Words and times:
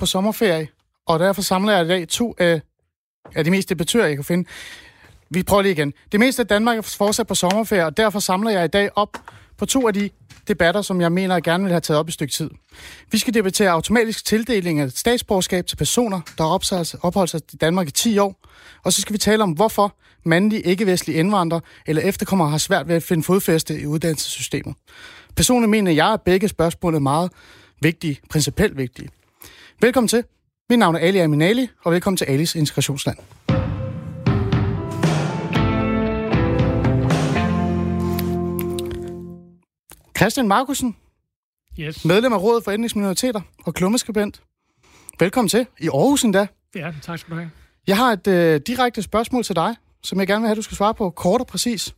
på 0.00 0.06
sommerferie, 0.06 0.68
og 1.06 1.18
derfor 1.18 1.42
samler 1.42 1.72
jeg 1.72 1.84
i 1.84 1.88
dag 1.88 2.08
to 2.08 2.34
af, 2.38 2.60
af 3.34 3.44
de 3.44 3.50
mest 3.50 3.68
debattører, 3.68 4.06
jeg 4.06 4.16
kan 4.16 4.24
finde. 4.24 4.48
Vi 5.30 5.42
prøver 5.42 5.62
lige 5.62 5.72
igen. 5.72 5.92
Det 6.12 6.20
meste 6.20 6.42
af 6.42 6.48
Danmark 6.48 6.78
er 6.78 6.82
fortsat 6.82 7.26
på 7.26 7.34
sommerferie, 7.34 7.86
og 7.86 7.96
derfor 7.96 8.18
samler 8.18 8.50
jeg 8.50 8.64
i 8.64 8.68
dag 8.68 8.90
op 8.96 9.16
på 9.58 9.66
to 9.66 9.86
af 9.86 9.94
de 9.94 10.10
debatter, 10.48 10.82
som 10.82 11.00
jeg 11.00 11.12
mener, 11.12 11.34
jeg 11.34 11.42
gerne 11.42 11.64
vil 11.64 11.72
have 11.72 11.80
taget 11.80 11.98
op 11.98 12.08
et 12.08 12.14
stykke 12.14 12.32
tid. 12.32 12.50
Vi 13.10 13.18
skal 13.18 13.34
debattere 13.34 13.70
automatisk 13.70 14.24
tildeling 14.24 14.80
af 14.80 14.90
statsborgerskab 14.90 15.66
til 15.66 15.76
personer, 15.76 16.20
der 16.38 16.44
har 16.44 16.98
opholdt 17.02 17.30
sig 17.30 17.40
i 17.52 17.56
Danmark 17.56 17.88
i 17.88 17.90
10 17.90 18.18
år. 18.18 18.40
Og 18.84 18.92
så 18.92 19.00
skal 19.00 19.12
vi 19.12 19.18
tale 19.18 19.42
om, 19.42 19.50
hvorfor 19.50 19.96
mandlige 20.24 20.62
ikke-vestlige 20.62 21.18
indvandrere 21.18 21.60
eller 21.86 22.02
efterkommere 22.02 22.50
har 22.50 22.58
svært 22.58 22.88
ved 22.88 22.94
at 22.94 23.02
finde 23.02 23.22
fodfæste 23.22 23.80
i 23.80 23.86
uddannelsessystemet. 23.86 24.74
Personligt 25.36 25.70
mener 25.70 25.92
jeg, 25.92 26.12
at 26.12 26.22
begge 26.22 26.48
spørgsmål 26.48 26.94
er 26.94 26.98
meget 26.98 27.32
vigtige, 27.80 28.20
principielt 28.30 28.76
vigtige. 28.76 29.08
Velkommen 29.82 30.08
til. 30.08 30.24
Mit 30.70 30.78
navn 30.78 30.94
er 30.94 30.98
Ali 30.98 31.18
Aminali, 31.18 31.68
og 31.84 31.92
velkommen 31.92 32.16
til 32.16 32.24
Alis 32.24 32.54
Integrationsland. 32.54 33.18
Christian 40.16 40.48
Markusen, 40.48 40.96
yes. 41.80 42.04
medlem 42.04 42.32
af 42.32 42.42
Rådet 42.42 42.64
for 42.64 42.72
Etniske 42.72 42.98
Minoriteter 42.98 43.40
og 43.64 43.74
klummeskribent. 43.74 44.42
Velkommen 45.20 45.48
til. 45.48 45.66
I 45.78 45.88
Aarhus 45.88 46.22
endda. 46.22 46.46
Ja, 46.74 46.92
tak 47.02 47.18
skal 47.18 47.30
du 47.30 47.36
have. 47.36 47.50
Jeg 47.86 47.96
har 47.96 48.12
et 48.12 48.26
øh, 48.26 48.60
direkte 48.66 49.02
spørgsmål 49.02 49.44
til 49.44 49.56
dig, 49.56 49.76
som 50.02 50.18
jeg 50.18 50.26
gerne 50.26 50.40
vil 50.40 50.48
have, 50.48 50.56
du 50.56 50.62
skal 50.62 50.76
svare 50.76 50.94
på 50.94 51.10
kort 51.10 51.40
og 51.40 51.46
præcis. 51.46 51.94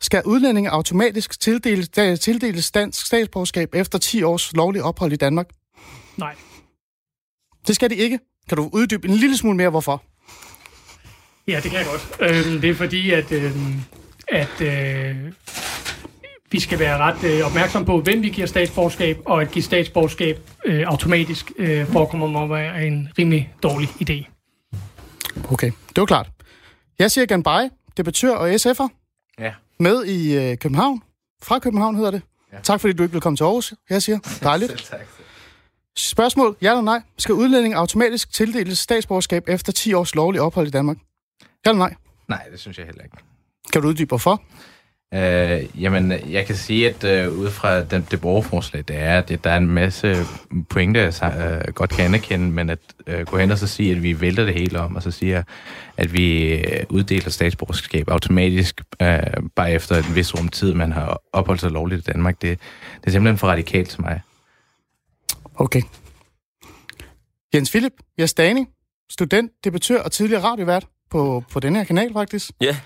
Skal 0.00 0.22
udlændinge 0.24 0.70
automatisk 0.70 1.40
tildeles, 1.40 1.88
tildeles 2.20 2.70
dansk 2.70 3.06
statsborgerskab 3.06 3.74
efter 3.74 3.98
10 3.98 4.22
års 4.22 4.52
lovlig 4.52 4.82
ophold 4.82 5.12
i 5.12 5.16
Danmark? 5.16 5.46
Nej. 6.16 6.34
Det 7.66 7.74
skal 7.74 7.90
de 7.90 7.94
ikke. 7.94 8.18
Kan 8.48 8.56
du 8.56 8.70
uddybe 8.72 9.08
en 9.08 9.14
lille 9.14 9.36
smule 9.36 9.56
mere, 9.56 9.70
hvorfor? 9.70 10.02
Ja, 11.48 11.60
det 11.62 11.70
kan 11.70 11.78
jeg 11.80 11.86
godt. 11.86 12.20
Øhm, 12.20 12.60
det 12.60 12.70
er 12.70 12.74
fordi, 12.74 13.10
at, 13.10 13.32
øhm, 13.32 13.74
at 14.28 14.60
øh, 14.60 15.32
vi 16.50 16.60
skal 16.60 16.78
være 16.78 16.98
ret 16.98 17.24
øh, 17.24 17.46
opmærksom 17.46 17.84
på, 17.84 18.00
hvem 18.00 18.22
vi 18.22 18.28
giver 18.28 18.46
statsborgerskab, 18.46 19.18
og 19.24 19.42
at 19.42 19.50
give 19.50 19.62
statsborgerskab 19.62 20.40
øh, 20.64 20.84
automatisk 20.86 21.52
øh, 21.58 21.86
forekommer 21.86 22.26
mig 22.26 22.42
at 22.42 22.50
være 22.50 22.86
en 22.86 23.08
rimelig 23.18 23.54
dårlig 23.62 23.88
idé. 23.88 24.24
Okay, 25.52 25.70
det 25.88 25.96
var 26.00 26.06
klart. 26.06 26.30
Jeg 26.98 27.10
siger 27.10 27.26
Ganbaj, 27.26 27.68
debattør 27.96 28.34
og 28.34 28.50
SF'er. 28.54 28.88
Ja. 29.38 29.52
Med 29.80 30.04
i 30.04 30.36
øh, 30.36 30.56
København. 30.58 31.02
Fra 31.42 31.58
København 31.58 31.94
hedder 31.94 32.10
det. 32.10 32.22
Ja. 32.52 32.58
Tak 32.62 32.80
fordi 32.80 32.92
du 32.92 33.02
ikke 33.02 33.12
vil 33.12 33.20
komme 33.22 33.36
til 33.36 33.44
Aarhus, 33.44 33.74
jeg 33.90 34.02
siger. 34.02 34.18
Dejligt. 34.42 34.72
tak. 34.90 35.06
Spørgsmål, 35.98 36.56
ja 36.62 36.70
eller 36.70 36.82
nej. 36.82 37.02
Skal 37.18 37.34
udlænding 37.34 37.74
automatisk 37.74 38.32
tildeles 38.32 38.78
statsborgerskab 38.78 39.48
efter 39.48 39.72
10 39.72 39.92
års 39.92 40.14
lovlig 40.14 40.40
ophold 40.40 40.66
i 40.66 40.70
Danmark? 40.70 40.96
Ja 41.66 41.70
eller 41.70 41.78
nej? 41.78 41.94
Nej, 42.28 42.42
det 42.52 42.60
synes 42.60 42.78
jeg 42.78 42.86
heller 42.86 43.02
ikke. 43.02 43.16
Kan 43.72 43.82
du 43.82 43.88
uddybe 43.88 44.08
hvorfor? 44.08 44.42
Øh, 45.14 45.82
jamen, 45.82 46.12
jeg 46.30 46.46
kan 46.46 46.56
sige, 46.56 46.88
at 46.88 47.04
øh, 47.04 47.38
ud 47.38 47.50
fra 47.50 47.84
den, 47.84 48.06
det 48.10 48.20
borgerforslag, 48.20 48.84
det 48.88 48.96
er, 48.98 49.18
at 49.18 49.44
der 49.44 49.50
er 49.50 49.56
en 49.56 49.66
masse 49.66 50.16
pointer, 50.70 51.00
jeg 51.00 51.62
øh, 51.66 51.74
godt 51.74 51.90
kan 51.90 52.04
anerkende, 52.04 52.50
men 52.50 52.70
at 52.70 52.78
øh, 53.06 53.26
gå 53.26 53.38
hen 53.38 53.50
og 53.50 53.58
så 53.58 53.66
sige, 53.66 53.92
at 53.92 54.02
vi 54.02 54.20
vælter 54.20 54.44
det 54.44 54.54
hele 54.54 54.80
om, 54.80 54.96
og 54.96 55.02
så 55.02 55.10
siger, 55.10 55.42
at 55.96 56.12
vi 56.12 56.54
øh, 56.54 56.84
uddeler 56.88 57.30
statsborgerskab 57.30 58.08
automatisk, 58.08 58.80
øh, 59.02 59.18
bare 59.56 59.72
efter 59.72 59.96
en 59.96 60.14
vis 60.14 60.34
rum 60.34 60.48
tid, 60.48 60.74
man 60.74 60.92
har 60.92 61.20
opholdt 61.32 61.60
sig 61.60 61.70
lovligt 61.70 62.08
i 62.08 62.10
Danmark, 62.12 62.42
det, 62.42 62.58
det 63.00 63.06
er 63.06 63.10
simpelthen 63.10 63.38
for 63.38 63.46
radikalt 63.46 63.88
til 63.88 64.00
mig. 64.00 64.20
Okay. 65.56 65.82
Jens 67.54 67.70
Philip 67.70 67.92
Jastani, 68.18 68.64
student, 69.10 69.52
debattør 69.64 70.02
og 70.02 70.12
tidligere 70.12 70.42
radiovært 70.42 70.86
på, 71.10 71.44
på 71.50 71.60
den 71.60 71.76
her 71.76 71.84
kanal 71.84 72.12
faktisk. 72.12 72.50
Ja. 72.60 72.76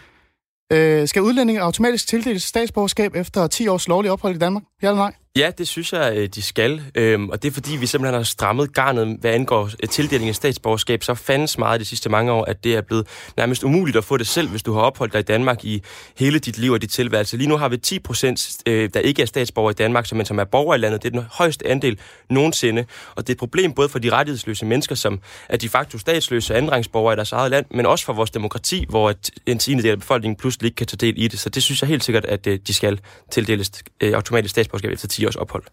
Øh, 0.72 1.08
skal 1.08 1.22
udlændinge 1.22 1.62
automatisk 1.62 2.08
tildeles 2.08 2.42
statsborgerskab 2.42 3.14
efter 3.14 3.46
10 3.46 3.68
års 3.68 3.88
lovlig 3.88 4.10
ophold 4.10 4.34
i 4.34 4.38
Danmark? 4.38 4.62
Ja 4.82 4.88
eller 4.88 5.02
nej? 5.02 5.14
Ja, 5.36 5.50
det 5.58 5.68
synes 5.68 5.92
jeg, 5.92 6.12
øh, 6.16 6.28
de 6.28 6.42
skal. 6.42 6.82
Øhm, 6.94 7.28
og 7.28 7.42
det 7.42 7.48
er 7.48 7.52
fordi, 7.52 7.76
vi 7.76 7.86
simpelthen 7.86 8.14
har 8.14 8.22
strammet 8.22 8.74
garnet, 8.74 9.16
hvad 9.20 9.30
angår 9.30 9.62
øh, 9.62 9.70
tildelingen 9.70 9.90
tildeling 9.90 10.28
af 10.28 10.34
statsborgerskab, 10.34 11.02
så 11.02 11.14
fandens 11.14 11.58
meget 11.58 11.80
de 11.80 11.84
sidste 11.84 12.08
mange 12.08 12.32
år, 12.32 12.44
at 12.44 12.64
det 12.64 12.76
er 12.76 12.80
blevet 12.80 13.06
nærmest 13.36 13.64
umuligt 13.64 13.96
at 13.96 14.04
få 14.04 14.16
det 14.16 14.26
selv, 14.26 14.48
hvis 14.48 14.62
du 14.62 14.72
har 14.72 14.80
opholdt 14.80 15.12
dig 15.12 15.18
i 15.18 15.22
Danmark 15.22 15.64
i 15.64 15.82
hele 16.18 16.38
dit 16.38 16.58
liv 16.58 16.72
og 16.72 16.82
dit 16.82 16.90
tilværelse. 16.90 17.36
Lige 17.36 17.48
nu 17.48 17.56
har 17.56 17.68
vi 17.68 17.76
10 17.76 17.98
procent, 17.98 18.56
øh, 18.66 18.90
der 18.94 19.00
ikke 19.00 19.22
er 19.22 19.26
statsborger 19.26 19.70
i 19.70 19.74
Danmark, 19.74 20.12
men 20.12 20.26
som 20.26 20.38
er 20.38 20.44
borgere 20.44 20.76
i 20.76 20.80
landet. 20.80 21.02
Det 21.02 21.08
er 21.08 21.20
den 21.20 21.28
højeste 21.32 21.66
andel 21.66 21.98
nogensinde. 22.30 22.84
Og 23.14 23.26
det 23.26 23.28
er 23.28 23.34
et 23.34 23.38
problem 23.38 23.72
både 23.72 23.88
for 23.88 23.98
de 23.98 24.10
rettighedsløse 24.10 24.66
mennesker, 24.66 24.94
som 24.94 25.20
er 25.48 25.56
de 25.56 25.68
facto 25.68 25.98
statsløse 25.98 26.54
andenrangsborgere 26.54 27.12
i 27.12 27.16
deres 27.16 27.32
eget 27.32 27.50
land, 27.50 27.66
men 27.70 27.86
også 27.86 28.04
for 28.04 28.12
vores 28.12 28.30
demokrati, 28.30 28.86
hvor 28.88 29.14
en 29.46 29.58
tiende 29.58 29.82
del 29.82 29.90
af 29.90 29.98
befolkningen 29.98 30.36
pludselig 30.36 30.66
ikke 30.66 30.76
kan 30.76 30.86
tage 30.86 31.12
del 31.12 31.24
i 31.24 31.28
det. 31.28 31.40
Så 31.40 31.48
det 31.48 31.62
synes 31.62 31.82
jeg 31.82 31.88
helt 31.88 32.04
sikkert, 32.04 32.24
at 32.24 32.44
de 32.44 32.74
skal 32.74 33.00
tildeles 33.30 33.70
automatisk 34.02 34.50
statsborgerskab 34.50 34.92
efter 34.92 35.08
10 35.08 35.19
10 35.20 35.26
års 35.26 35.36
ophold. 35.36 35.64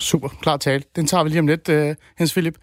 Super, 0.00 0.28
klar 0.28 0.56
tale. 0.56 0.82
Den 0.96 1.06
tager 1.06 1.24
vi 1.24 1.30
lige 1.30 1.40
om 1.40 1.46
lidt, 1.46 1.68
uh, 1.68 1.94
Hans 2.16 2.32
Philip. 2.32 2.58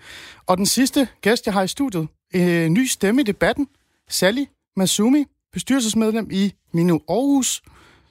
Og 0.45 0.57
den 0.57 0.65
sidste 0.65 1.07
gæst, 1.21 1.45
jeg 1.45 1.53
har 1.53 1.63
i 1.63 1.67
studiet, 1.67 2.07
en 2.33 2.73
ny 2.73 2.85
stemme 2.85 3.21
i 3.21 3.23
debatten, 3.23 3.67
Sally 4.09 4.45
Masumi, 4.75 5.25
bestyrelsesmedlem 5.53 6.27
i 6.31 6.53
Minu 6.73 7.01
Aarhus. 7.09 7.61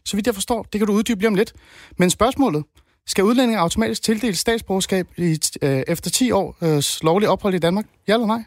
Så 0.05 0.17
vidt 0.17 0.27
jeg 0.27 0.35
forstår, 0.35 0.63
det 0.63 0.81
kan 0.81 0.87
du 0.87 0.93
uddybe 0.93 1.21
lige 1.21 1.29
om 1.29 1.35
lidt. 1.35 1.53
Men 1.99 2.11
spørgsmålet, 2.11 2.65
skal 3.07 3.25
udlændinge 3.25 3.61
automatisk 3.61 4.03
tildeles 4.03 4.39
statsborgerskab 4.39 5.07
i, 5.17 5.39
øh, 5.63 5.83
efter 5.89 6.11
10 6.11 6.31
års 6.31 7.03
uh, 7.03 7.07
lovlig 7.07 7.29
ophold 7.29 7.55
i 7.55 7.59
Danmark? 7.59 7.87
Ja 8.09 8.15
eller 8.15 8.27
nej? 8.27 8.45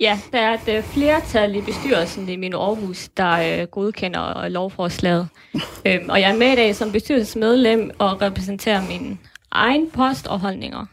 Ja, 0.00 0.20
der 0.32 0.38
er 0.38 0.54
et 0.54 0.78
uh, 0.78 0.84
flertal 0.84 1.56
i 1.56 1.60
bestyrelsen 1.60 2.28
i 2.28 2.36
min 2.36 2.54
Aarhus, 2.54 3.08
der 3.08 3.62
uh, 3.62 3.68
godkender 3.68 4.48
lovforslaget. 4.48 5.28
øhm, 5.86 6.08
og 6.08 6.20
jeg 6.20 6.30
er 6.30 6.36
med 6.36 6.52
i 6.52 6.54
dag 6.54 6.76
som 6.76 6.92
bestyrelsesmedlem 6.92 7.90
og 7.98 8.22
repræsenterer 8.22 8.88
min 8.88 9.18
egen 9.50 9.90
post 9.90 10.26
og 10.26 10.40
holdninger. 10.40 10.86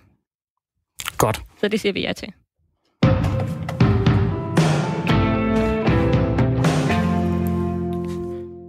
Godt. 1.18 1.42
Så 1.60 1.68
det 1.68 1.80
siger 1.80 1.94
vi 1.94 2.02
ja 2.02 2.14
til. 2.14 2.34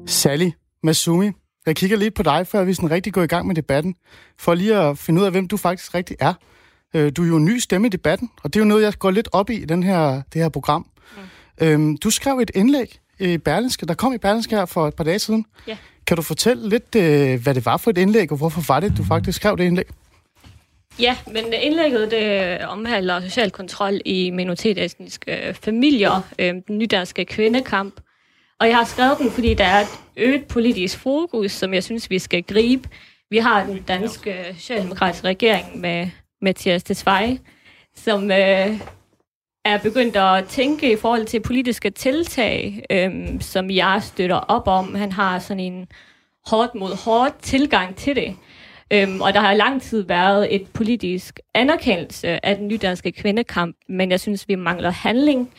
Sally 0.06 0.50
Masumi, 0.82 1.31
jeg 1.66 1.77
kigger 1.77 1.97
lidt 1.97 2.15
på 2.15 2.22
dig, 2.22 2.47
før 2.47 2.65
vi 2.65 2.75
sådan 2.75 2.91
rigtig 2.91 3.12
går 3.12 3.22
i 3.22 3.27
gang 3.27 3.47
med 3.47 3.54
debatten, 3.54 3.94
for 4.38 4.54
lige 4.54 4.77
at 4.77 4.98
finde 4.98 5.21
ud 5.21 5.27
af, 5.27 5.32
hvem 5.32 5.48
du 5.48 5.56
faktisk 5.56 5.94
rigtig 5.94 6.16
er. 6.21 6.34
Øh, 6.94 7.12
du 7.16 7.22
er 7.22 7.26
jo 7.26 7.37
en 7.37 7.44
ny 7.44 7.59
stemme 7.59 7.87
i 7.87 7.91
debatten, 7.91 8.31
og 8.43 8.54
det 8.54 8.60
er 8.60 8.65
jo 8.65 8.69
noget, 8.69 8.82
jeg 8.82 8.93
går 8.99 9.10
lidt 9.10 9.28
op 9.32 9.50
i 9.50 9.54
i 9.54 9.65
den 9.65 9.82
her, 9.82 10.22
det 10.32 10.43
her 10.43 10.49
program. 10.49 10.87
Mm. 11.16 11.66
Øhm, 11.66 11.97
du 11.97 12.10
skrev 12.10 12.38
et 12.38 12.50
indlæg 12.54 12.99
i 13.21 13.38
Berlinske, 13.38 13.87
der 13.87 13.94
kom 13.94 14.12
i 14.12 14.19
Berlinske 14.19 14.56
her 14.56 14.66
for 14.66 14.88
et 14.88 14.94
par 14.94 15.04
dage 15.04 15.19
siden. 15.19 15.44
Ja. 15.66 15.77
Kan 16.06 16.16
du 16.16 16.22
fortælle 16.22 16.69
lidt, 16.69 16.94
øh, 16.97 17.43
hvad 17.43 17.54
det 17.54 17.66
var 17.66 17.77
for 17.77 17.91
et 17.91 17.98
indlæg, 17.98 18.32
og 18.32 18.38
hvorfor 18.38 18.62
var 18.69 18.81
det, 18.81 18.97
du 18.97 19.04
faktisk 19.04 19.37
skrev 19.37 19.56
det 19.56 19.65
indlæg? 19.65 19.84
Ja, 21.00 21.16
men 21.27 21.44
indlægget 21.62 22.10
det 22.10 22.59
omhandler 22.66 23.21
social 23.21 23.50
kontrol 23.50 24.00
i 24.04 24.31
minoritetsetniske 24.31 25.56
familier, 25.62 26.21
øh, 26.38 26.54
den 26.69 26.78
nydanske 26.78 27.25
kvindekamp. 27.25 28.00
Og 28.60 28.69
jeg 28.69 28.77
har 28.77 28.84
skrevet 28.84 29.19
den, 29.19 29.31
fordi 29.31 29.54
der 29.54 29.65
er 29.65 29.81
et 29.81 29.88
øget 30.16 30.47
politisk 30.47 30.98
fokus, 30.98 31.53
som 31.53 31.75
jeg 31.75 31.84
synes, 31.84 32.10
vi 32.10 32.19
skal 32.19 32.43
gribe. 32.43 32.88
Vi 33.31 33.38
har 33.38 33.66
den 33.66 33.82
danske 33.82 34.54
socialdemokratiske 34.59 35.27
regering 35.27 35.81
med 35.81 36.10
Mathias 36.43 36.82
Tesfaye, 36.82 37.38
som 37.94 38.31
øh, 38.31 38.81
er 39.65 39.78
begyndt 39.82 40.16
at 40.16 40.44
tænke 40.44 40.93
i 40.93 40.97
forhold 40.97 41.26
til 41.26 41.41
politiske 41.41 41.91
tiltag, 41.91 42.84
øh, 42.91 43.41
som 43.41 43.71
jeg 43.71 44.00
støtter 44.03 44.37
op 44.37 44.69
om. 44.69 44.94
Han 44.94 45.12
har 45.12 45.38
sådan 45.38 45.60
en 45.60 45.88
hårdt 46.47 46.75
mod 46.75 47.04
hårdt 47.04 47.38
tilgang 47.43 47.97
til 47.97 48.16
det. 48.16 48.37
Øhm, 48.93 49.21
og 49.21 49.34
der 49.34 49.41
har 49.41 49.54
lang 49.54 49.82
tid 49.82 50.03
været 50.03 50.54
et 50.54 50.69
politisk 50.75 51.41
anerkendelse 51.54 52.47
af 52.47 52.56
den 52.56 52.69
nydanske 52.69 53.12
kvindekamp, 53.12 53.77
men 53.89 54.10
jeg 54.10 54.21
synes, 54.21 54.48
vi 54.48 54.54
mangler 54.54 54.91
handling. 54.91 55.51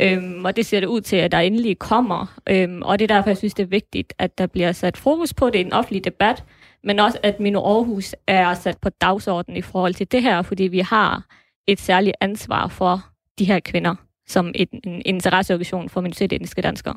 Øhm, 0.00 0.44
og 0.44 0.56
det 0.56 0.66
ser 0.66 0.80
det 0.80 0.86
ud 0.86 1.00
til, 1.00 1.16
at 1.16 1.32
der 1.32 1.38
endelig 1.38 1.78
kommer. 1.78 2.38
Øhm, 2.48 2.82
og 2.82 2.98
det 2.98 3.10
er 3.10 3.14
derfor, 3.14 3.30
jeg 3.30 3.36
synes, 3.36 3.54
det 3.54 3.62
er 3.62 3.66
vigtigt, 3.66 4.12
at 4.18 4.38
der 4.38 4.46
bliver 4.46 4.72
sat 4.72 4.96
fokus 4.96 5.34
på 5.34 5.46
det 5.50 5.58
i 5.58 5.60
en 5.60 5.72
offentlig 5.72 6.04
debat, 6.04 6.44
men 6.84 6.98
også 6.98 7.18
at 7.22 7.40
Mino 7.40 7.64
Aarhus 7.64 8.14
er 8.26 8.54
sat 8.54 8.78
på 8.78 8.88
dagsordenen 8.88 9.56
i 9.56 9.62
forhold 9.62 9.94
til 9.94 10.12
det 10.12 10.22
her, 10.22 10.42
fordi 10.42 10.62
vi 10.62 10.78
har 10.78 11.24
et 11.66 11.80
særligt 11.80 12.16
ansvar 12.20 12.68
for 12.68 13.04
de 13.38 13.44
her 13.44 13.60
kvinder 13.60 13.94
som 14.26 14.52
et, 14.54 14.68
en 14.84 15.02
interesseorganisation 15.06 15.88
for 15.88 16.00
minoritetsetniske 16.00 16.62
danskere. 16.62 16.96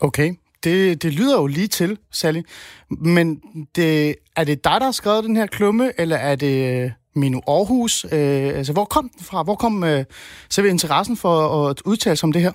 Okay, 0.00 0.34
det, 0.64 1.02
det 1.02 1.12
lyder 1.12 1.40
jo 1.40 1.46
lige 1.46 1.66
til, 1.66 1.98
Sally. 2.10 2.42
Men 2.90 3.42
det, 3.76 4.14
er 4.36 4.44
det 4.44 4.64
dig, 4.64 4.72
der 4.72 4.84
har 4.84 4.92
skrevet 4.92 5.24
den 5.24 5.36
her 5.36 5.46
klumme, 5.46 6.00
eller 6.00 6.16
er 6.16 6.36
det 6.36 6.82
øh, 6.84 6.90
Mino 7.14 7.40
Aarhus? 7.48 8.04
Øh, 8.04 8.10
altså, 8.58 8.72
hvor 8.72 8.84
kom 8.84 9.08
den 9.08 9.24
fra? 9.24 9.42
Hvor 9.42 9.54
kom 9.54 9.84
øh, 9.84 10.04
så 10.50 10.62
interessen 10.62 11.16
for 11.16 11.66
at 11.68 11.82
udtale 11.84 12.16
sig 12.16 12.26
om 12.26 12.32
det 12.32 12.42
her? 12.42 12.52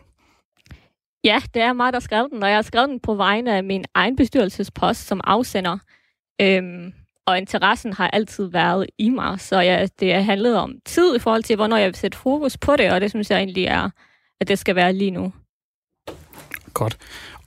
Ja, 1.23 1.41
det 1.53 1.61
er 1.61 1.73
mig, 1.73 1.93
der 1.93 1.99
skrev 1.99 2.29
den, 2.29 2.43
og 2.43 2.49
jeg 2.49 2.57
har 2.57 2.61
skrevet 2.61 2.89
den 2.89 2.99
på 2.99 3.15
vegne 3.15 3.55
af 3.55 3.63
min 3.63 3.85
egen 3.93 4.15
bestyrelsespost 4.15 5.07
som 5.07 5.21
afsender. 5.23 5.77
Øhm, 6.41 6.93
og 7.25 7.37
interessen 7.37 7.93
har 7.93 8.07
altid 8.07 8.45
været 8.45 8.87
i 8.97 9.09
mig, 9.09 9.39
så 9.39 9.59
ja, 9.59 9.87
det 9.99 10.13
har 10.13 10.21
handlet 10.21 10.57
om 10.57 10.73
tid 10.85 11.15
i 11.15 11.19
forhold 11.19 11.43
til, 11.43 11.55
hvornår 11.55 11.77
jeg 11.77 11.87
vil 11.87 11.95
sætte 11.95 12.17
fokus 12.17 12.57
på 12.57 12.75
det, 12.75 12.91
og 12.91 13.01
det 13.01 13.09
synes 13.09 13.31
jeg 13.31 13.37
egentlig 13.37 13.65
er, 13.65 13.89
at 14.41 14.47
det 14.47 14.59
skal 14.59 14.75
være 14.75 14.93
lige 14.93 15.11
nu. 15.11 15.33
Godt. 16.73 16.97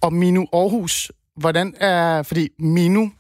Og 0.01 0.13
Minu 0.13 0.47
Aarhus, 0.53 1.13
hvordan 1.37 1.75
er... 1.81 2.23
Fordi 2.23 2.49
Minu, 2.59 3.13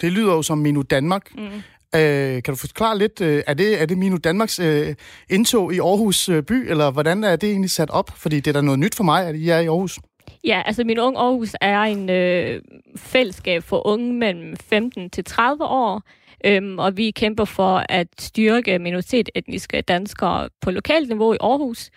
det 0.00 0.12
lyder 0.12 0.32
jo 0.32 0.42
som 0.42 0.58
Minu 0.58 0.82
Danmark. 0.82 1.34
Mm. 1.34 1.62
Øh, 1.94 2.42
kan 2.42 2.54
du 2.54 2.56
forklare 2.56 2.98
lidt, 2.98 3.20
øh, 3.20 3.42
er, 3.46 3.54
det, 3.54 3.82
er 3.82 3.86
det 3.86 3.98
Minu 3.98 4.16
Danmarks 4.16 4.58
øh, 4.58 4.94
indtog 5.30 5.74
i 5.74 5.78
Aarhus 5.78 6.28
øh, 6.28 6.42
by, 6.42 6.70
eller 6.70 6.90
hvordan 6.90 7.24
er 7.24 7.36
det 7.36 7.50
egentlig 7.50 7.70
sat 7.70 7.90
op? 7.90 8.10
Fordi 8.16 8.40
det 8.40 8.46
er 8.46 8.52
da 8.52 8.60
noget 8.60 8.78
nyt 8.78 8.94
for 8.94 9.04
mig, 9.04 9.26
at 9.26 9.34
I 9.34 9.48
er 9.48 9.58
i 9.58 9.66
Aarhus. 9.66 9.98
Ja, 10.46 10.62
altså 10.64 10.84
Min 10.84 10.98
Ung 10.98 11.16
Aarhus 11.16 11.56
er 11.60 11.80
en 11.80 12.10
øh, 12.10 12.62
fællesskab 12.96 13.62
for 13.62 13.86
unge 13.86 14.12
mellem 14.12 14.56
15 14.56 15.10
til 15.10 15.24
30 15.24 15.64
år, 15.64 16.02
øhm, 16.44 16.78
og 16.78 16.96
vi 16.96 17.10
kæmper 17.10 17.44
for 17.44 17.84
at 17.88 18.06
styrke 18.18 18.78
minoritetsetniske 18.78 19.80
danskere 19.80 20.48
på 20.60 20.70
lokalt 20.70 21.08
niveau 21.08 21.32
i 21.32 21.36
Aarhus. 21.40 21.90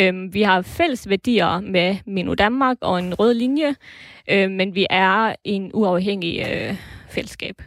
Øhm, 0.00 0.34
vi 0.34 0.42
har 0.42 0.62
fælles 0.62 1.08
værdier 1.08 1.60
med 1.60 1.96
Minu 2.06 2.34
Danmark 2.34 2.76
og 2.80 2.98
en 2.98 3.14
rød 3.14 3.34
linje, 3.34 3.74
øh, 4.30 4.50
men 4.50 4.74
vi 4.74 4.86
er 4.90 5.34
en 5.44 5.70
uafhængig 5.74 6.46
øh, 6.50 6.76
fællesskab. 7.10 7.62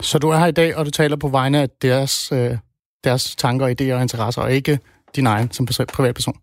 Så 0.00 0.18
du 0.18 0.28
er 0.28 0.38
her 0.38 0.46
i 0.46 0.52
dag, 0.52 0.76
og 0.76 0.86
du 0.86 0.90
taler 0.90 1.16
på 1.16 1.28
vegne 1.28 1.62
af 1.62 1.68
deres, 1.82 2.32
øh, 2.32 2.56
deres 3.04 3.36
tanker, 3.36 3.66
idéer 3.66 3.94
og 3.94 4.02
interesser, 4.02 4.42
og 4.42 4.52
ikke 4.52 4.78
din 5.16 5.26
egen 5.26 5.50
som 5.50 5.66
privatperson? 5.66 6.34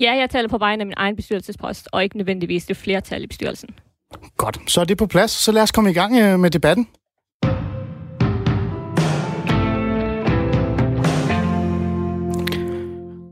Ja, 0.00 0.16
jeg 0.16 0.30
taler 0.30 0.48
på 0.48 0.58
vegne 0.58 0.82
af 0.82 0.86
min 0.86 0.94
egen 0.96 1.16
bestyrelsespost, 1.16 1.88
og 1.92 2.02
ikke 2.02 2.16
nødvendigvis 2.16 2.66
det 2.66 2.76
flertal 2.76 3.22
i 3.22 3.26
bestyrelsen. 3.26 3.68
Godt, 4.36 4.60
så 4.66 4.80
er 4.80 4.84
det 4.84 4.98
på 4.98 5.06
plads. 5.06 5.30
Så 5.30 5.52
lad 5.52 5.62
os 5.62 5.70
komme 5.70 5.90
i 5.90 5.92
gang 5.92 6.18
øh, 6.18 6.38
med 6.38 6.50
debatten. 6.50 6.88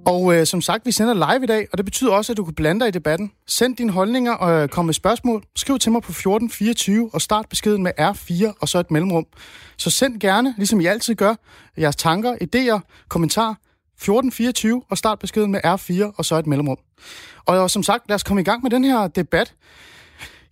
Og 0.07 0.35
øh, 0.35 0.47
som 0.47 0.61
sagt, 0.61 0.87
vi 0.87 0.93
sender 0.93 1.15
live 1.15 1.45
i 1.45 1.47
dag, 1.47 1.69
og 1.73 1.79
det 1.79 1.85
betyder 1.85 2.13
også, 2.13 2.33
at 2.33 2.37
du 2.37 2.45
kan 2.45 2.55
blande 2.55 2.81
dig 2.81 2.89
i 2.89 2.91
debatten. 2.91 3.33
Send 3.47 3.77
dine 3.77 3.93
holdninger 3.93 4.33
og 4.33 4.63
øh, 4.63 4.69
kom 4.69 4.85
med 4.85 4.95
spørgsmål. 4.95 5.43
Skriv 5.57 5.79
til 5.79 5.93
mig 5.93 6.03
på 6.03 6.11
1424 6.13 7.11
og 7.13 7.21
start 7.21 7.49
beskeden 7.49 7.83
med 7.83 7.93
R4 8.01 8.53
og 8.61 8.69
så 8.69 8.79
et 8.79 8.91
mellemrum. 8.91 9.27
Så 9.77 9.91
send 9.91 10.21
gerne, 10.21 10.55
ligesom 10.57 10.81
I 10.81 10.87
altid 10.87 11.15
gør, 11.15 11.35
jeres 11.79 11.97
tanker, 11.97 12.35
idéer, 12.35 13.05
kommentarer 13.09 13.55
1424 13.99 14.83
og 14.91 14.99
start 14.99 15.19
beskeden 15.19 15.53
med 15.53 15.61
R4 15.65 16.15
og 16.17 16.25
så 16.25 16.37
et 16.39 16.47
mellemrum. 16.47 16.79
Og 17.47 17.71
som 17.71 17.83
sagt, 17.83 18.09
lad 18.09 18.15
os 18.15 18.23
komme 18.23 18.41
i 18.41 18.45
gang 18.45 18.63
med 18.63 18.71
den 18.71 18.85
her 18.85 19.09
debat. 19.09 19.55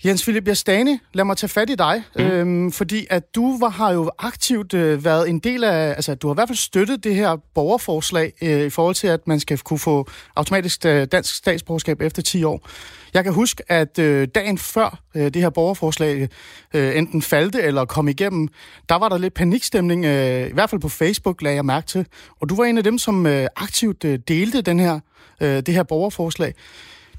Jens 0.04 0.22
Philip 0.22 0.48
Jastani, 0.48 0.98
lad 1.12 1.24
mig 1.24 1.36
tage 1.36 1.48
fat 1.48 1.70
i 1.70 1.74
dig, 1.74 2.02
mm. 2.16 2.24
øhm, 2.24 2.72
fordi 2.72 3.06
at 3.10 3.34
du 3.34 3.58
var, 3.58 3.68
har 3.68 3.92
jo 3.92 4.10
aktivt 4.18 4.74
øh, 4.74 5.04
været 5.04 5.28
en 5.28 5.38
del 5.38 5.64
af, 5.64 5.88
altså 5.88 6.14
du 6.14 6.26
har 6.26 6.34
i 6.34 6.36
hvert 6.36 6.48
fald 6.48 6.56
støttet 6.56 7.04
det 7.04 7.14
her 7.14 7.36
borgerforslag 7.54 8.32
øh, 8.42 8.66
i 8.66 8.70
forhold 8.70 8.94
til, 8.94 9.06
at 9.06 9.28
man 9.28 9.40
skal 9.40 9.58
kunne 9.58 9.78
få 9.78 10.08
automatisk 10.36 10.84
øh, 10.86 11.06
dansk 11.12 11.34
statsborgerskab 11.34 12.00
efter 12.00 12.22
10 12.22 12.44
år. 12.44 12.68
Jeg 13.16 13.24
kan 13.24 13.32
huske, 13.32 13.62
at 13.68 13.98
øh, 13.98 14.28
dagen 14.34 14.58
før 14.58 15.02
øh, 15.14 15.24
det 15.24 15.36
her 15.36 15.50
borgerforslag 15.50 16.28
øh, 16.74 16.96
enten 16.98 17.22
faldte 17.22 17.62
eller 17.62 17.84
kom 17.84 18.08
igennem, 18.08 18.48
der 18.88 18.94
var 18.94 19.08
der 19.08 19.18
lidt 19.18 19.34
panikstemning, 19.34 20.04
øh, 20.04 20.48
i 20.48 20.52
hvert 20.52 20.70
fald 20.70 20.80
på 20.80 20.88
Facebook 20.88 21.42
lagde 21.42 21.56
jeg 21.56 21.64
mærke 21.64 21.86
til. 21.86 22.06
Og 22.40 22.48
du 22.48 22.56
var 22.56 22.64
en 22.64 22.78
af 22.78 22.84
dem, 22.84 22.98
som 22.98 23.26
øh, 23.26 23.46
aktivt 23.56 24.04
øh, 24.04 24.18
delte 24.28 24.62
den 24.62 24.80
her, 24.80 25.00
øh, 25.40 25.48
det 25.48 25.68
her 25.68 25.82
borgerforslag. 25.82 26.54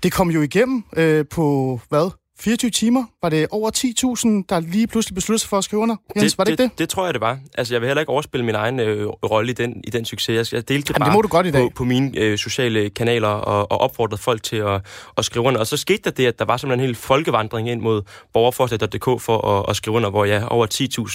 Det 0.04 0.12
kom 0.12 0.32
jo 0.32 0.42
igennem 0.42 0.84
øh, 0.98 1.26
på, 1.26 1.80
hvad, 1.90 2.12
24 2.40 2.72
timer 2.72 3.04
var 3.22 3.30
det 3.30 3.48
over 3.52 3.72
10.000, 3.78 4.46
der 4.50 4.60
lige 4.60 4.88
pludselig 4.88 5.16
besluttede 5.16 5.40
sig 5.40 5.50
for 5.50 5.58
at 5.58 5.64
skrive 5.64 5.82
under. 5.82 5.96
Jens, 6.16 6.32
det, 6.32 6.38
var 6.38 6.44
det, 6.44 6.58
det 6.58 6.64
ikke 6.64 6.72
det? 6.72 6.80
Det 6.80 6.90
tror 6.90 7.06
jeg, 7.06 7.14
det 7.14 7.22
var. 7.22 7.40
Altså, 7.58 7.74
jeg 7.74 7.82
vil 7.82 7.88
heller 7.88 8.02
ikke 8.02 8.10
overspille 8.10 8.46
min 8.46 8.56
egen 8.56 8.80
øh, 8.80 9.08
rolle 9.08 9.52
i 9.52 9.54
den, 9.54 9.82
i 9.84 9.90
den 9.90 10.06
succes. 10.06 10.54
Jeg 10.54 10.70
delte 10.70 10.88
det 10.88 10.90
Jamen, 10.90 11.00
bare 11.00 11.10
det 11.10 11.16
må 11.16 11.22
du 11.22 11.28
godt 11.28 11.48
i 11.48 11.52
dag. 11.52 11.62
På, 11.62 11.72
på 11.76 11.84
mine 11.84 12.18
øh, 12.18 12.38
sociale 12.38 12.90
kanaler 12.90 13.28
og, 13.28 13.72
og 13.72 13.82
opfordrede 13.82 14.22
folk 14.22 14.44
til 14.44 14.56
at, 14.56 14.82
at 15.18 15.26
skrive 15.26 15.46
under. 15.46 15.60
Og 15.60 15.68
så 15.68 15.78
skete 15.78 16.02
der 16.04 16.12
det, 16.12 16.26
at 16.26 16.40
der 16.40 16.46
var 16.46 16.58
simpelthen 16.58 16.80
en 16.80 16.86
hel 16.86 16.96
folkevandring 16.96 17.70
ind 17.70 17.82
mod 17.82 18.02
borgerforslag.dk 18.34 19.22
for 19.22 19.48
at, 19.48 19.66
at 19.70 19.76
skrive 19.76 19.96
under, 19.96 20.10
hvor 20.10 20.26
jeg 20.26 20.42
ja, 20.42 20.48
over 20.48 20.68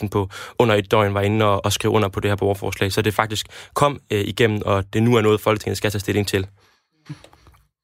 10.000 0.03 0.09
på 0.09 0.29
under 0.59 0.75
et 0.75 0.91
døgn 0.91 1.15
var 1.15 1.21
inde 1.21 1.45
og, 1.45 1.65
og 1.65 1.73
skrive 1.73 1.93
under 1.93 2.09
på 2.09 2.21
det 2.21 2.31
her 2.31 2.37
borgerforslag. 2.37 2.93
Så 2.93 3.03
det 3.03 3.15
faktisk 3.15 3.47
kom 3.75 4.01
øh, 4.11 4.21
igennem, 4.21 4.63
og 4.65 4.85
det 4.93 5.03
nu 5.03 5.17
er 5.17 5.21
noget, 5.21 5.41
Folketinget 5.41 5.77
skal 5.77 5.91
tage 5.91 6.01
stilling 6.01 6.29
til. 6.29 6.47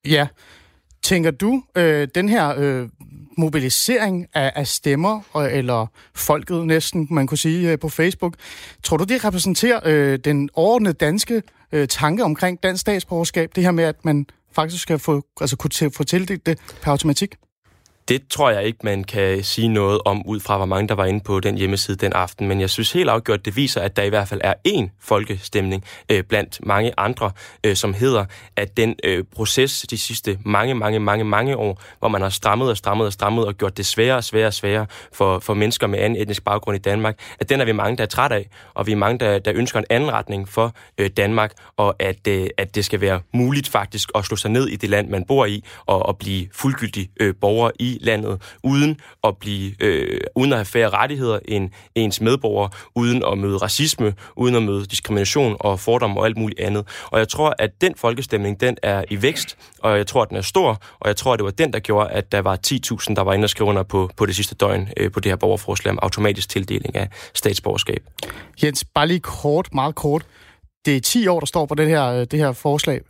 Ja. 0.06 0.26
Tænker 1.02 1.31
du, 1.31 1.62
øh, 1.76 2.08
den 2.14 2.29
her 2.29 2.55
øh, 2.58 2.88
mobilisering 3.39 4.27
af, 4.35 4.53
af 4.55 4.67
stemmer, 4.67 5.21
og, 5.33 5.53
eller 5.53 5.87
folket 6.15 6.67
næsten, 6.67 7.09
man 7.11 7.27
kunne 7.27 7.39
sige 7.39 7.73
øh, 7.73 7.79
på 7.79 7.89
Facebook. 7.89 8.35
Tror 8.85 8.97
du, 8.97 9.05
det 9.05 9.25
repræsenterer 9.25 9.81
øh, 9.85 10.19
den 10.19 10.51
overordnede 10.55 10.95
danske 10.95 11.43
øh, 11.73 11.89
tanke 11.89 12.25
omkring 12.25 12.63
dansk 12.63 12.81
statsborgerskab? 12.81 13.51
Det 13.55 13.65
her 13.65 13.71
med, 13.71 13.85
at 13.85 14.05
man 14.05 14.27
faktisk 14.53 14.83
skal 14.83 14.99
få, 14.99 15.23
altså, 15.41 15.57
kunne 15.57 15.91
få 15.91 16.05
tildelt 16.05 16.47
det 16.47 16.59
per 16.83 16.91
automatik? 16.91 17.35
Det 18.09 18.29
tror 18.31 18.51
jeg 18.51 18.65
ikke, 18.65 18.79
man 18.83 19.05
kan 19.05 19.45
sige 19.45 19.69
noget 19.69 20.01
om, 20.05 20.27
ud 20.27 20.41
fra 20.41 20.57
hvor 20.57 20.67
mange 20.67 20.89
der 20.89 20.95
var 20.95 21.05
inde 21.05 21.21
på 21.21 21.41
den 21.41 21.59
hjemmeside 21.59 21.97
den 21.97 22.13
aften. 22.13 22.49
Men 22.49 22.61
jeg 22.61 22.71
synes 22.71 22.93
helt 22.93 23.09
afgjort, 23.09 23.45
det 23.45 23.57
viser, 23.57 23.81
at 23.81 23.97
der 23.97 24.03
i 24.03 24.09
hvert 24.09 24.29
fald 24.29 24.41
er 24.45 24.55
én 24.69 24.89
folkestemning 25.01 25.85
øh, 26.09 26.23
blandt 26.23 26.67
mange 26.67 26.93
andre, 26.97 27.31
øh, 27.65 27.77
som 27.77 27.95
hedder, 27.95 28.25
at 28.57 28.77
den 28.77 28.95
øh, 29.05 29.25
proces 29.35 29.87
de 29.91 29.99
sidste 29.99 30.39
mange, 30.45 30.75
mange, 30.75 30.99
mange, 30.99 31.25
mange 31.25 31.57
år, 31.57 31.83
hvor 31.99 32.09
man 32.09 32.23
har 32.23 32.29
strammet 32.29 32.71
og 32.71 32.77
strammet 32.77 33.07
og 33.07 33.13
strammet 33.13 33.47
og 33.47 33.55
gjort 33.55 33.77
det 33.77 33.87
sværere 33.87 34.17
og 34.17 34.25
sværere 34.25 34.47
og 34.47 34.55
sværere 34.55 34.87
for, 35.13 35.39
for 35.39 35.55
mennesker 35.55 35.87
med 35.87 35.99
anden 35.99 36.23
etnisk 36.23 36.45
baggrund 36.45 36.77
i 36.77 36.81
Danmark, 36.81 37.19
at 37.41 37.49
den 37.49 37.61
er 37.61 37.65
vi 37.65 37.73
mange, 37.73 37.97
der 37.97 38.03
er 38.03 38.07
træt 38.09 38.33
af, 38.33 38.49
og 38.75 38.87
vi 38.87 38.93
er 38.93 38.97
mange, 38.97 39.19
der, 39.19 39.39
der 39.39 39.53
ønsker 39.55 39.79
en 39.79 39.87
anden 39.91 40.13
retning 40.13 40.49
for 40.49 40.75
øh, 40.99 41.11
Danmark, 41.17 41.53
og 41.77 41.97
at, 41.99 42.29
øh, 42.29 42.47
at 42.59 42.75
det 42.75 42.85
skal 42.85 43.01
være 43.01 43.21
muligt 43.35 43.69
faktisk 43.69 44.11
at 44.15 44.25
slå 44.25 44.37
sig 44.37 44.51
ned 44.51 44.69
i 44.69 44.77
det 44.77 44.91
land, 44.91 45.09
man 45.09 45.25
bor 45.25 45.47
i, 45.47 45.65
og, 45.87 46.07
og 46.07 46.19
blive 46.19 46.49
fuldgyldig 46.53 47.11
øh, 47.21 47.35
borger 47.41 47.71
i 47.79 47.98
landet, 48.00 48.43
uden 48.62 49.00
at 49.25 49.37
blive, 49.37 49.73
øh, 49.81 50.21
uden 50.35 50.53
at 50.53 50.59
have 50.59 50.65
færre 50.65 50.91
rettigheder 50.91 51.39
end 51.45 51.71
ens 51.95 52.21
medborgere, 52.21 52.71
uden 52.95 53.23
at 53.33 53.39
møde 53.39 53.56
racisme, 53.56 54.15
uden 54.37 54.55
at 54.55 54.62
møde 54.62 54.87
diskrimination 54.87 55.56
og 55.61 55.81
fordom 55.81 56.17
og 56.17 56.27
alt 56.27 56.37
muligt 56.37 56.61
andet. 56.61 56.87
Og 57.11 57.19
jeg 57.19 57.29
tror, 57.29 57.55
at 57.59 57.71
den 57.81 57.95
folkestemning, 57.97 58.61
den 58.61 58.77
er 58.83 59.05
i 59.11 59.23
vækst, 59.23 59.56
og 59.79 59.97
jeg 59.97 60.06
tror, 60.06 60.23
at 60.23 60.29
den 60.29 60.37
er 60.37 60.43
stor, 60.43 60.83
og 61.00 61.09
jeg 61.09 61.17
tror, 61.17 61.33
at 61.33 61.39
det 61.39 61.45
var 61.45 61.50
den, 61.50 61.73
der 61.73 61.79
gjorde, 61.79 62.11
at 62.11 62.33
der 62.33 62.39
var 62.41 62.59
10.000, 62.67 63.15
der 63.15 63.23
var 63.23 63.33
inde 63.33 63.45
og 63.45 63.50
skrive 63.50 63.69
under 63.69 63.83
på, 63.83 64.11
på 64.17 64.27
det 64.27 64.37
sidste 64.37 64.55
døgn 64.55 64.89
øh, 64.97 65.12
på 65.12 65.21
det 65.21 65.33
her 65.33 65.37
borgerforslag 65.37 65.93
om 65.93 65.99
automatisk 66.03 66.49
tildeling 66.49 66.97
af 66.97 67.09
statsborgerskab. 67.35 68.03
Jens, 68.62 68.85
bare 68.95 69.06
lige 69.06 69.21
kort, 69.21 69.75
meget 69.75 69.95
kort. 69.95 70.27
Det 70.85 70.97
er 70.97 71.00
10 71.00 71.27
år, 71.27 71.41
der 71.41 71.47
står 71.47 71.67
på 71.67 71.75
det 71.75 71.89
her, 71.89 72.06
øh, 72.06 72.27
det 72.31 72.39
her 72.39 72.53
forslag. 72.53 73.00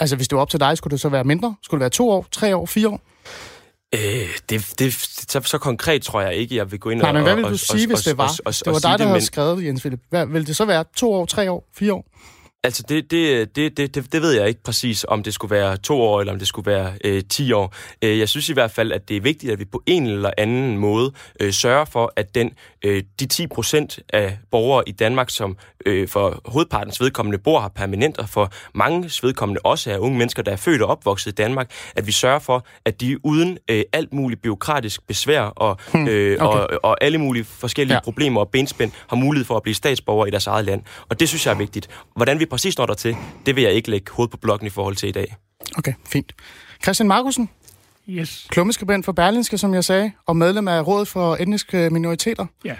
Altså, 0.00 0.16
hvis 0.16 0.28
det 0.28 0.36
var 0.36 0.42
op 0.42 0.50
til 0.50 0.60
dig, 0.60 0.76
skulle 0.76 0.92
det 0.92 1.00
så 1.00 1.08
være 1.08 1.24
mindre? 1.24 1.54
Skulle 1.62 1.78
det 1.78 1.82
være 1.82 1.90
to 1.90 2.10
år, 2.10 2.26
tre 2.30 2.56
år, 2.56 2.66
fire 2.66 2.88
år? 2.88 3.00
Øh, 3.94 4.28
det, 4.50 4.74
det, 4.78 4.94
så, 5.28 5.40
så 5.44 5.58
konkret 5.58 6.02
tror 6.02 6.20
jeg 6.20 6.34
ikke, 6.34 6.56
jeg 6.56 6.72
vil 6.72 6.80
gå 6.80 6.90
ind 6.90 7.00
Nej, 7.00 7.08
og... 7.08 7.14
men 7.14 7.22
hvad 7.22 7.34
vil 7.34 7.44
og, 7.44 7.50
du 7.50 7.56
sige, 7.56 7.84
og, 7.84 7.88
hvis 7.88 8.00
det 8.00 8.18
var? 8.18 8.24
Og, 8.24 8.34
og, 8.46 8.54
det 8.64 8.66
var 8.66 8.72
dig, 8.72 8.82
der 8.82 8.96
det, 8.96 9.06
havde 9.06 9.12
men, 9.12 9.22
skrevet, 9.22 9.64
Jens 9.64 9.80
Philip. 9.80 10.00
Hvad, 10.10 10.26
vil 10.26 10.46
det 10.46 10.56
så 10.56 10.64
være 10.64 10.84
to 10.96 11.12
år, 11.12 11.26
tre 11.26 11.50
år, 11.50 11.68
fire 11.74 11.92
år? 11.92 12.06
Altså, 12.64 12.84
det, 12.88 13.10
det, 13.10 13.56
det, 13.56 13.76
det, 13.76 13.94
det, 13.94 14.12
det 14.12 14.22
ved 14.22 14.32
jeg 14.32 14.48
ikke 14.48 14.62
præcis, 14.62 15.04
om 15.08 15.22
det 15.22 15.34
skulle 15.34 15.54
være 15.54 15.76
to 15.76 16.00
år, 16.02 16.20
eller 16.20 16.32
om 16.32 16.38
det 16.38 16.48
skulle 16.48 16.72
være 16.72 16.92
øh, 17.04 17.22
ti 17.30 17.52
år. 17.52 17.74
Øh, 18.02 18.18
jeg 18.18 18.28
synes 18.28 18.48
i 18.48 18.52
hvert 18.52 18.70
fald, 18.70 18.92
at 18.92 19.08
det 19.08 19.16
er 19.16 19.20
vigtigt, 19.20 19.52
at 19.52 19.58
vi 19.58 19.64
på 19.64 19.82
en 19.86 20.06
eller 20.06 20.30
anden 20.38 20.78
måde 20.78 21.12
øh, 21.40 21.52
sørger 21.52 21.84
for, 21.84 22.12
at 22.16 22.34
den, 22.34 22.52
øh, 22.84 23.02
de 23.20 23.26
10 23.26 23.46
procent 23.46 23.98
af 24.08 24.38
borgere 24.50 24.82
i 24.86 24.92
Danmark, 24.92 25.30
som 25.30 25.56
øh, 25.86 26.08
for 26.08 26.40
hovedpartens 26.44 27.00
vedkommende 27.00 27.38
bor 27.38 27.60
her 27.60 27.68
permanent, 27.68 28.18
og 28.18 28.28
for 28.28 28.52
mange 28.74 29.10
vedkommende 29.22 29.60
også 29.64 29.90
er 29.90 29.98
unge 29.98 30.18
mennesker, 30.18 30.42
der 30.42 30.52
er 30.52 30.56
født 30.56 30.82
og 30.82 30.88
opvokset 30.88 31.32
i 31.32 31.34
Danmark, 31.34 31.70
at 31.96 32.06
vi 32.06 32.12
sørger 32.12 32.38
for, 32.38 32.66
at 32.84 33.00
de 33.00 33.26
uden 33.26 33.58
øh, 33.70 33.82
alt 33.92 34.12
muligt 34.12 34.42
byråkratisk 34.42 35.06
besvær 35.06 35.40
og, 35.40 35.78
hmm, 35.92 36.08
øh, 36.08 36.42
okay. 36.42 36.58
og, 36.58 36.68
og 36.82 37.04
alle 37.04 37.18
mulige 37.18 37.44
forskellige 37.44 37.94
ja. 37.94 38.00
problemer 38.00 38.40
og 38.40 38.48
benspænd 38.48 38.92
har 39.08 39.16
mulighed 39.16 39.44
for 39.46 39.56
at 39.56 39.62
blive 39.62 39.74
statsborger 39.74 40.26
i 40.26 40.30
deres 40.30 40.46
eget 40.46 40.64
land. 40.64 40.82
Og 41.08 41.20
det 41.20 41.28
synes 41.28 41.46
jeg 41.46 41.52
er 41.52 41.58
vigtigt. 41.58 41.88
Hvordan 42.16 42.40
vi 42.40 42.46
præcis 42.46 42.78
når 42.78 42.86
der 42.86 42.94
til, 42.94 43.16
det 43.46 43.56
vil 43.56 43.64
jeg 43.64 43.72
ikke 43.72 43.90
lægge 43.90 44.12
hoved 44.12 44.28
på 44.28 44.36
blokken 44.36 44.66
i 44.66 44.70
forhold 44.70 44.96
til 44.96 45.08
i 45.08 45.12
dag. 45.12 45.36
Okay, 45.78 45.92
fint. 46.08 46.32
Christian 46.82 47.08
Markusen, 47.08 47.50
Yes. 48.08 48.46
klummeskribent 48.50 49.04
for 49.04 49.12
Berlinske, 49.12 49.58
som 49.58 49.74
jeg 49.74 49.84
sagde, 49.84 50.12
og 50.26 50.36
medlem 50.36 50.68
af 50.68 50.86
Rådet 50.86 51.08
for 51.08 51.36
Etniske 51.40 51.90
Minoriteter. 51.90 52.46
Ja. 52.64 52.74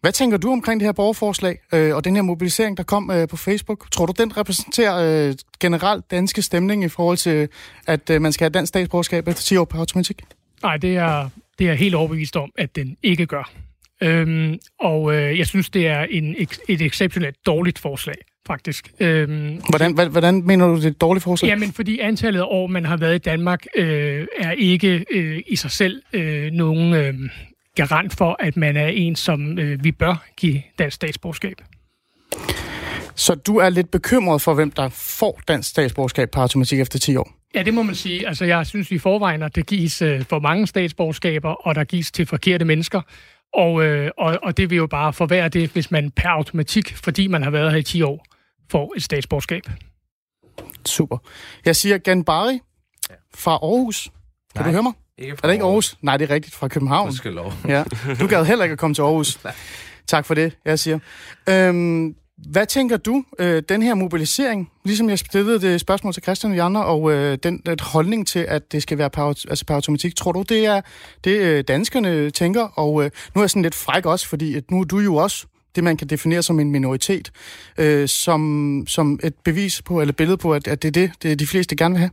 Hvad 0.00 0.12
tænker 0.12 0.36
du 0.36 0.52
omkring 0.52 0.80
det 0.80 0.86
her 0.86 0.92
borgerforslag 0.92 1.58
øh, 1.74 1.94
og 1.96 2.04
den 2.04 2.14
her 2.16 2.22
mobilisering, 2.22 2.76
der 2.76 2.82
kom 2.82 3.10
øh, 3.10 3.28
på 3.28 3.36
Facebook? 3.36 3.90
Tror 3.90 4.06
du, 4.06 4.12
den 4.18 4.36
repræsenterer 4.36 5.28
øh, 5.28 5.34
generelt 5.60 6.10
danske 6.10 6.42
stemning 6.42 6.84
i 6.84 6.88
forhold 6.88 7.16
til, 7.16 7.48
at 7.86 8.10
øh, 8.10 8.22
man 8.22 8.32
skal 8.32 8.44
have 8.44 8.50
dansk 8.50 8.68
statsborgerskab 8.68 9.28
efter 9.28 9.42
10 9.42 9.56
år 9.56 9.64
på 9.64 9.78
automatik? 9.78 10.22
Nej, 10.62 10.76
det 10.76 10.96
er, 10.96 11.28
det 11.58 11.64
er 11.64 11.68
jeg 11.68 11.78
helt 11.78 11.94
overbevist 11.94 12.36
om, 12.36 12.50
at 12.58 12.76
den 12.76 12.96
ikke 13.02 13.26
gør. 13.26 13.50
Øhm, 14.02 14.58
og 14.80 15.14
øh, 15.14 15.38
jeg 15.38 15.46
synes, 15.46 15.70
det 15.70 15.86
er 15.86 16.06
en, 16.10 16.36
et 16.68 16.80
exceptionelt 16.82 17.36
dårligt 17.46 17.78
forslag, 17.78 18.14
faktisk. 18.46 18.92
Øhm, 19.00 19.60
Hvordan, 19.68 19.98
hva- 20.00 20.08
hvordan 20.08 20.42
mener 20.46 20.66
du, 20.66 20.76
det 20.76 20.84
er 20.84 20.88
et 20.90 21.00
dårligt 21.00 21.24
forslag? 21.24 21.48
Jamen, 21.48 21.72
fordi 21.72 21.98
antallet 21.98 22.40
af 22.40 22.44
år, 22.48 22.66
man 22.66 22.84
har 22.84 22.96
været 22.96 23.14
i 23.14 23.18
Danmark, 23.18 23.66
øh, 23.76 24.26
er 24.38 24.52
ikke 24.52 25.04
øh, 25.10 25.42
i 25.46 25.56
sig 25.56 25.70
selv 25.70 26.02
øh, 26.12 26.52
nogen... 26.52 26.94
Øh, 26.94 27.14
garant 27.76 28.14
for, 28.14 28.36
at 28.38 28.56
man 28.56 28.76
er 28.76 28.86
en, 28.86 29.16
som 29.16 29.58
øh, 29.58 29.84
vi 29.84 29.92
bør 29.92 30.24
give 30.36 30.62
dansk 30.78 30.94
statsborgerskab. 30.94 31.56
Så 33.14 33.34
du 33.34 33.56
er 33.56 33.68
lidt 33.68 33.90
bekymret 33.90 34.42
for, 34.42 34.54
hvem 34.54 34.70
der 34.70 34.88
får 34.88 35.40
dansk 35.48 35.68
statsborgerskab 35.68 36.30
på 36.30 36.40
automatik 36.40 36.80
efter 36.80 36.98
10 36.98 37.16
år? 37.16 37.32
Ja, 37.54 37.62
det 37.62 37.74
må 37.74 37.82
man 37.82 37.94
sige. 37.94 38.28
Altså, 38.28 38.44
jeg 38.44 38.66
synes 38.66 38.90
i 38.90 38.98
forvejen, 38.98 39.42
at 39.42 39.56
det 39.56 39.66
gives 39.66 40.02
øh, 40.02 40.24
for 40.24 40.38
mange 40.38 40.66
statsborgerskaber, 40.66 41.50
og 41.50 41.74
der 41.74 41.84
gives 41.84 42.12
til 42.12 42.26
forkerte 42.26 42.64
mennesker. 42.64 43.00
Og, 43.54 43.84
øh, 43.84 44.10
og, 44.18 44.38
og 44.42 44.56
det 44.56 44.70
vil 44.70 44.76
jo 44.76 44.86
bare 44.86 45.12
forværre 45.12 45.48
det, 45.48 45.70
hvis 45.70 45.90
man 45.90 46.10
per 46.10 46.28
automatik, 46.28 46.96
fordi 46.96 47.26
man 47.26 47.42
har 47.42 47.50
været 47.50 47.70
her 47.70 47.78
i 47.78 47.82
10 47.82 48.02
år, 48.02 48.26
får 48.70 48.92
et 48.96 49.02
statsborgerskab. 49.02 49.62
Super. 50.86 51.18
Jeg 51.64 51.76
siger 51.76 51.98
Ganbari 51.98 52.60
fra 53.34 53.52
Aarhus. 53.52 54.02
Kan 54.04 54.12
Nej, 54.54 54.64
du 54.64 54.70
høre 54.70 54.82
mig? 54.82 54.92
Ikke 55.18 55.36
Er 55.42 55.46
det 55.46 55.52
ikke 55.52 55.64
Aarhus? 55.64 55.96
Nej, 56.02 56.16
det 56.16 56.30
er 56.30 56.34
rigtigt. 56.34 56.54
Fra 56.54 56.68
København. 56.68 57.12
lov. 57.24 57.52
Ja. 57.68 57.84
Du 58.20 58.26
gad 58.26 58.44
heller 58.44 58.64
ikke 58.64 58.72
at 58.72 58.78
komme 58.78 58.94
til 58.94 59.02
Aarhus. 59.02 59.38
Tak 60.06 60.26
for 60.26 60.34
det, 60.34 60.56
jeg 60.64 60.78
siger. 60.78 60.98
Øhm, 61.48 62.14
hvad 62.50 62.66
tænker 62.66 62.96
du, 62.96 63.24
øh, 63.38 63.62
den 63.68 63.82
her 63.82 63.94
mobilisering, 63.94 64.70
ligesom 64.84 65.10
jeg 65.10 65.18
stillede 65.18 65.60
det 65.60 65.80
spørgsmål 65.80 66.12
til 66.12 66.22
Christian 66.22 66.50
og 66.50 66.56
Janne, 66.56 66.84
og 66.84 67.12
øh, 67.12 67.38
den, 67.42 67.62
den 67.66 67.78
holdning 67.80 68.26
til, 68.26 68.38
at 68.38 68.72
det 68.72 68.82
skal 68.82 68.98
være 68.98 69.10
per, 69.10 69.22
altså 69.22 69.64
per 69.66 69.74
automatik, 69.74 70.16
tror 70.16 70.32
du, 70.32 70.42
det 70.42 70.66
er 70.66 70.80
det, 71.24 71.38
øh, 71.40 71.64
danskerne 71.68 72.30
tænker? 72.30 72.62
Og 72.62 73.04
øh, 73.04 73.10
nu 73.34 73.38
er 73.38 73.42
jeg 73.42 73.50
sådan 73.50 73.62
lidt 73.62 73.74
fræk 73.74 74.06
også, 74.06 74.28
fordi 74.28 74.54
at 74.54 74.70
nu 74.70 74.80
er 74.80 74.84
du 74.84 74.98
jo 74.98 75.14
også 75.14 75.46
det, 75.74 75.84
man 75.84 75.96
kan 75.96 76.08
definere 76.08 76.42
som 76.42 76.60
en 76.60 76.70
minoritet, 76.70 77.30
øh, 77.78 78.08
som, 78.08 78.84
som 78.88 79.20
et 79.22 79.34
bevis 79.44 79.82
på, 79.82 80.00
eller 80.00 80.12
billede 80.12 80.36
på, 80.36 80.54
at, 80.54 80.68
at 80.68 80.82
det 80.82 80.88
er 80.88 80.92
det, 80.92 81.12
det 81.22 81.38
de 81.38 81.46
fleste 81.46 81.76
gerne 81.76 81.94
vil 81.94 81.98
have. 81.98 82.10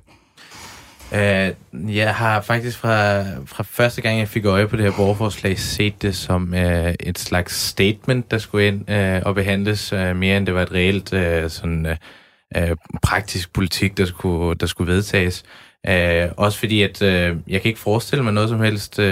Uh, 1.12 1.96
jeg 1.96 2.16
har 2.16 2.42
faktisk 2.42 2.78
fra, 2.78 3.22
fra 3.46 3.64
første 3.64 4.02
gang, 4.02 4.20
jeg 4.20 4.28
fik 4.28 4.46
øje 4.46 4.68
på 4.68 4.76
det 4.76 4.86
her 4.86 4.92
borgerforslag, 4.92 5.60
set 5.60 6.02
det 6.02 6.16
som 6.16 6.54
uh, 6.54 6.94
et 7.00 7.20
slags 7.20 7.56
statement, 7.56 8.32
der 8.32 8.38
skulle 8.38 8.68
ind 8.68 8.90
uh, 8.92 9.28
og 9.28 9.36
behandles, 9.36 9.94
uh, 9.94 10.16
mere 10.16 10.38
end 10.38 10.46
det 10.46 10.56
var 10.56 10.62
et 10.62 10.72
reelt 10.72 11.14
uh, 11.14 11.50
sådan, 11.50 11.86
uh, 11.86 12.62
uh, 12.62 12.78
praktisk 13.02 13.54
politik, 13.54 13.98
der 13.98 14.06
skulle, 14.06 14.56
der 14.56 14.66
skulle 14.66 14.94
vedtages. 14.94 15.44
Uh, 15.90 16.32
også 16.38 16.60
fordi, 16.60 16.82
at 16.82 17.02
uh, 17.02 17.08
jeg 17.52 17.62
kan 17.62 17.70
ikke 17.70 17.80
forestille 17.80 18.24
mig 18.24 18.34
noget 18.34 18.50
som 18.50 18.62
helst, 18.62 19.00
uh, 19.00 19.06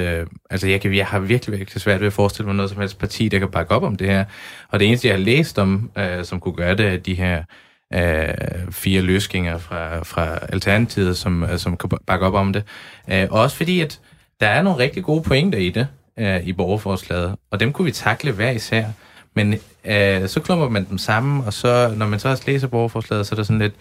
altså 0.50 0.68
jeg, 0.68 0.82
kan, 0.82 0.96
jeg 0.96 1.06
har 1.06 1.20
virkelig, 1.20 1.60
virkelig 1.60 1.82
svært 1.82 2.00
ved 2.00 2.08
at 2.08 2.14
forestille 2.14 2.48
mig 2.48 2.56
noget 2.56 2.72
som 2.72 2.80
helst 2.80 3.00
parti, 3.00 3.28
der 3.28 3.40
kan 3.40 3.52
bakke 3.52 3.76
op 3.76 3.84
om 3.84 3.96
det 3.96 4.08
her. 4.08 4.26
Og 4.70 4.80
det 4.80 4.88
eneste, 4.88 5.08
jeg 5.08 5.16
har 5.16 5.24
læst 5.24 5.60
om, 5.60 5.92
uh, 5.96 6.24
som 6.24 6.40
kunne 6.40 6.56
gøre 6.56 6.76
det, 6.76 6.86
er 6.86 6.98
de 6.98 7.14
her 7.14 7.44
øh, 7.94 8.72
fire 8.72 9.02
løsninger 9.02 9.58
fra, 9.58 10.04
fra 10.04 10.40
Alternativet, 10.50 11.18
som, 11.18 11.44
øh, 11.44 11.58
som 11.58 11.78
kan 11.78 11.90
bakke 12.08 12.26
op 12.26 12.34
om 12.34 12.54
det. 12.54 12.64
Øh, 13.12 13.28
også 13.30 13.58
fordi, 13.58 13.82
at 13.82 14.00
der 14.42 14.48
er 14.48 14.62
nogle 14.62 14.80
rigtig 14.80 15.04
gode 15.04 15.24
pointer 15.24 15.60
i 15.60 15.70
det, 15.70 15.88
øh, 16.18 16.48
i 16.48 16.54
borgerforslaget, 16.54 17.36
og 17.52 17.60
dem 17.60 17.74
kunne 17.74 17.86
vi 17.86 17.92
takle 17.92 18.32
hver 18.32 18.52
især. 18.52 18.86
Men 19.36 19.54
øh, 19.86 20.28
så 20.28 20.40
klumper 20.40 20.70
man 20.70 20.88
dem 20.90 20.98
sammen, 20.98 21.46
og 21.46 21.54
så 21.54 21.94
når 21.98 22.08
man 22.08 22.20
så 22.20 22.30
også 22.30 22.44
læser 22.48 22.68
borgerforslaget, 22.68 23.28
så 23.28 23.36
er 23.36 23.36
der 23.36 23.44
sådan 23.44 23.60
lidt, 23.60 23.74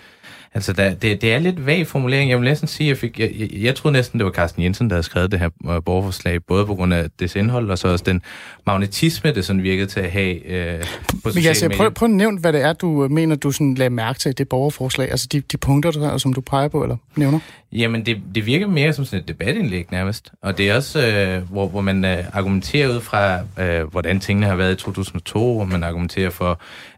Altså, 0.54 0.72
der, 0.72 0.94
det, 0.94 1.22
det 1.22 1.34
er 1.34 1.38
lidt 1.38 1.66
vag 1.66 1.86
formulering. 1.86 2.30
Jeg 2.30 2.38
vil 2.38 2.44
næsten 2.44 2.68
sige, 2.68 2.86
at 2.86 2.88
jeg, 2.88 2.96
fik, 2.96 3.18
jeg, 3.18 3.30
jeg, 3.38 3.48
jeg 3.52 3.74
troede 3.74 3.92
næsten, 3.92 4.18
det 4.18 4.24
var 4.24 4.32
Carsten 4.32 4.62
Jensen, 4.62 4.90
der 4.90 4.96
havde 4.96 5.02
skrevet 5.02 5.32
det 5.32 5.40
her 5.40 5.48
uh, 5.64 5.84
borgerforslag, 5.84 6.44
både 6.44 6.66
på 6.66 6.74
grund 6.74 6.94
af 6.94 7.06
dets 7.20 7.36
indhold, 7.36 7.70
og 7.70 7.78
så 7.78 7.88
også 7.88 8.04
den 8.04 8.22
magnetisme, 8.66 9.32
det 9.32 9.44
sådan 9.44 9.62
virkede 9.62 9.86
til 9.86 10.00
at 10.00 10.10
have 10.10 10.34
uh, 10.34 10.86
på 11.22 11.30
Men 11.34 11.44
jeg 11.44 11.56
siger, 11.56 11.76
prøv, 11.76 11.90
prøv 11.90 12.06
at 12.06 12.14
nævne, 12.14 12.38
hvad 12.38 12.52
det 12.52 12.62
er, 12.62 12.72
du 12.72 13.08
mener, 13.08 13.36
du 13.36 13.52
sådan 13.52 13.74
lagde 13.74 13.90
mærke 13.90 14.18
til 14.18 14.28
i 14.28 14.32
det 14.32 14.48
borgerforslag. 14.48 15.10
Altså 15.10 15.28
de, 15.32 15.40
de 15.40 15.56
punkter, 15.56 15.90
der, 15.90 16.18
som 16.18 16.34
du 16.34 16.40
peger 16.40 16.68
på, 16.68 16.82
eller 16.82 16.96
nævner. 17.16 17.38
Jamen, 17.72 18.06
det, 18.06 18.22
det 18.34 18.46
virker 18.46 18.66
mere 18.66 18.92
som 18.92 19.04
sådan 19.04 19.20
et 19.20 19.28
debatindlæg 19.28 19.86
nærmest. 19.92 20.32
Og 20.42 20.58
det 20.58 20.70
er 20.70 20.76
også, 20.76 21.06
øh, 21.06 21.50
hvor, 21.50 21.68
hvor 21.68 21.80
man 21.80 22.04
øh, 22.04 22.24
argumenterer 22.32 22.88
ud 22.88 23.00
fra, 23.00 23.38
øh, 23.58 23.84
hvordan 23.90 24.20
tingene 24.20 24.46
har 24.46 24.56
været 24.56 24.72
i 24.72 24.76
2002, 24.76 25.58
og 25.58 25.68
man 25.68 25.82
argumenterer 25.82 26.30
for 26.30 26.50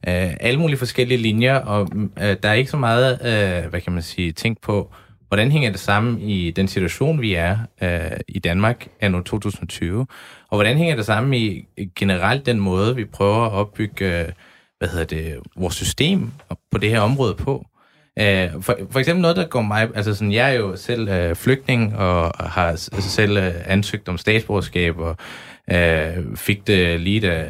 øh, 0.08 0.30
alle 0.40 0.60
mulige 0.60 0.78
forskellige 0.78 1.18
linjer, 1.18 1.54
og 1.54 1.88
øh, 1.94 2.36
der 2.42 2.48
er 2.48 2.52
ikke 2.52 2.70
så 2.70 2.76
meget, 2.76 3.18
øh, 3.24 3.41
Øh, 3.42 3.70
hvad 3.70 3.80
kan 3.80 3.92
man 3.92 4.02
sige, 4.02 4.32
tænk 4.32 4.60
på, 4.60 4.94
hvordan 5.28 5.50
hænger 5.50 5.70
det 5.70 5.80
sammen 5.80 6.20
i 6.20 6.50
den 6.50 6.68
situation, 6.68 7.20
vi 7.20 7.34
er 7.34 7.58
øh, 7.82 8.20
i 8.28 8.38
Danmark 8.38 8.88
anno 9.00 9.20
2020, 9.20 10.06
og 10.48 10.56
hvordan 10.56 10.76
hænger 10.76 10.96
det 10.96 11.06
sammen 11.06 11.34
i 11.34 11.64
generelt 11.96 12.46
den 12.46 12.60
måde, 12.60 12.96
vi 12.96 13.04
prøver 13.04 13.46
at 13.46 13.52
opbygge, 13.52 14.20
øh, 14.20 14.28
hvad 14.78 14.88
hedder 14.88 15.04
det, 15.04 15.38
vores 15.56 15.74
system 15.74 16.30
på 16.70 16.78
det 16.78 16.90
her 16.90 17.00
område 17.00 17.34
på. 17.34 17.66
Uh, 18.20 18.62
for, 18.62 18.76
for 18.90 18.98
eksempel 18.98 19.22
noget, 19.22 19.36
der 19.36 19.46
går 19.46 19.62
mig... 19.62 19.88
Altså 19.94 20.14
sådan, 20.14 20.32
jeg 20.32 20.50
er 20.50 20.58
jo 20.58 20.76
selv 20.76 21.08
øh, 21.08 21.36
flygtning, 21.36 21.96
og 21.96 22.32
har 22.50 22.66
altså 22.66 23.10
selv 23.10 23.36
øh, 23.36 23.54
ansøgt 23.66 24.08
om 24.08 24.18
statsborgerskab, 24.18 24.98
og 24.98 25.16
øh, 25.70 26.36
fik 26.36 26.66
det 26.66 27.00
lige 27.00 27.20
da, 27.20 27.48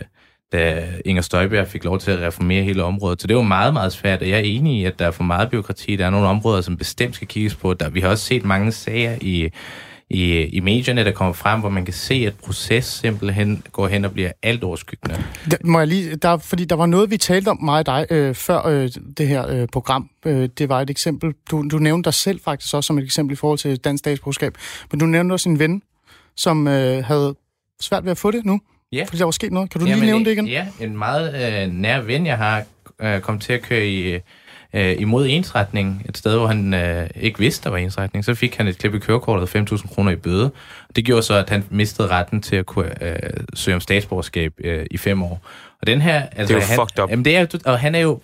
da 0.52 0.88
Inger 1.04 1.22
Støjberg 1.22 1.68
fik 1.68 1.84
lov 1.84 1.98
til 1.98 2.10
at 2.10 2.18
reformere 2.18 2.62
hele 2.62 2.84
området. 2.84 3.20
Så 3.20 3.26
det 3.26 3.36
var 3.36 3.42
meget, 3.42 3.72
meget 3.72 3.92
svært, 3.92 4.22
og 4.22 4.28
jeg 4.28 4.36
er 4.36 4.42
enig 4.42 4.80
i, 4.80 4.84
at 4.84 4.98
der 4.98 5.06
er 5.06 5.10
for 5.10 5.24
meget 5.24 5.50
byråkrati. 5.50 5.96
Der 5.96 6.06
er 6.06 6.10
nogle 6.10 6.26
områder, 6.26 6.60
som 6.60 6.76
bestemt 6.76 7.14
skal 7.14 7.28
kigges 7.28 7.54
på. 7.54 7.74
Der, 7.74 7.88
vi 7.88 8.00
har 8.00 8.08
også 8.08 8.24
set 8.24 8.44
mange 8.44 8.72
sager 8.72 9.18
i 9.20 9.50
i, 10.12 10.44
i 10.44 10.60
medierne, 10.60 11.04
der 11.04 11.12
kommer 11.12 11.32
frem, 11.32 11.60
hvor 11.60 11.68
man 11.68 11.84
kan 11.84 11.94
se, 11.94 12.14
at 12.14 12.34
proces 12.44 12.84
simpelthen 12.84 13.62
går 13.72 13.88
hen 13.88 14.04
og 14.04 14.12
bliver 14.12 14.32
alt 14.42 14.64
overskyggende. 14.64 15.24
Der, 15.50 15.56
må 15.64 15.78
jeg 15.78 15.88
lige, 15.88 16.16
der, 16.16 16.36
fordi 16.36 16.64
der 16.64 16.76
var 16.76 16.86
noget, 16.86 17.10
vi 17.10 17.16
talte 17.16 17.48
om 17.48 17.62
mig 17.62 17.78
og 17.78 17.86
dig 17.86 18.06
øh, 18.10 18.34
før 18.34 18.66
øh, 18.66 18.90
det 19.18 19.28
her 19.28 19.48
øh, 19.48 19.68
program. 19.72 20.10
Øh, 20.26 20.48
det 20.58 20.68
var 20.68 20.80
et 20.80 20.90
eksempel. 20.90 21.34
Du, 21.50 21.68
du 21.68 21.78
nævnte 21.78 22.06
dig 22.06 22.14
selv 22.14 22.40
faktisk 22.40 22.74
også 22.74 22.86
som 22.86 22.98
et 22.98 23.04
eksempel 23.04 23.32
i 23.32 23.36
forhold 23.36 23.58
til 23.58 23.76
dansk 23.76 24.02
statsborgerskab. 24.02 24.54
Men 24.90 25.00
du 25.00 25.06
nævnte 25.06 25.32
også 25.32 25.48
en 25.48 25.58
ven, 25.58 25.82
som 26.36 26.68
øh, 26.68 27.04
havde 27.04 27.34
svært 27.80 28.04
ved 28.04 28.10
at 28.10 28.18
få 28.18 28.30
det 28.30 28.44
nu. 28.44 28.60
Ja. 28.92 29.04
Fordi 29.04 29.18
der 29.18 29.24
var 29.24 29.30
sket 29.30 29.52
noget. 29.52 29.70
Kan 29.70 29.80
du 29.80 29.86
Jamen, 29.86 29.98
lige 30.00 30.10
nævne 30.10 30.24
det 30.24 30.32
igen? 30.32 30.46
Ja, 30.46 30.66
en 30.80 30.96
meget 30.98 31.62
øh, 31.64 31.72
nær 31.72 32.00
ven, 32.00 32.26
jeg 32.26 32.36
har 32.36 32.62
øh, 33.02 33.20
kommet 33.20 33.42
til 33.42 33.52
at 33.52 33.62
køre 33.62 33.86
i 33.86 34.18
øh, 34.74 34.96
imod 34.98 35.26
ensretning, 35.28 36.02
et 36.08 36.16
sted, 36.18 36.36
hvor 36.36 36.46
han 36.46 36.74
øh, 36.74 37.10
ikke 37.16 37.38
vidste, 37.38 37.64
der 37.64 37.70
var 37.70 37.76
ensretning, 37.78 38.24
så 38.24 38.34
fik 38.34 38.56
han 38.56 38.68
et 38.68 38.78
klip 38.78 38.94
i 38.94 38.98
kørekortet 38.98 39.72
5.000 39.72 39.94
kroner 39.94 40.10
i 40.10 40.16
bøde. 40.16 40.50
Det 40.96 41.04
gjorde 41.04 41.22
så, 41.22 41.34
at 41.34 41.50
han 41.50 41.64
mistede 41.70 42.08
retten 42.08 42.42
til 42.42 42.56
at 42.56 42.66
kunne 42.66 43.04
øh, 43.04 43.16
søge 43.54 43.74
om 43.74 43.80
statsborgerskab 43.80 44.52
øh, 44.64 44.86
i 44.90 44.96
fem 44.98 45.22
år. 45.22 45.40
Og 45.80 45.86
den 45.86 46.00
her... 46.00 46.22
Altså, 46.22 46.36
det 46.42 46.50
er 46.50 46.54
jo 46.54 46.60
han, 46.60 46.78
fucked 46.78 47.02
up. 47.02 47.10
Jamen, 47.10 47.24
det 47.24 47.36
er, 47.36 47.46
og 47.64 47.78
han 47.78 47.94
er 47.94 48.00
jo 48.00 48.20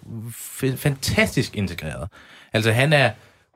f- 0.63 0.77
fantastisk 0.77 1.57
integreret. 1.57 2.09
Altså, 2.53 2.73
han 2.73 2.93
er 2.93 3.11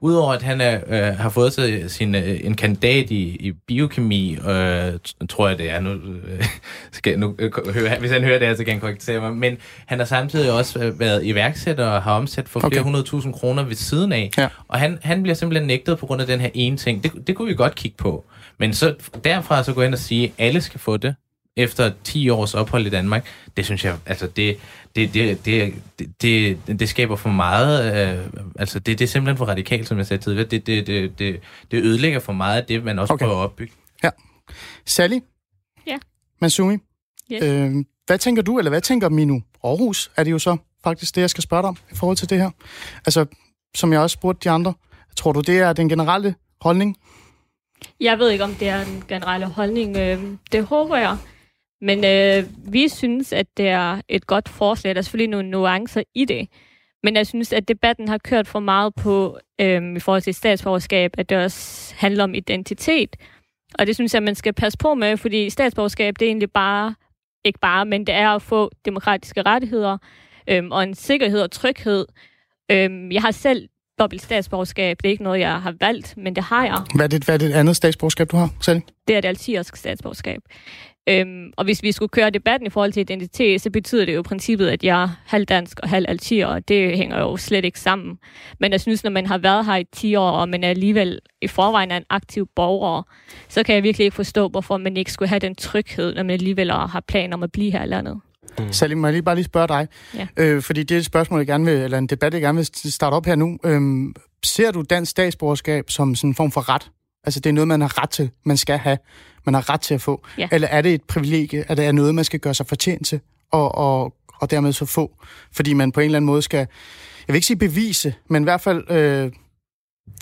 Udover 0.04 0.32
at 0.32 0.42
han 0.42 0.60
er, 0.60 0.80
øh, 0.88 1.16
har 1.18 1.28
fået 1.28 1.52
sig 1.52 1.90
sin, 1.90 2.14
øh, 2.14 2.40
en 2.44 2.54
kandidat 2.54 3.10
i, 3.10 3.22
i 3.22 3.52
biokemi, 3.66 4.32
øh, 4.48 4.92
tror 5.28 5.48
jeg 5.48 5.58
det 5.58 5.70
er, 5.70 5.80
nu, 5.80 5.90
øh, 5.90 6.44
skal, 6.92 7.18
nu 7.18 7.34
øh, 7.38 7.52
høre, 7.74 7.98
hvis 8.00 8.10
han 8.10 8.24
hører 8.24 8.38
det 8.38 8.48
her, 8.48 8.54
så 8.54 8.64
kan 8.64 8.72
han 8.72 8.80
korrektere 8.80 9.20
mig, 9.20 9.32
men 9.36 9.56
han 9.86 9.98
har 9.98 10.06
samtidig 10.06 10.52
også 10.52 10.78
øh, 10.78 11.00
været 11.00 11.24
iværksætter 11.26 11.86
og 11.86 12.02
har 12.02 12.12
omsat 12.12 12.48
for 12.48 12.60
flere 12.60 12.82
hundrede 12.82 13.04
tusind 13.04 13.34
kroner 13.34 13.62
ved 13.62 13.74
siden 13.74 14.12
af, 14.12 14.30
Ja. 14.38 14.48
og 14.68 14.78
han, 14.78 14.98
han 15.02 15.22
bliver 15.22 15.34
simpelthen 15.34 15.66
nægtet 15.66 15.98
på 15.98 16.06
grund 16.06 16.20
af 16.20 16.26
den 16.26 16.40
her 16.40 16.50
ene 16.54 16.76
ting. 16.76 17.02
Det, 17.02 17.12
det 17.26 17.36
kunne 17.36 17.48
vi 17.48 17.54
godt 17.54 17.74
kigge 17.74 17.96
på, 17.96 18.24
men 18.58 18.72
så 18.74 18.94
derfra 19.24 19.62
så 19.64 19.72
gå 19.72 19.82
ind 19.82 19.92
og 19.94 19.98
sige, 20.00 20.24
at 20.24 20.32
alle 20.46 20.60
skal 20.60 20.80
få 20.80 20.96
det, 20.96 21.14
efter 21.56 21.92
10 22.04 22.28
års 22.28 22.54
ophold 22.54 22.86
i 22.86 22.90
Danmark, 22.90 23.26
det 23.56 23.64
synes 23.64 23.84
jeg, 23.84 23.96
altså 24.06 24.26
det, 24.26 24.56
det, 24.96 25.14
det, 25.14 25.44
det, 25.44 25.74
det, 25.98 26.14
det, 26.22 26.80
det 26.80 26.88
skaber 26.88 27.16
for 27.16 27.30
meget, 27.30 27.94
øh, 28.18 28.26
altså 28.58 28.78
det, 28.78 28.98
det 28.98 29.04
er 29.04 29.08
simpelthen 29.08 29.38
for 29.38 29.44
radikalt, 29.44 29.88
som 29.88 29.98
jeg 29.98 30.06
sagde 30.06 30.22
tidligere. 30.22 30.48
Det, 30.48 30.66
det, 30.66 30.86
det, 30.86 31.18
det, 31.18 31.40
det 31.70 31.82
ødelægger 31.84 32.20
for 32.20 32.32
meget 32.32 32.60
af 32.60 32.66
det, 32.66 32.84
man 32.84 32.98
også 32.98 33.12
Okay. 33.14 33.26
prøver 33.26 33.40
at 33.40 33.44
opbygge. 33.44 33.72
Sally? 34.86 35.18
Ja. 35.86 35.98
Mansumi? 36.40 36.76
Yes. 37.32 37.42
Øh, 37.42 37.70
hvad 38.06 38.18
tænker 38.18 38.42
du, 38.42 38.58
eller 38.58 38.70
hvad 38.70 38.80
tænker 38.80 39.08
Minu? 39.08 39.42
Aarhus 39.64 40.10
er 40.16 40.24
det 40.24 40.30
jo 40.30 40.38
så 40.38 40.56
faktisk 40.84 41.14
det, 41.14 41.20
jeg 41.20 41.30
skal 41.30 41.42
spørge 41.42 41.62
dig 41.62 41.68
om 41.68 41.76
i 41.92 41.94
forhold 41.94 42.16
til 42.16 42.30
det 42.30 42.38
her. 42.38 42.50
Altså, 43.06 43.26
som 43.74 43.92
jeg 43.92 44.00
også 44.00 44.14
spurgte 44.14 44.44
de 44.44 44.50
andre, 44.50 44.74
tror 45.16 45.32
du, 45.32 45.40
det 45.40 45.58
er 45.58 45.72
den 45.72 45.88
generelle 45.88 46.34
holdning? 46.60 46.96
Jeg 48.00 48.18
ved 48.18 48.30
ikke, 48.30 48.44
om 48.44 48.54
det 48.54 48.68
er 48.68 48.84
den 48.84 49.04
generelle 49.08 49.46
holdning. 49.46 49.96
Øh, 49.96 50.22
det 50.52 50.64
håber 50.64 50.96
jeg. 50.96 51.16
Men 51.82 52.04
øh, 52.04 52.72
vi 52.72 52.88
synes, 52.88 53.32
at 53.32 53.46
det 53.56 53.68
er 53.68 54.00
et 54.08 54.26
godt 54.26 54.48
forslag. 54.48 54.94
Der 54.94 54.98
er 54.98 55.02
selvfølgelig 55.02 55.30
nogle 55.30 55.50
nuancer 55.50 56.02
i 56.14 56.24
det. 56.24 56.48
Men 57.02 57.16
jeg 57.16 57.26
synes, 57.26 57.52
at 57.52 57.68
debatten 57.68 58.08
har 58.08 58.18
kørt 58.18 58.48
for 58.48 58.60
meget 58.60 58.94
på, 58.94 59.38
øh, 59.60 59.96
i 59.96 60.00
forhold 60.00 60.22
til 60.22 60.34
statsborgerskab, 60.34 61.10
at 61.18 61.28
det 61.28 61.38
også 61.38 61.94
handler 61.96 62.24
om 62.24 62.34
identitet. 62.34 63.16
Og 63.78 63.86
det 63.86 63.94
synes 63.94 64.14
jeg, 64.14 64.22
man 64.22 64.34
skal 64.34 64.52
passe 64.52 64.78
på 64.78 64.94
med, 64.94 65.16
fordi 65.16 65.50
statsborgerskab, 65.50 66.14
det 66.18 66.26
er 66.26 66.30
egentlig 66.30 66.52
bare, 66.52 66.94
ikke 67.44 67.58
bare, 67.58 67.86
men 67.86 68.06
det 68.06 68.14
er 68.14 68.28
at 68.28 68.42
få 68.42 68.70
demokratiske 68.84 69.42
rettigheder 69.42 69.98
øh, 70.48 70.64
og 70.70 70.82
en 70.82 70.94
sikkerhed 70.94 71.40
og 71.40 71.50
tryghed. 71.50 72.06
Øh, 72.70 73.14
jeg 73.14 73.22
har 73.22 73.30
selv 73.30 73.68
dobbelt 73.98 74.22
statsborgerskab. 74.22 74.96
Det 75.02 75.08
er 75.08 75.10
ikke 75.10 75.22
noget, 75.22 75.40
jeg 75.40 75.62
har 75.62 75.74
valgt, 75.80 76.16
men 76.16 76.36
det 76.36 76.44
har 76.44 76.64
jeg 76.64 76.78
Hvad 76.94 77.04
er 77.04 77.08
det, 77.08 77.24
hvad 77.24 77.34
er 77.34 77.38
det 77.38 77.52
andet 77.52 77.76
statsborgerskab, 77.76 78.30
du 78.30 78.36
har, 78.36 78.50
Sally? 78.60 78.80
det 79.08 79.16
er 79.16 79.20
det 79.20 79.28
algeriske 79.28 79.78
statsborgerskab. 79.78 80.42
Øhm, 81.08 81.52
og 81.56 81.64
hvis 81.64 81.82
vi 81.82 81.92
skulle 81.92 82.08
køre 82.08 82.30
debatten 82.30 82.66
i 82.66 82.70
forhold 82.70 82.92
til 82.92 83.00
identitet, 83.00 83.60
så 83.60 83.70
betyder 83.70 84.04
det 84.04 84.14
jo 84.14 84.20
i 84.20 84.22
princippet, 84.22 84.68
at 84.68 84.84
jeg 84.84 85.02
er 85.02 85.08
halv 85.26 85.44
dansk 85.44 85.80
og 85.82 85.88
halv 85.88 86.06
altier, 86.08 86.46
og 86.46 86.68
det 86.68 86.96
hænger 86.96 87.20
jo 87.20 87.36
slet 87.36 87.64
ikke 87.64 87.80
sammen. 87.80 88.18
Men 88.60 88.72
jeg 88.72 88.80
synes, 88.80 89.04
når 89.04 89.10
man 89.10 89.26
har 89.26 89.38
været 89.38 89.66
her 89.66 89.76
i 89.76 89.84
10 89.92 90.14
år, 90.14 90.30
og 90.30 90.48
man 90.48 90.64
er 90.64 90.68
alligevel 90.68 91.18
i 91.42 91.46
forvejen 91.46 91.90
er 91.90 91.96
en 91.96 92.04
aktiv 92.10 92.48
borger, 92.56 93.02
så 93.48 93.62
kan 93.62 93.74
jeg 93.74 93.82
virkelig 93.82 94.04
ikke 94.04 94.14
forstå, 94.14 94.48
hvorfor 94.48 94.76
man 94.76 94.96
ikke 94.96 95.12
skulle 95.12 95.28
have 95.28 95.38
den 95.38 95.54
tryghed, 95.54 96.14
når 96.14 96.22
man 96.22 96.30
alligevel 96.30 96.70
har 96.70 97.04
planer 97.08 97.36
om 97.36 97.42
at 97.42 97.52
blive 97.52 97.72
her 97.72 97.84
i 97.84 97.86
landet. 97.86 98.20
Mm. 98.58 98.72
Salim, 98.72 98.98
må 98.98 99.06
jeg 99.06 99.12
lige 99.12 99.22
bare 99.22 99.34
lige 99.34 99.44
spørge 99.44 99.68
dig? 99.68 99.88
Ja. 100.14 100.26
Øh, 100.36 100.62
fordi 100.62 100.82
det 100.82 100.94
er 100.94 100.98
et 100.98 101.04
spørgsmål, 101.04 101.40
jeg 101.40 101.46
gerne 101.46 101.64
vil, 101.64 101.74
eller 101.74 101.98
en 101.98 102.06
debat, 102.06 102.34
jeg 102.34 102.40
gerne 102.40 102.56
vil 102.56 102.92
starte 102.92 103.14
op 103.14 103.26
her 103.26 103.36
nu. 103.36 103.58
Øhm, 103.64 104.14
ser 104.44 104.70
du 104.70 104.82
dansk 104.90 105.10
statsborgerskab 105.10 105.90
som 105.90 106.14
sådan 106.14 106.30
en 106.30 106.34
form 106.34 106.50
for 106.50 106.68
ret? 106.68 106.90
Altså, 107.24 107.40
det 107.40 107.50
er 107.50 107.54
noget, 107.54 107.68
man 107.68 107.80
har 107.80 108.02
ret 108.02 108.10
til, 108.10 108.30
man 108.44 108.56
skal 108.56 108.78
have, 108.78 108.98
man 109.44 109.54
har 109.54 109.70
ret 109.70 109.80
til 109.80 109.94
at 109.94 110.00
få. 110.00 110.26
Ja. 110.38 110.48
Eller 110.52 110.68
er 110.68 110.82
det 110.82 110.94
et 110.94 111.02
privilegie? 111.02 111.64
Er 111.68 111.74
det 111.74 111.94
noget, 111.94 112.14
man 112.14 112.24
skal 112.24 112.40
gøre 112.40 112.54
sig 112.54 112.66
fortjent 112.66 113.06
til, 113.06 113.20
og, 113.50 113.74
og, 113.74 114.14
og 114.34 114.50
dermed 114.50 114.72
så 114.72 114.86
få? 114.86 115.16
Fordi 115.52 115.72
man 115.72 115.92
på 115.92 116.00
en 116.00 116.04
eller 116.04 116.16
anden 116.16 116.26
måde 116.26 116.42
skal, 116.42 116.58
jeg 116.58 117.28
vil 117.28 117.34
ikke 117.34 117.46
sige 117.46 117.58
bevise, 117.58 118.14
men 118.28 118.42
i 118.42 118.44
hvert 118.44 118.60
fald 118.60 118.90
øh, 118.90 119.32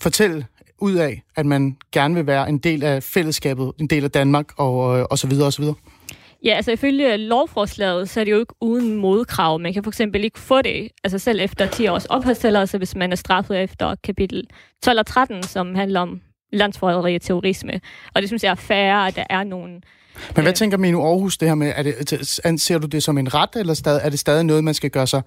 fortælle 0.00 0.46
ud 0.78 0.94
af, 0.94 1.22
at 1.36 1.46
man 1.46 1.76
gerne 1.92 2.14
vil 2.14 2.26
være 2.26 2.48
en 2.48 2.58
del 2.58 2.82
af 2.82 3.02
fællesskabet, 3.02 3.72
en 3.78 3.86
del 3.86 4.04
af 4.04 4.10
Danmark, 4.10 4.46
og, 4.56 5.10
og 5.10 5.18
så 5.18 5.26
videre, 5.26 5.46
og 5.46 5.52
så 5.52 5.62
videre. 5.62 5.74
Ja, 6.44 6.54
altså 6.54 6.72
ifølge 6.72 7.16
lovforslaget, 7.16 8.08
så 8.08 8.20
er 8.20 8.24
det 8.24 8.32
jo 8.32 8.40
ikke 8.40 8.54
uden 8.60 8.94
modkrav. 8.94 9.60
Man 9.60 9.72
kan 9.72 9.82
for 9.84 9.90
eksempel 9.90 10.24
ikke 10.24 10.38
få 10.38 10.62
det, 10.62 10.88
altså 11.04 11.18
selv 11.18 11.40
efter 11.40 11.66
10 11.66 11.86
års 11.86 12.06
opholdstilladelse, 12.06 12.78
hvis 12.78 12.96
man 12.96 13.12
er 13.12 13.16
straffet 13.16 13.62
efter 13.62 13.94
kapitel 14.04 14.46
12 14.82 14.98
og 14.98 15.06
13, 15.06 15.42
som 15.42 15.74
handler 15.74 16.00
om 16.00 16.20
landsforræderi 16.52 17.14
og 17.14 17.22
terrorisme. 17.22 17.80
Og 18.14 18.22
det 18.22 18.28
synes 18.28 18.44
jeg 18.44 18.50
er 18.50 18.54
færre, 18.54 19.08
at 19.08 19.16
der 19.16 19.24
er 19.30 19.44
nogen... 19.44 19.84
Men 20.36 20.42
hvad 20.42 20.52
øh, 20.52 20.54
tænker 20.54 20.76
Mino 20.76 21.06
Aarhus 21.06 21.38
det 21.38 21.48
her 21.48 21.54
med? 21.54 21.72
Er 21.76 21.82
det, 21.82 22.40
anser 22.44 22.78
du 22.78 22.86
det 22.86 23.02
som 23.02 23.18
en 23.18 23.34
ret, 23.34 23.56
eller 23.56 23.74
stadig, 23.74 24.00
er 24.04 24.10
det 24.10 24.18
stadig 24.18 24.44
noget, 24.44 24.64
man 24.64 24.74
skal 24.74 24.90
gøre 24.90 25.06
sig... 25.06 25.22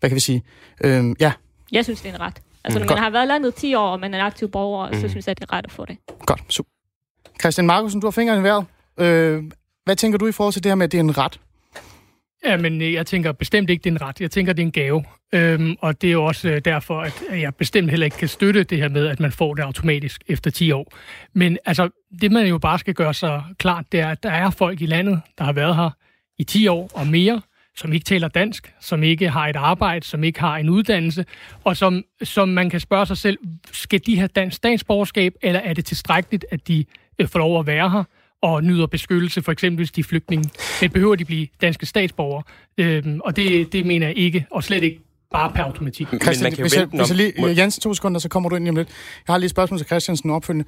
Hvad 0.00 0.10
kan 0.10 0.14
vi 0.14 0.20
sige? 0.20 0.42
Øhm, 0.84 1.16
ja. 1.20 1.32
Jeg 1.72 1.84
synes, 1.84 2.00
det 2.00 2.10
er 2.10 2.14
en 2.14 2.20
ret. 2.20 2.34
Altså, 2.64 2.78
mm, 2.78 2.80
når 2.80 2.80
man 2.80 2.88
godt. 2.88 3.00
har 3.00 3.10
været 3.10 3.28
landet 3.28 3.54
10 3.54 3.74
år, 3.74 3.88
og 3.88 4.00
man 4.00 4.14
er 4.14 4.18
en 4.18 4.24
aktiv 4.24 4.50
borger, 4.50 4.90
mm. 4.90 5.00
så 5.00 5.08
synes 5.08 5.26
jeg, 5.26 5.38
det 5.40 5.46
er 5.50 5.52
ret 5.52 5.64
at 5.64 5.72
få 5.72 5.84
det. 5.84 5.96
Godt, 6.26 6.42
super. 6.48 6.70
Christian 7.40 7.66
Markusen, 7.66 8.00
du 8.00 8.06
har 8.06 8.10
fingeren 8.10 8.40
i 8.40 8.42
vejret. 8.42 8.66
Øh, 8.98 9.42
hvad 9.84 9.96
tænker 9.96 10.18
du 10.18 10.26
i 10.26 10.32
forhold 10.32 10.52
til 10.52 10.64
det 10.64 10.70
her 10.70 10.74
med, 10.74 10.84
at 10.84 10.92
det 10.92 10.98
er 10.98 11.02
en 11.02 11.18
ret? 11.18 11.40
Ja, 12.44 12.56
men 12.56 12.82
øh, 12.82 12.92
jeg 12.92 13.06
tænker 13.06 13.32
bestemt 13.32 13.70
ikke, 13.70 13.82
det 13.84 13.90
er 13.90 13.94
en 13.94 14.02
ret. 14.02 14.20
Jeg 14.20 14.30
tænker, 14.30 14.52
det 14.52 14.62
er 14.62 14.66
en 14.66 14.72
gave. 14.72 15.04
Øhm, 15.32 15.76
og 15.80 16.02
det 16.02 16.08
er 16.08 16.12
jo 16.12 16.24
også 16.24 16.48
øh, 16.48 16.60
derfor, 16.64 17.00
at 17.00 17.22
jeg 17.40 17.54
bestemt 17.54 17.90
heller 17.90 18.04
ikke 18.04 18.16
kan 18.16 18.28
støtte 18.28 18.64
det 18.64 18.78
her 18.78 18.88
med, 18.88 19.06
at 19.06 19.20
man 19.20 19.32
får 19.32 19.54
det 19.54 19.62
automatisk 19.62 20.22
efter 20.28 20.50
10 20.50 20.72
år. 20.72 20.92
Men 21.32 21.58
altså, 21.64 21.88
det 22.20 22.32
man 22.32 22.46
jo 22.46 22.58
bare 22.58 22.78
skal 22.78 22.94
gøre 22.94 23.14
sig 23.14 23.42
klart, 23.58 23.84
det 23.92 24.00
er, 24.00 24.08
at 24.08 24.22
der 24.22 24.30
er 24.30 24.50
folk 24.50 24.80
i 24.80 24.86
landet, 24.86 25.20
der 25.38 25.44
har 25.44 25.52
været 25.52 25.76
her 25.76 25.90
i 26.38 26.44
10 26.44 26.66
år 26.66 26.90
og 26.94 27.06
mere, 27.06 27.40
som 27.76 27.92
ikke 27.92 28.04
taler 28.04 28.28
dansk, 28.28 28.74
som 28.80 29.02
ikke 29.02 29.28
har 29.28 29.48
et 29.48 29.56
arbejde, 29.56 30.06
som 30.06 30.24
ikke 30.24 30.40
har 30.40 30.56
en 30.56 30.68
uddannelse, 30.68 31.24
og 31.64 31.76
som, 31.76 32.04
som 32.22 32.48
man 32.48 32.70
kan 32.70 32.80
spørge 32.80 33.06
sig 33.06 33.16
selv, 33.16 33.38
skal 33.72 34.00
de 34.06 34.18
have 34.18 34.28
dansk 34.28 34.56
statsborgerskab, 34.56 35.34
eller 35.42 35.60
er 35.60 35.72
det 35.72 35.84
tilstrækkeligt, 35.84 36.46
at 36.50 36.68
de 36.68 36.84
øh, 37.18 37.28
får 37.28 37.38
lov 37.38 37.60
at 37.60 37.66
være 37.66 37.90
her? 37.90 38.04
Og 38.42 38.64
nyder 38.64 38.86
beskyttelse, 38.86 39.42
for 39.42 39.52
eksempel 39.52 39.76
hvis 39.76 39.90
de 39.90 40.00
er 40.00 40.04
flygtninge. 40.04 40.50
Men 40.80 40.90
behøver 40.90 41.14
de 41.14 41.24
blive 41.24 41.46
danske 41.60 41.86
statsborgere? 41.86 42.42
Øhm, 42.78 43.20
og 43.24 43.36
det, 43.36 43.72
det 43.72 43.86
mener 43.86 44.06
jeg 44.06 44.16
ikke, 44.18 44.46
og 44.50 44.64
slet 44.64 44.82
ikke 44.82 45.00
bare 45.32 45.52
per 45.54 45.62
automatik. 45.62 46.06
Christian, 46.22 46.54
hvis 46.54 46.76
jeg, 46.76 46.84
hvis 46.84 47.08
jeg 47.08 47.16
lige, 47.16 47.62
Jens, 47.62 47.78
to 47.78 47.94
sekunder, 47.94 48.20
så 48.20 48.28
kommer 48.28 48.48
du 48.48 48.56
ind 48.56 48.64
lige 48.64 48.70
om 48.70 48.76
lidt. 48.76 48.88
Jeg 49.28 49.32
har 49.32 49.38
lige 49.38 49.46
et 49.46 49.50
spørgsmål 49.50 49.78
til 49.78 49.86
Christiansen 49.86 50.30
opfølgende. 50.30 50.64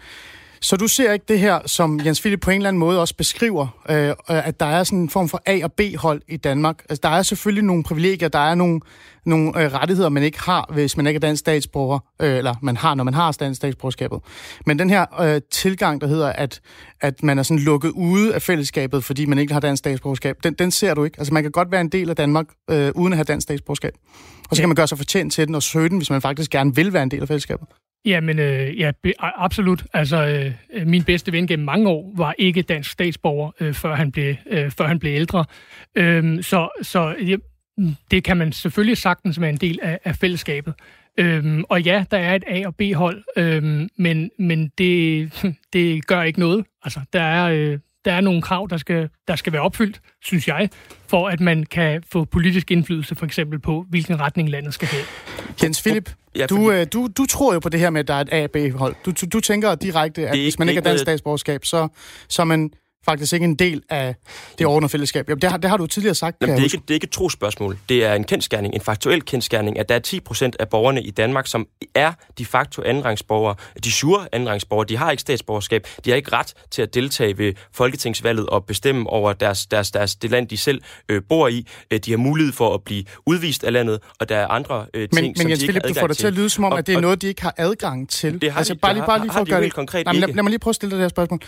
Så 0.62 0.76
du 0.76 0.88
ser 0.88 1.12
ikke 1.12 1.25
det 1.28 1.40
her, 1.40 1.61
som 1.66 2.00
Jens 2.04 2.21
Philip 2.21 2.40
på 2.40 2.50
en 2.50 2.57
eller 2.57 2.69
anden 2.69 2.81
måde 2.81 3.00
også 3.00 3.16
beskriver, 3.16 3.66
øh, 3.88 4.14
at 4.28 4.61
der 4.61 4.66
er 4.66 4.85
sådan 4.85 4.99
en 4.99 5.11
form 5.11 5.28
for 5.28 5.42
A- 5.47 5.64
og 5.64 5.73
B-hold 5.73 6.23
i 6.28 6.37
Danmark. 6.37 6.83
Altså, 6.88 7.00
der 7.02 7.09
er 7.09 7.23
selvfølgelig 7.23 7.64
nogle 7.64 7.83
privilegier, 7.83 8.28
der 8.28 8.38
er 8.38 8.54
nogle, 8.54 8.81
nogle 9.26 9.62
øh, 9.62 9.73
rettigheder, 9.73 10.09
man 10.09 10.23
ikke 10.23 10.40
har, 10.40 10.71
hvis 10.73 10.97
man 10.97 11.07
ikke 11.07 11.16
er 11.16 11.21
dansk 11.21 11.40
statsborger, 11.40 11.99
øh, 12.23 12.37
eller 12.37 12.54
man 12.62 12.76
har, 12.76 12.95
når 12.95 13.04
man 13.04 13.14
har 13.14 13.33
dansk 13.33 13.57
statsborgerskabet. 13.57 14.19
Men 14.66 14.78
den 14.78 14.90
her 14.90 15.21
øh, 15.21 15.40
tilgang, 15.50 16.00
der 16.00 16.07
hedder, 16.07 16.33
at, 16.33 16.61
at 17.00 17.23
man 17.23 17.38
er 17.38 17.42
sådan 17.42 17.62
lukket 17.62 17.90
ude 17.90 18.35
af 18.35 18.42
fællesskabet, 18.42 19.04
fordi 19.04 19.26
man 19.26 19.38
ikke 19.38 19.52
har 19.52 19.61
dansk 19.61 19.78
statsborgerskab, 19.78 20.37
den, 20.45 20.54
den 20.54 20.71
ser 20.71 20.95
du 20.95 21.04
ikke. 21.04 21.19
Altså, 21.19 21.35
man 21.35 21.42
kan 21.42 21.52
godt 21.52 21.73
være 21.73 21.81
en 21.81 21.88
del 21.88 22.11
af 22.11 22.16
Danmark, 22.16 22.47
øh, 22.71 22.92
uden 22.95 23.12
at 23.12 23.16
have 23.16 23.25
dansk 23.25 23.45
statsborgerskab. 23.45 23.92
Og 24.50 24.57
så 24.57 24.62
kan 24.62 24.69
man 24.69 24.76
gøre 24.76 24.87
sig 24.87 24.99
fortjent 24.99 25.33
til 25.33 25.47
den 25.47 25.54
og 25.54 25.62
søge 25.62 25.88
den, 25.88 25.97
hvis 25.97 26.11
man 26.11 26.23
faktisk 26.23 26.50
gerne 26.50 26.75
vil 26.75 26.92
være 26.92 27.02
en 27.02 27.11
del 27.11 27.23
af 27.23 27.28
fællesskabet. 27.28 27.69
Jamen, 28.04 28.38
øh, 28.38 28.78
ja, 28.78 28.92
be, 29.02 29.12
absolut. 29.18 29.85
Altså, 29.92 30.52
øh, 30.73 30.87
min 30.87 31.04
bedste 31.04 31.32
ven 31.32 31.47
gennem 31.47 31.65
mange 31.65 31.88
år 31.88 32.12
var 32.17 32.34
ikke 32.38 32.62
dansk 32.62 32.91
statsborger, 32.91 33.50
øh, 33.60 33.75
før, 33.75 33.95
han 33.95 34.12
blev, 34.12 34.34
øh, 34.50 34.71
før 34.71 34.86
han 34.86 34.99
blev 34.99 35.15
ældre. 35.15 35.45
Øh, 35.95 36.43
så 36.43 36.69
så 36.82 37.15
ja, 37.26 37.36
det 38.10 38.25
kan 38.25 38.36
man 38.36 38.52
selvfølgelig 38.52 38.99
sagtens 38.99 39.41
være 39.41 39.50
en 39.50 39.56
del 39.56 39.78
af, 39.82 39.99
af 40.04 40.17
fællesskabet. 40.17 40.75
Øhm, 41.19 41.65
og 41.69 41.82
ja, 41.82 42.04
der 42.10 42.19
er 42.19 42.34
et 42.34 42.45
A- 42.47 42.67
og 42.67 42.76
B-hold, 42.76 43.25
øhm, 43.36 43.88
men, 43.97 44.30
men 44.38 44.73
det, 44.78 45.30
det 45.73 46.06
gør 46.06 46.23
ikke 46.23 46.41
noget. 46.41 46.65
Altså, 46.84 47.00
der 47.12 47.23
er, 47.23 47.52
øh, 47.52 47.78
der 48.04 48.12
er 48.12 48.21
nogle 48.21 48.43
krav, 48.43 48.67
der 48.71 48.76
skal, 48.76 49.08
der 49.28 49.36
skal 49.36 49.52
være 49.52 49.62
opfyldt, 49.62 50.00
synes 50.23 50.49
jeg, 50.49 50.69
for 51.06 51.28
at 51.28 51.41
man 51.41 51.65
kan 51.65 52.02
få 52.12 52.25
politisk 52.25 52.71
indflydelse, 52.71 53.15
for 53.15 53.26
eksempel 53.26 53.58
på, 53.58 53.84
hvilken 53.88 54.21
retning 54.21 54.50
landet 54.50 54.75
skal 54.75 54.88
have. 54.88 55.04
Jens 55.62 55.82
Philip, 55.82 56.10
ja, 56.36 56.47
du, 56.47 56.56
fordi... 56.56 56.80
Øh, 56.80 56.86
du, 56.93 57.08
du 57.17 57.26
tror 57.26 57.54
jo 57.54 57.60
på 57.60 57.69
det 57.69 57.80
her 57.80 57.91
med, 57.91 58.00
at 58.00 58.08
der 58.08 58.15
er 58.15 58.21
et 58.21 58.32
A-B-hold. 58.32 58.95
Du, 59.04 59.10
du, 59.10 59.26
du 59.32 59.41
tænker 59.41 59.75
direkte, 59.75 60.28
at 60.28 60.38
hvis 60.38 60.58
man 60.58 60.69
ikke 60.69 60.78
er 60.78 60.82
dansk 60.82 61.02
statsborgerskab, 61.02 61.65
så, 61.65 61.88
så 62.28 62.43
er 62.43 62.47
man 62.47 62.71
faktisk 63.04 63.32
ikke 63.32 63.45
en 63.45 63.54
del 63.54 63.82
af 63.91 64.15
det 64.58 64.67
ordnede 64.67 64.88
fællesskab. 64.88 65.28
Jamen, 65.28 65.43
det, 65.43 65.50
har, 65.50 65.56
det 65.56 65.71
har 65.71 65.76
du 65.76 65.86
tidligere 65.86 66.15
sagt. 66.15 66.36
Jamen, 66.41 66.56
det, 66.56 66.60
er 66.60 66.65
ikke, 66.65 66.76
det 66.76 66.91
er 66.91 66.95
ikke 66.95 67.04
et 67.04 67.10
trospørgsmål. 67.10 67.78
Det 67.88 68.04
er 68.04 68.15
en 68.15 68.25
kendskærning, 68.25 68.75
en 68.75 68.80
faktuel 68.80 69.23
kendskærning, 69.23 69.78
at 69.78 69.88
der 69.88 69.95
er 69.95 69.99
10 69.99 70.21
procent 70.21 70.56
af 70.60 70.69
borgerne 70.69 71.02
i 71.02 71.10
Danmark, 71.10 71.47
som 71.47 71.67
er 71.95 72.12
de 72.38 72.45
facto 72.45 72.82
andenrangsborgere. 72.82 73.54
De 73.84 73.93
sure 73.93 74.28
andenrangsborgere, 74.32 74.86
de 74.88 74.97
har 74.97 75.10
ikke 75.10 75.21
statsborgerskab. 75.21 75.86
De 76.04 76.10
har 76.10 76.17
ikke 76.17 76.32
ret 76.32 76.54
til 76.71 76.82
at 76.82 76.95
deltage 76.95 77.38
ved 77.38 77.52
folketingsvalget 77.73 78.47
og 78.47 78.65
bestemme 78.65 79.10
over 79.10 79.32
deres, 79.32 79.67
deres, 79.67 79.91
deres, 79.91 80.15
det 80.15 80.30
land, 80.30 80.49
de 80.49 80.56
selv 80.56 80.82
øh, 81.08 81.23
bor 81.28 81.49
i. 81.49 81.67
Øh, 81.91 81.99
de 81.99 82.10
har 82.10 82.19
mulighed 82.19 82.52
for 82.52 82.75
at 82.75 82.82
blive 82.82 83.04
udvist 83.26 83.65
af 83.65 83.73
landet, 83.73 84.00
og 84.21 84.28
der 84.28 84.36
er 84.36 84.47
andre 84.49 84.86
øh, 84.95 85.08
ting, 85.08 85.26
men, 85.26 85.36
som 85.36 85.50
Jens 85.50 85.58
de 85.58 85.65
ikke 85.65 85.73
Philip, 85.73 85.82
har 85.82 85.88
du 85.88 86.00
får 86.00 86.06
det 86.06 86.17
til 86.17 86.26
at 86.26 86.32
lyde 86.32 86.49
som 86.49 86.65
om, 86.65 86.73
og, 86.73 86.78
at 86.78 86.86
det 86.86 86.95
er 86.95 87.00
noget, 87.00 87.23
de 87.23 87.26
ikke 87.26 87.43
har 87.43 87.54
adgang 87.56 88.08
til. 88.08 88.43
Det 88.43 88.52
har 88.52 88.58
altså, 88.58 88.75
de, 88.75 88.78
bare 88.78 88.95
lige, 88.95 89.04
bare 89.06 89.21
lige 89.21 89.32
for 89.32 89.41
at 89.41 89.49
gøre 89.49 89.62
det. 89.62 89.73
Konkret 89.73 90.06
Nej, 90.06 90.15
lad, 90.15 90.28
lad 90.28 90.43
mig 90.43 90.50
lige 90.50 90.58
prøve 90.58 90.73
at 90.73 90.76
stille 90.76 90.91
dig 90.91 90.97
det 90.97 91.04
her 91.04 91.08
spørgsmål. 91.08 91.41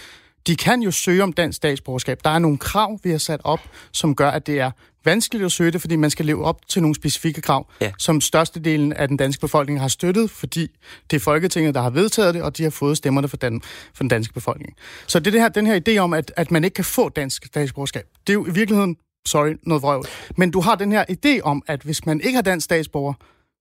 De 0.46 0.57
kan 0.57 0.83
jo 0.83 0.90
søge 0.90 1.22
om 1.22 1.33
dansk 1.33 1.57
statsborgerskab. 1.57 2.20
Der 2.24 2.30
er 2.30 2.38
nogle 2.38 2.59
krav, 2.59 2.98
vi 3.02 3.11
har 3.11 3.18
sat 3.18 3.40
op, 3.44 3.61
som 3.92 4.14
gør, 4.14 4.30
at 4.30 4.46
det 4.46 4.61
er 4.61 4.70
vanskeligt 5.04 5.44
at 5.44 5.52
søge 5.52 5.70
det, 5.70 5.80
fordi 5.80 5.96
man 5.96 6.11
skal 6.11 6.26
leve 6.26 6.44
op 6.44 6.68
til 6.68 6.83
nogle 6.83 6.94
specifikke 6.94 7.40
krav, 7.40 7.70
ja. 7.80 7.92
som 7.98 8.20
størstedelen 8.20 8.92
af 8.92 9.09
den 9.09 9.16
danske 9.16 9.40
befolkning 9.40 9.80
har 9.80 9.88
støttet, 9.88 10.30
fordi 10.30 10.68
det 11.11 11.16
er 11.16 11.20
Folketinget, 11.20 11.74
der 11.74 11.83
har 11.83 11.90
vedtaget 11.90 12.35
det, 12.35 12.42
og 12.42 12.57
de 12.57 12.62
har 12.62 12.70
fået 12.70 12.96
stemmerne 12.96 13.28
for 13.28 13.37
den, 13.37 13.62
for 13.94 14.02
den 14.02 14.09
danske 14.09 14.35
befolkning. 14.35 14.74
Så 15.07 15.18
det, 15.18 15.33
det 15.33 15.40
her, 15.40 15.48
den 15.48 15.66
her 15.66 15.80
idé 15.88 15.98
om, 15.98 16.12
at, 16.12 16.33
at 16.37 16.50
man 16.50 16.64
ikke 16.64 16.74
kan 16.74 16.85
få 16.85 17.09
dansk 17.09 17.46
statsborgerskab, 17.46 18.07
det 18.26 18.33
er 18.33 18.35
jo 18.35 18.46
i 18.46 18.50
virkeligheden, 18.50 18.96
sorry, 19.26 19.57
noget 19.62 19.83
vrøvl. 19.83 20.07
Men 20.37 20.50
du 20.50 20.61
har 20.61 20.74
den 20.74 20.92
her 20.92 21.04
idé 21.11 21.40
om, 21.40 21.62
at 21.66 21.83
hvis 21.83 22.07
man 22.07 22.20
ikke 22.20 22.35
har 22.37 22.42
dansk 22.42 22.64
statsborger, 22.64 23.14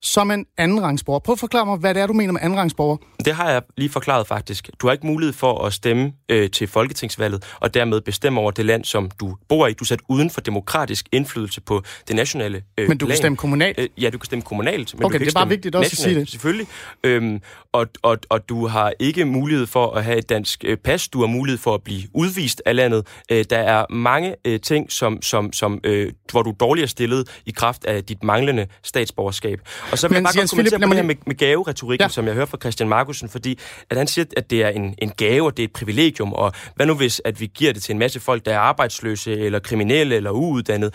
som 0.04 0.32
en 0.32 0.46
andenrangsborger. 0.58 1.20
Prøv 1.20 1.34
at 1.34 1.39
forklare 1.39 1.66
mig, 1.66 1.78
hvad 1.78 1.94
det 1.94 2.02
er, 2.02 2.08
du 2.08 2.13
mener 2.13 2.34
med 2.34 2.42
andenrangsborger. 2.44 2.98
Det 3.26 3.34
har 3.34 3.50
jeg 3.50 3.62
lige 3.78 3.89
forklaret 3.89 4.28
faktisk. 4.28 4.70
Du 4.82 4.88
har 4.88 4.92
ikke 4.92 5.08
mulighed 5.08 5.34
for 5.34 5.66
at 5.66 5.74
stemme 5.74 6.13
øh, 6.30 6.50
til 6.50 6.68
folketingsvalget, 6.68 7.44
og 7.60 7.74
dermed 7.74 8.02
bestemme 8.02 8.39
over 8.39 8.52
det 8.52 8.66
land, 8.66 8.86
som 8.86 9.12
du 9.20 9.36
bor 9.50 9.68
i. 9.68 9.74
Du 9.74 9.84
er 9.84 9.86
sat 9.86 10.00
uden 10.10 10.30
for 10.30 10.42
demokratisk 10.42 11.06
indflydelse 11.12 11.62
på 11.62 11.84
det 12.08 12.16
nationale 12.16 12.63
øh, 12.78 12.88
Men 12.88 12.98
du 12.98 13.06
kan 13.06 13.16
stemme 13.16 13.38
kommunalt? 13.38 13.80
Øh, 13.80 13.89
ja, 13.98 14.10
du 14.10 14.18
kan 14.18 14.26
stemme 14.26 14.44
kommunalt. 14.44 14.94
Men 14.94 15.06
okay, 15.06 15.13
du 15.13 15.18
kan 15.18 15.28
det 15.28 15.36
er 15.36 15.39
bare 15.39 15.50
vigtigt 15.50 15.76
også 15.76 15.89
at 15.94 15.98
sige 15.98 16.16
det. 16.16 16.30
Selvfølgelig. 16.30 16.68
Øhm, 17.04 17.42
og, 17.72 17.88
og, 18.02 18.18
og 18.30 18.50
du 18.50 18.68
har 18.68 18.94
ikke 19.00 19.26
mulighed 19.26 19.68
for 19.68 19.92
at 19.92 20.04
have 20.04 20.18
et 20.18 20.30
dansk 20.30 20.63
øh, 20.68 20.78
pas. 20.78 21.08
Du 21.08 21.20
har 21.20 21.28
mulighed 21.28 21.58
for 21.58 21.74
at 21.74 21.84
blive 21.84 22.02
udvist 22.13 22.62
af 22.66 22.76
landet. 22.76 23.08
Øh, 23.32 23.46
der 23.50 23.58
er 23.58 23.86
mange 23.89 24.36
øh, 24.46 24.60
ting, 24.60 24.92
som, 24.92 25.22
som, 25.22 25.54
som, 25.54 25.80
øh, 25.84 26.12
hvor 26.32 26.42
du 26.42 26.50
er 26.50 26.54
dårligere 26.54 26.88
stillet 26.88 27.42
i 27.46 27.52
kraft 27.52 27.86
af 27.86 28.04
dit 28.04 28.24
manglende 28.24 28.68
statsborgerskab. 28.84 29.60
Og 29.93 29.99
så 29.99 30.08
vil 30.08 30.13
Men, 30.13 30.15
jeg 30.15 30.23
bare 30.23 30.39
Jens 30.39 30.51
kommentere 30.51 30.79
Philip, 30.79 30.89
på 30.89 30.93
det 30.93 31.01
her 31.01 31.08
med, 31.08 31.15
med 31.25 31.36
gaveretorikken, 31.36 32.03
ja. 32.03 32.10
som 32.10 32.25
jeg 32.25 32.34
hører 32.34 32.45
fra 32.45 32.58
Christian 32.62 32.89
Markusen, 32.89 33.29
fordi 33.29 33.60
at 33.89 33.97
han 33.97 34.08
siger, 34.08 34.25
at 34.38 34.49
det 34.49 34.63
er 34.63 34.69
en, 34.69 34.95
en 34.97 35.10
gave, 35.17 35.45
og 35.45 35.58
det 35.58 35.63
er 35.63 35.67
et 35.67 35.73
privilegium, 35.73 36.34
og 36.34 36.53
hvad 36.75 36.86
nu 36.86 36.93
hvis, 36.93 37.21
at 37.25 37.39
vi 37.39 37.51
giver 37.56 37.73
det 37.73 37.84
til 37.84 37.93
en 37.93 37.99
masse 37.99 38.19
folk, 38.19 38.45
der 38.45 38.53
er 38.53 38.60
arbejdsløse, 38.60 39.38
eller 39.38 39.60
kriminelle, 39.60 40.15
eller 40.15 40.32
uuddannet? 40.32 40.93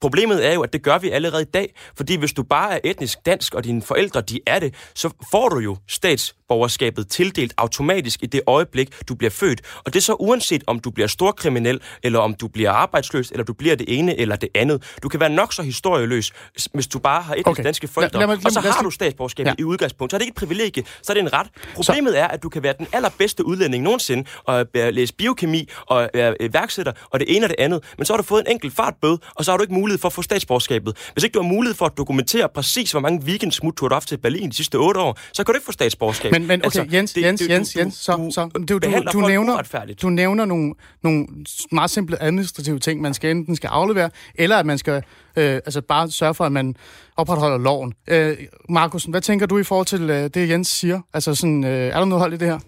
Problemet 0.00 0.46
er 0.46 0.52
jo, 0.54 0.62
at 0.62 0.72
det 0.72 0.82
gør 0.82 0.98
vi 0.98 1.10
allerede 1.10 1.42
i 1.42 1.50
dag, 1.54 1.74
fordi 1.96 2.16
hvis 2.16 2.32
du 2.32 2.42
bare 2.42 2.74
er 2.74 2.78
etnisk 2.84 3.18
dansk, 3.26 3.54
og 3.54 3.64
dine 3.64 3.82
forældre 3.82 4.20
de 4.20 4.40
er 4.46 4.58
det, 4.58 4.74
så 4.94 5.10
får 5.32 5.48
du 5.48 5.58
jo 5.58 5.76
stats 5.88 6.34
statsborgerskabet 6.50 7.08
tildelt 7.08 7.54
automatisk 7.56 8.22
i 8.22 8.26
det 8.26 8.40
øjeblik, 8.46 9.08
du 9.08 9.14
bliver 9.14 9.30
født. 9.30 9.60
Og 9.84 9.94
det 9.94 9.96
er 9.96 10.02
så 10.02 10.14
uanset, 10.14 10.64
om 10.66 10.80
du 10.80 10.90
bliver 10.90 11.06
storkriminel, 11.06 11.80
eller 12.02 12.18
om 12.18 12.34
du 12.34 12.48
bliver 12.48 12.70
arbejdsløs, 12.70 13.30
eller 13.30 13.44
du 13.44 13.52
bliver 13.52 13.74
det 13.76 13.98
ene 13.98 14.18
eller 14.18 14.36
det 14.36 14.48
andet. 14.54 14.96
Du 15.02 15.08
kan 15.08 15.20
være 15.20 15.30
nok 15.30 15.52
så 15.52 15.62
historieløs, 15.62 16.32
hvis 16.74 16.86
du 16.86 16.98
bare 16.98 17.22
har 17.22 17.34
et 17.34 17.46
okay. 17.46 17.64
danske 17.64 17.88
forældre, 17.88 18.18
lad, 18.18 18.28
lad 18.28 18.36
mig, 18.36 18.46
og 18.46 18.52
så 18.52 18.60
har 18.60 18.82
du 18.82 18.90
statsborgerskab 18.90 19.46
ja. 19.46 19.52
i 19.58 19.64
udgangspunkt. 19.64 20.12
Så 20.12 20.16
er 20.16 20.18
det 20.18 20.24
ikke 20.26 20.32
et 20.32 20.38
privilegie, 20.38 20.84
så 21.02 21.12
er 21.12 21.14
det 21.14 21.20
en 21.20 21.32
ret. 21.32 21.46
Problemet 21.74 22.12
så. 22.12 22.18
er, 22.18 22.26
at 22.26 22.42
du 22.42 22.48
kan 22.48 22.62
være 22.62 22.74
den 22.78 22.86
allerbedste 22.92 23.46
udlænding 23.46 23.84
nogensinde, 23.84 24.24
og 24.44 24.66
læse 24.74 25.14
biokemi, 25.14 25.68
og 25.86 26.10
være 26.14 26.34
iværksætter, 26.42 26.92
og 27.10 27.20
det 27.20 27.36
ene 27.36 27.46
og 27.46 27.48
det 27.48 27.56
andet. 27.58 27.84
Men 27.98 28.06
så 28.06 28.12
har 28.12 28.16
du 28.16 28.22
fået 28.22 28.40
en 28.46 28.52
enkelt 28.52 28.74
fartbøde, 28.74 29.18
og 29.34 29.44
så 29.44 29.50
har 29.50 29.56
du 29.56 29.62
ikke 29.62 29.74
mulighed 29.74 29.98
for 29.98 30.08
at 30.08 30.12
få 30.12 30.22
statsborgerskabet. 30.22 31.10
Hvis 31.12 31.24
ikke 31.24 31.34
du 31.34 31.42
har 31.42 31.48
mulighed 31.48 31.74
for 31.74 31.86
at 31.86 31.92
dokumentere 31.96 32.48
præcis, 32.54 32.90
hvor 32.90 33.00
mange 33.00 33.24
weekendsmut 33.24 33.78
du 33.80 33.84
har 33.84 33.94
haft 33.94 34.08
til 34.08 34.18
Berlin 34.18 34.50
de 34.50 34.56
sidste 34.56 34.76
otte 34.76 35.00
år, 35.00 35.18
så 35.32 35.44
kan 35.44 35.52
du 35.52 35.56
ikke 35.56 35.66
få 35.66 35.72
statsborgerskab. 35.72 36.32
Men, 36.40 36.48
men 36.48 36.60
okay, 36.60 36.64
altså, 36.64 36.96
Jens, 36.96 37.12
det, 37.12 37.22
Jens, 37.22 37.40
det, 37.40 37.50
Jens, 37.50 37.72
du, 37.72 37.78
Jens, 37.80 37.94
så, 37.94 38.16
du, 38.16 38.30
så 38.30 38.48
du, 38.68 38.78
du, 38.78 38.78
du, 39.12 39.20
nævner, 39.20 39.92
du 40.02 40.10
nævner 40.10 40.44
nogle, 40.44 40.74
nogle 41.02 41.26
meget 41.72 41.90
simple 41.90 42.22
administrative 42.22 42.78
ting, 42.78 43.00
man 43.00 43.14
skal 43.14 43.30
enten 43.30 43.56
skal 43.56 43.68
aflevere, 43.68 44.10
eller 44.34 44.56
at 44.56 44.66
man 44.66 44.78
skal 44.78 45.02
øh, 45.36 45.54
altså 45.54 45.80
bare 45.80 46.10
sørge 46.10 46.34
for, 46.34 46.44
at 46.44 46.52
man 46.52 46.76
opretholder 47.16 47.58
loven. 47.58 47.92
Øh, 48.08 48.36
Markus, 48.68 49.04
hvad 49.04 49.20
tænker 49.20 49.46
du 49.46 49.58
i 49.58 49.64
forhold 49.64 49.86
til 49.86 50.10
øh, 50.10 50.30
det, 50.34 50.48
Jens 50.48 50.68
siger? 50.68 51.00
Altså 51.14 51.34
sådan, 51.34 51.64
øh, 51.64 51.70
er 51.70 51.98
der 51.98 52.04
noget 52.04 52.22
hold 52.22 52.32
i 52.32 52.36
det 52.36 52.48
her? 52.48 52.58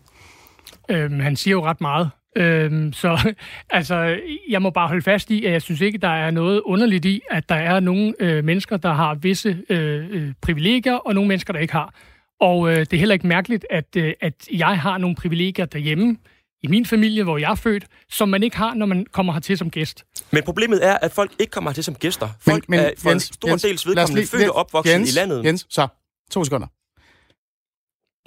Øhm, 0.88 1.20
han 1.20 1.36
siger 1.36 1.52
jo 1.52 1.64
ret 1.64 1.80
meget. 1.80 2.10
Øhm, 2.36 2.92
så 2.92 3.34
altså, 3.70 4.18
jeg 4.48 4.62
må 4.62 4.70
bare 4.70 4.88
holde 4.88 5.02
fast 5.02 5.30
i, 5.30 5.44
at 5.44 5.52
jeg 5.52 5.62
synes 5.62 5.80
ikke, 5.80 5.98
der 5.98 6.08
er 6.08 6.30
noget 6.30 6.60
underligt 6.60 7.04
i, 7.04 7.20
at 7.30 7.48
der 7.48 7.54
er 7.54 7.80
nogle 7.80 8.14
øh, 8.20 8.44
mennesker, 8.44 8.76
der 8.76 8.92
har 8.92 9.14
visse 9.14 9.58
øh, 9.68 10.06
øh, 10.10 10.32
privilegier, 10.40 10.94
og 10.94 11.14
nogle 11.14 11.28
mennesker, 11.28 11.52
der 11.52 11.60
ikke 11.60 11.72
har. 11.72 11.94
Og 12.42 12.70
øh, 12.70 12.78
det 12.78 12.92
er 12.92 12.98
heller 12.98 13.12
ikke 13.12 13.26
mærkeligt, 13.26 13.66
at, 13.70 13.96
øh, 13.96 14.14
at 14.20 14.34
jeg 14.52 14.80
har 14.80 14.98
nogle 14.98 15.16
privilegier 15.16 15.66
derhjemme, 15.66 16.16
i 16.62 16.66
min 16.66 16.86
familie, 16.86 17.24
hvor 17.24 17.38
jeg 17.38 17.50
er 17.50 17.54
født, 17.54 17.86
som 18.10 18.28
man 18.28 18.42
ikke 18.42 18.56
har, 18.56 18.74
når 18.74 18.86
man 18.86 19.06
kommer 19.12 19.32
hertil 19.32 19.58
som 19.58 19.70
gæst. 19.70 20.04
Men 20.30 20.42
problemet 20.42 20.86
er, 20.86 20.96
at 21.02 21.12
folk 21.12 21.32
ikke 21.38 21.50
kommer 21.50 21.70
hertil 21.70 21.84
som 21.84 21.94
gæster. 21.94 22.28
Folk 22.40 22.68
men, 22.68 22.80
men, 22.80 22.86
er 22.86 22.92
for 22.98 23.10
Jens, 23.10 23.28
en 23.28 23.34
stor 23.34 23.48
Jens, 23.48 23.62
dels 23.62 23.86
vedkommende 23.86 24.26
født 24.26 24.48
og 24.48 24.56
opvokset 24.56 24.92
Jens, 24.92 25.12
i 25.14 25.18
landet. 25.18 25.44
Jens, 25.44 25.66
så, 25.70 25.88
to 26.30 26.44
sekunder. 26.44 26.66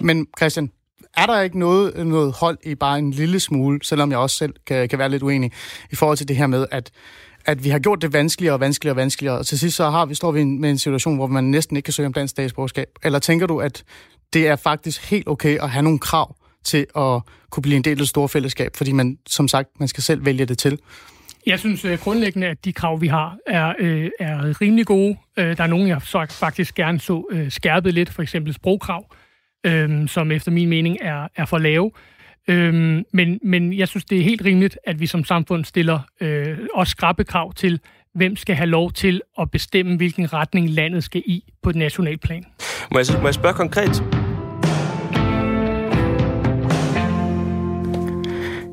Men 0.04 0.26
Christian, 0.38 0.70
er 1.16 1.26
der 1.26 1.40
ikke 1.40 1.58
noget, 1.58 2.06
noget 2.06 2.32
hold 2.32 2.58
i 2.64 2.74
bare 2.74 2.98
en 2.98 3.10
lille 3.10 3.40
smule, 3.40 3.80
selvom 3.82 4.10
jeg 4.10 4.18
også 4.18 4.36
selv 4.36 4.54
kan, 4.66 4.88
kan 4.88 4.98
være 4.98 5.08
lidt 5.08 5.22
uenig, 5.22 5.52
i 5.92 5.96
forhold 5.96 6.18
til 6.18 6.28
det 6.28 6.36
her 6.36 6.46
med, 6.46 6.66
at, 6.70 6.90
at 7.46 7.64
vi 7.64 7.68
har 7.68 7.78
gjort 7.78 8.02
det 8.02 8.12
vanskeligere 8.12 8.54
og 8.54 8.60
vanskeligere 8.60 8.92
og 8.92 8.96
vanskeligere, 8.96 9.38
og 9.38 9.46
til 9.46 9.58
sidst 9.58 9.76
så 9.76 9.90
har 9.90 10.06
vi, 10.06 10.14
står 10.14 10.32
vi 10.32 10.44
med 10.44 10.70
en 10.70 10.78
situation, 10.78 11.16
hvor 11.16 11.26
man 11.26 11.44
næsten 11.44 11.76
ikke 11.76 11.86
kan 11.86 11.92
søge 11.92 12.06
om 12.06 12.12
dansk 12.12 12.30
statsborgerskab? 12.30 12.86
Eller 13.04 13.18
tænker 13.18 13.46
du, 13.46 13.60
at 13.60 13.84
det 14.32 14.48
er 14.48 14.56
faktisk 14.56 15.10
helt 15.10 15.28
okay 15.28 15.58
at 15.62 15.70
have 15.70 15.82
nogle 15.82 15.98
krav 15.98 16.36
til 16.64 16.86
at 16.96 17.20
kunne 17.50 17.62
blive 17.62 17.76
en 17.76 17.84
del 17.84 17.90
af 17.90 17.96
det 17.96 18.08
store 18.08 18.28
fællesskab, 18.28 18.76
fordi 18.76 18.92
man, 18.92 19.18
som 19.26 19.48
sagt, 19.48 19.68
man 19.78 19.88
skal 19.88 20.02
selv 20.02 20.24
vælge 20.24 20.46
det 20.46 20.58
til? 20.58 20.78
Jeg 21.46 21.58
synes 21.58 21.84
øh, 21.84 21.98
grundlæggende, 21.98 22.46
at 22.46 22.64
de 22.64 22.72
krav, 22.72 23.00
vi 23.00 23.06
har, 23.06 23.36
er, 23.46 23.72
øh, 23.78 24.10
er 24.20 24.60
rimelig 24.60 24.86
gode. 24.86 25.16
Øh, 25.36 25.56
der 25.56 25.62
er 25.62 25.66
nogle, 25.66 25.88
jeg 25.88 26.00
så 26.04 26.26
faktisk 26.30 26.74
gerne 26.74 27.00
så 27.00 27.24
øh, 27.30 27.50
skærpet 27.50 27.94
lidt, 27.94 28.10
for 28.10 28.22
eksempel 28.22 28.54
sprogkrav 28.54 29.04
øh, 29.66 30.08
som 30.08 30.30
efter 30.30 30.50
min 30.50 30.68
mening 30.68 30.98
er, 31.00 31.28
er 31.36 31.44
for 31.44 31.58
lave. 31.58 31.90
Øh, 32.48 33.02
men, 33.12 33.38
men 33.42 33.78
jeg 33.78 33.88
synes, 33.88 34.04
det 34.04 34.18
er 34.18 34.22
helt 34.22 34.44
rimeligt, 34.44 34.78
at 34.86 35.00
vi 35.00 35.06
som 35.06 35.24
samfund 35.24 35.64
stiller 35.64 36.00
øh, 36.20 36.58
også 36.74 36.90
skrappe 36.90 37.24
krav 37.24 37.54
til, 37.54 37.80
hvem 38.14 38.36
skal 38.36 38.56
have 38.56 38.66
lov 38.66 38.92
til 38.92 39.22
at 39.40 39.50
bestemme, 39.50 39.96
hvilken 39.96 40.32
retning 40.32 40.70
landet 40.70 41.04
skal 41.04 41.22
i 41.26 41.44
på 41.62 41.70
et 41.70 41.76
nationalt 41.76 42.20
plan. 42.20 42.44
Må 42.92 42.98
jeg, 42.98 43.06
må 43.20 43.26
jeg 43.26 43.34
spørge 43.34 43.54
konkret? 43.54 44.02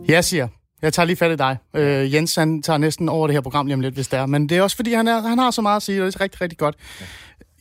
Jeg 0.08 0.24
siger, 0.24 0.48
jeg 0.82 0.94
tager 0.94 1.06
lige 1.06 1.16
fat 1.16 1.32
i 1.32 1.36
dig. 1.36 1.58
Øh, 1.76 2.14
Jens, 2.14 2.36
han 2.36 2.62
tager 2.62 2.78
næsten 2.78 3.10
over 3.10 3.28
det 3.28 3.34
her 3.34 3.42
program 3.42 3.66
lige 3.66 3.74
om 3.74 3.82
lidt, 3.82 3.94
hvis 3.94 4.08
det 4.08 4.20
er. 4.20 4.26
Men 4.26 4.50
det 4.50 4.58
er 4.58 4.62
også, 4.62 4.76
fordi 4.76 4.94
han, 4.94 5.08
er, 5.08 5.22
han 5.22 5.40
har 5.40 5.52
så 5.52 5.62
meget 5.62 5.76
at 5.76 5.84
sige, 5.84 6.02
og 6.02 6.06
det 6.06 6.16
er 6.16 6.22
rigtig, 6.22 6.42
rigtig 6.42 6.58
godt. 6.58 6.76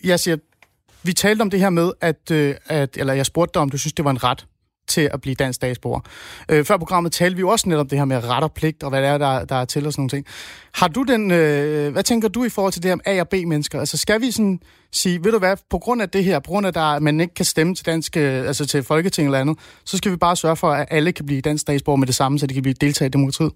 Jeg 0.05 0.21
siger, 0.21 0.37
vi 1.03 1.13
talte 1.13 1.43
om 1.43 1.51
det 1.51 1.61
her 1.61 1.71
med, 1.71 1.93
at, 2.01 2.31
øh, 2.31 2.55
at, 2.67 2.97
eller 2.97 3.13
jeg 3.13 3.27
spurgte 3.27 3.55
dig, 3.55 3.63
om 3.63 3.71
du 3.71 3.79
synes, 3.79 3.93
det 3.93 4.05
var 4.05 4.11
en 4.11 4.25
ret 4.25 4.47
til 4.87 5.11
at 5.13 5.21
blive 5.21 5.35
dansk 5.35 5.57
statsborger. 5.57 6.01
Øh, 6.49 6.65
før 6.65 6.77
programmet 6.77 7.13
talte 7.13 7.37
vi 7.37 7.41
jo 7.41 7.49
også 7.49 7.69
netop 7.69 7.91
det 7.91 7.99
her 7.99 8.05
med 8.05 8.29
ret 8.29 8.45
og 8.45 8.53
pligt, 8.53 8.83
og 8.83 8.91
hvad 8.91 9.03
det 9.03 9.09
er, 9.09 9.19
der, 9.19 9.45
der 9.45 9.57
er 9.57 9.65
til 9.65 9.87
og 9.87 9.93
sådan 9.93 10.01
nogle 10.01 10.11
ting. 10.11 10.27
Har 10.75 10.89
du 10.89 11.03
den, 11.03 11.31
øh, 11.31 11.93
hvad 11.93 12.03
tænker 12.03 12.29
du 12.29 12.45
i 12.45 12.49
forhold 12.49 12.73
til 12.73 12.83
det 12.83 12.89
her 12.89 12.97
med 12.97 13.07
A- 13.07 13.21
og 13.21 13.29
B-mennesker? 13.29 13.79
Altså 13.79 13.99
skal 13.99 14.21
vi 14.21 14.31
sådan 14.31 14.61
sige, 14.93 15.25
ved 15.25 15.33
du 15.33 15.39
hvad, 15.39 15.57
på 15.71 15.79
grund 15.79 16.03
af 16.03 16.09
det 16.09 16.25
her, 16.25 16.39
på 16.39 16.49
grund 16.49 16.67
af, 16.67 16.71
at 16.71 16.75
der, 16.75 16.99
man 16.99 17.21
ikke 17.21 17.35
kan 17.35 17.45
stemme 17.45 17.75
til, 17.75 17.87
dansk, 17.87 18.17
øh, 18.17 18.47
altså 18.47 18.67
til 18.67 18.83
Folketinget 18.83 19.29
eller 19.29 19.41
andet, 19.41 19.59
så 19.85 19.97
skal 19.97 20.13
vi 20.13 20.17
bare 20.17 20.37
sørge 20.37 20.57
for, 20.57 20.73
at 20.73 20.89
alle 20.91 21.13
kan 21.13 21.27
blive 21.27 21.41
dansk 21.41 21.63
statsborger 21.63 21.97
med 21.97 22.07
det 22.07 22.15
samme, 22.15 22.39
så 22.39 22.47
de 22.47 22.55
kan 22.55 22.63
blive 22.63 22.75
deltaget 22.81 23.09
i 23.09 23.13
demokratiet? 23.13 23.53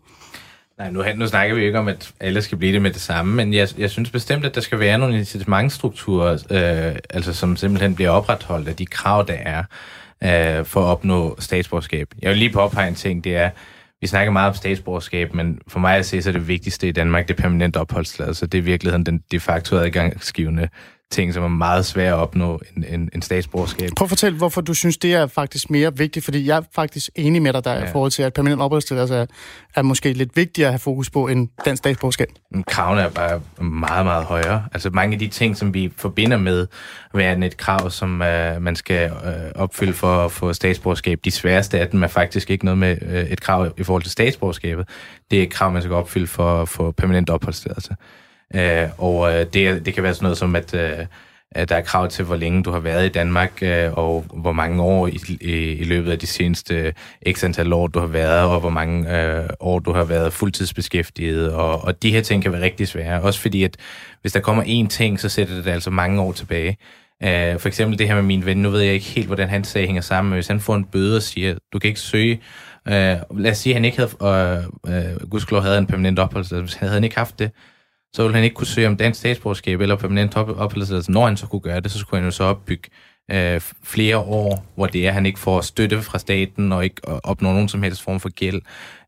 Nej, 0.78 0.90
nu, 0.90 1.04
nu 1.16 1.26
snakker 1.26 1.54
vi 1.54 1.64
ikke 1.64 1.78
om, 1.78 1.88
at 1.88 2.12
alle 2.20 2.42
skal 2.42 2.58
blive 2.58 2.72
det 2.72 2.82
med 2.82 2.90
det 2.90 3.00
samme, 3.00 3.34
men 3.34 3.54
jeg, 3.54 3.68
jeg 3.78 3.90
synes 3.90 4.10
bestemt, 4.10 4.44
at 4.44 4.54
der 4.54 4.60
skal 4.60 4.78
være 4.78 4.98
nogle 4.98 5.18
incitamentstrukturer, 5.18 6.32
øh, 6.32 6.98
altså 7.10 7.32
som 7.32 7.56
simpelthen 7.56 7.94
bliver 7.94 8.10
opretholdt 8.10 8.68
af 8.68 8.76
de 8.76 8.86
krav, 8.86 9.24
der 9.28 9.34
er 9.34 9.62
øh, 10.24 10.64
for 10.64 10.80
at 10.80 10.84
opnå 10.84 11.36
statsborgerskab. 11.38 12.08
Jeg 12.22 12.30
vil 12.30 12.38
lige 12.38 12.52
påpege 12.52 12.88
en 12.88 12.94
ting, 12.94 13.24
det 13.24 13.36
er, 13.36 13.50
vi 14.00 14.06
snakker 14.06 14.32
meget 14.32 14.48
om 14.48 14.54
statsborgerskab, 14.54 15.34
men 15.34 15.60
for 15.68 15.78
mig 15.78 15.96
at 15.96 16.06
se, 16.06 16.22
så 16.22 16.30
er 16.30 16.32
det 16.32 16.48
vigtigste 16.48 16.88
i 16.88 16.92
Danmark, 16.92 17.28
det 17.28 17.38
er 17.38 17.42
permanent 17.42 17.76
opholdstilladelse. 17.76 18.46
Det 18.46 18.58
er 18.58 18.62
i 18.62 18.64
virkeligheden 18.64 19.06
den 19.06 19.22
de 19.30 19.40
facto 19.40 19.76
adgangsgivende 19.76 20.68
ting, 21.10 21.34
som 21.34 21.44
er 21.44 21.48
meget 21.48 21.86
svære 21.86 22.12
at 22.12 22.14
opnå 22.14 22.60
en, 22.76 22.84
en, 22.88 23.10
en 23.14 23.22
statsborgerskab. 23.22 23.90
Prøv 23.96 24.06
at 24.06 24.08
fortælle, 24.08 24.38
hvorfor 24.38 24.60
du 24.60 24.74
synes, 24.74 24.96
det 24.96 25.14
er 25.14 25.26
faktisk 25.26 25.70
mere 25.70 25.96
vigtigt, 25.96 26.24
fordi 26.24 26.46
jeg 26.46 26.56
er 26.56 26.62
faktisk 26.74 27.10
enig 27.14 27.42
med 27.42 27.52
dig 27.52 27.64
der 27.64 27.72
ja. 27.72 27.84
i 27.84 27.86
forhold 27.92 28.10
til, 28.10 28.22
at 28.22 28.32
permanent 28.32 28.60
opholdstilladelse 28.60 29.14
er, 29.14 29.26
er 29.74 29.82
måske 29.82 30.12
lidt 30.12 30.36
vigtigere 30.36 30.68
at 30.68 30.72
have 30.72 30.78
fokus 30.78 31.10
på 31.10 31.28
end 31.28 31.48
dansk 31.64 31.80
statsborgerskab. 31.80 32.28
Kravene 32.66 33.02
er 33.02 33.10
bare 33.10 33.40
meget, 33.64 34.06
meget 34.06 34.24
højere. 34.24 34.64
Altså 34.72 34.90
mange 34.90 35.12
af 35.12 35.18
de 35.18 35.28
ting, 35.28 35.56
som 35.56 35.74
vi 35.74 35.92
forbinder 35.96 36.36
med 36.36 36.66
være 37.14 37.46
et 37.46 37.56
krav, 37.56 37.90
som 37.90 38.10
uh, 38.10 38.62
man 38.62 38.76
skal 38.76 39.10
uh, 39.10 39.62
opfylde 39.62 39.92
for 39.92 40.24
at 40.24 40.32
få 40.32 40.52
statsborgerskab, 40.52 41.20
de 41.24 41.30
sværeste 41.30 41.80
af 41.80 41.88
dem 41.88 42.02
er 42.02 42.08
faktisk 42.08 42.50
ikke 42.50 42.64
noget 42.64 42.78
med 42.78 42.96
uh, 43.02 43.14
et 43.14 43.40
krav 43.40 43.72
i 43.78 43.82
forhold 43.82 44.02
til 44.02 44.12
statsborgerskabet. 44.12 44.88
Det 45.30 45.38
er 45.38 45.42
et 45.42 45.50
krav, 45.50 45.72
man 45.72 45.82
skal 45.82 45.94
opfylde 45.94 46.26
for 46.26 46.62
at 46.62 46.68
få 46.68 46.90
permanent 46.90 47.30
opholdstilladelse. 47.30 47.96
Øh, 48.54 48.88
og 48.98 49.32
øh, 49.32 49.46
det, 49.52 49.86
det 49.86 49.94
kan 49.94 50.02
være 50.02 50.14
sådan 50.14 50.24
noget 50.24 50.38
som, 50.38 50.56
at, 50.56 50.74
øh, 50.74 51.06
at 51.52 51.68
der 51.68 51.76
er 51.76 51.80
krav 51.80 52.08
til, 52.08 52.24
hvor 52.24 52.36
længe 52.36 52.62
du 52.62 52.70
har 52.70 52.80
været 52.80 53.06
i 53.06 53.08
Danmark, 53.08 53.62
øh, 53.62 53.92
og 53.92 54.24
hvor 54.34 54.52
mange 54.52 54.82
år 54.82 55.06
i, 55.06 55.18
i, 55.40 55.52
i 55.72 55.84
løbet 55.84 56.10
af 56.10 56.18
de 56.18 56.26
seneste 56.26 56.74
øh, 56.74 57.32
x 57.32 57.44
antal 57.44 57.72
år, 57.72 57.86
du 57.86 57.98
har 57.98 58.06
været, 58.06 58.50
og 58.50 58.60
hvor 58.60 58.70
mange 58.70 59.20
øh, 59.22 59.48
år 59.60 59.78
du 59.78 59.92
har 59.92 60.04
været 60.04 60.32
fuldtidsbeskæftiget. 60.32 61.52
Og, 61.52 61.84
og 61.84 62.02
de 62.02 62.10
her 62.10 62.20
ting 62.20 62.42
kan 62.42 62.52
være 62.52 62.62
rigtig 62.62 62.88
svære. 62.88 63.22
Også 63.22 63.40
fordi, 63.40 63.64
at 63.64 63.76
hvis 64.20 64.32
der 64.32 64.40
kommer 64.40 64.62
én 64.64 64.88
ting, 64.88 65.20
så 65.20 65.28
sætter 65.28 65.54
det 65.54 65.70
altså 65.70 65.90
mange 65.90 66.20
år 66.20 66.32
tilbage. 66.32 66.76
Uh, 67.20 67.60
for 67.60 67.66
eksempel 67.66 67.98
det 67.98 68.08
her 68.08 68.14
med 68.14 68.22
min 68.22 68.46
ven, 68.46 68.56
nu 68.56 68.70
ved 68.70 68.80
jeg 68.80 68.94
ikke 68.94 69.06
helt, 69.06 69.26
hvordan 69.26 69.48
han 69.48 69.64
sag 69.64 69.86
hænger 69.86 70.02
sammen, 70.02 70.30
men 70.30 70.36
hvis 70.36 70.46
han 70.46 70.60
får 70.60 70.74
en 70.74 70.84
bøde 70.84 71.16
og 71.16 71.22
siger, 71.22 71.54
du 71.72 71.78
kan 71.78 71.88
ikke 71.88 72.00
søge, 72.00 72.40
uh, 72.86 72.92
lad 72.92 73.50
os 73.50 73.58
sige, 73.58 73.72
at 73.72 73.76
han 73.76 73.84
ikke 73.84 73.98
havde, 73.98 74.64
uh, 74.84 74.90
uh, 74.90 75.28
gudskelov 75.30 75.62
havde 75.62 75.78
en 75.78 75.86
permanent 75.86 76.18
opholdstilladelse, 76.18 76.78
havde 76.78 76.92
han 76.92 77.04
ikke 77.04 77.16
haft 77.16 77.38
det, 77.38 77.50
så 78.16 78.22
ville 78.22 78.34
han 78.34 78.44
ikke 78.44 78.54
kunne 78.54 78.66
søge 78.66 78.86
om 78.86 78.96
dansk 78.96 79.20
statsborgerskab 79.20 79.80
eller 79.80 79.96
permanent 79.96 80.36
opholdstilladelse. 80.36 81.12
Når 81.12 81.26
han 81.26 81.36
så 81.36 81.46
kunne 81.46 81.60
gøre 81.60 81.80
det, 81.80 81.90
så 81.90 81.98
skulle 81.98 82.20
han 82.20 82.28
jo 82.28 82.30
så 82.30 82.44
opbygge 82.44 82.88
øh, 83.30 83.60
flere 83.82 84.18
år, 84.18 84.66
hvor 84.74 84.86
det 84.86 85.04
er, 85.04 85.08
at 85.08 85.14
han 85.14 85.26
ikke 85.26 85.38
får 85.38 85.60
støtte 85.60 86.02
fra 86.02 86.18
staten 86.18 86.72
og 86.72 86.84
ikke 86.84 87.08
opnår 87.08 87.52
nogen 87.52 87.68
som 87.68 87.82
helst 87.82 88.02
form 88.02 88.20
for 88.20 88.28
gæld, 88.28 88.60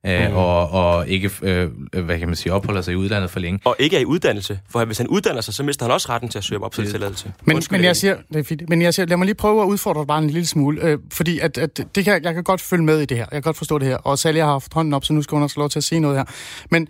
øh, 0.06 0.28
mm. 0.28 0.36
og, 0.36 0.70
og 0.70 1.08
ikke, 1.08 1.30
øh, 1.42 1.70
hvad 2.04 2.18
kan 2.18 2.28
man 2.28 2.36
sige, 2.36 2.52
opholder 2.52 2.80
sig 2.80 2.92
i 2.92 2.96
udlandet 2.96 3.30
for 3.30 3.40
længe. 3.40 3.60
Og 3.64 3.76
ikke 3.78 3.96
er 3.96 4.00
i 4.00 4.04
uddannelse, 4.04 4.60
for 4.70 4.84
hvis 4.84 4.98
han 4.98 5.08
uddanner 5.08 5.40
sig, 5.40 5.54
så 5.54 5.62
mister 5.62 5.84
han 5.84 5.92
også 5.92 6.08
retten 6.08 6.28
til 6.28 6.38
at 6.38 6.44
søge 6.44 6.58
om 6.58 6.62
opholdstilladelse. 6.62 7.32
Men, 7.44 7.62
men, 7.70 7.84
jeg 7.84 7.96
siger, 7.96 8.16
det 8.32 8.36
er 8.38 8.42
fint, 8.44 8.68
men 8.68 8.82
jeg 8.82 8.94
siger, 8.94 9.06
lad 9.06 9.16
mig 9.16 9.24
lige 9.24 9.34
prøve 9.34 9.62
at 9.62 9.66
udfordre 9.66 10.06
bare 10.06 10.18
en 10.18 10.30
lille 10.30 10.46
smule, 10.46 10.82
øh, 10.82 10.98
fordi 11.12 11.38
at, 11.38 11.58
at 11.58 11.80
det 11.94 12.04
kan, 12.04 12.24
jeg 12.24 12.34
kan 12.34 12.44
godt 12.44 12.60
følge 12.60 12.84
med 12.84 13.00
i 13.00 13.04
det 13.04 13.16
her, 13.16 13.24
jeg 13.24 13.32
kan 13.32 13.42
godt 13.42 13.56
forstå 13.56 13.78
det 13.78 13.88
her, 13.88 13.96
og 13.96 14.18
Sally 14.18 14.38
har 14.38 14.46
haft 14.46 14.74
hånden 14.74 14.94
op, 14.94 15.04
så 15.04 15.12
nu 15.12 15.22
skal 15.22 15.36
hun 15.36 15.42
også 15.42 15.60
lov 15.60 15.68
til 15.68 15.78
at 15.78 15.84
sige 15.84 16.00
noget 16.00 16.16
her. 16.16 16.24
Men 16.70 16.88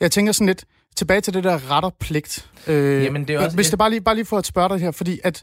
jeg 0.00 0.10
tænker 0.10 0.32
sådan 0.32 0.46
lidt, 0.46 0.64
tilbage 0.96 1.20
til 1.20 1.34
det 1.34 1.44
der 1.44 1.70
ret 1.70 1.84
og 1.84 1.94
pligt. 2.00 2.50
Øh, 2.66 3.04
Jamen, 3.04 3.28
det 3.28 3.36
er 3.36 3.40
også, 3.40 3.56
hvis 3.56 3.70
det 3.70 3.78
bare 3.78 3.90
lige, 3.90 4.00
bare 4.00 4.14
lige 4.14 4.24
for 4.24 4.38
at 4.38 4.46
spørge 4.46 4.68
dig 4.68 4.78
her, 4.78 4.90
fordi 4.90 5.20
at 5.24 5.42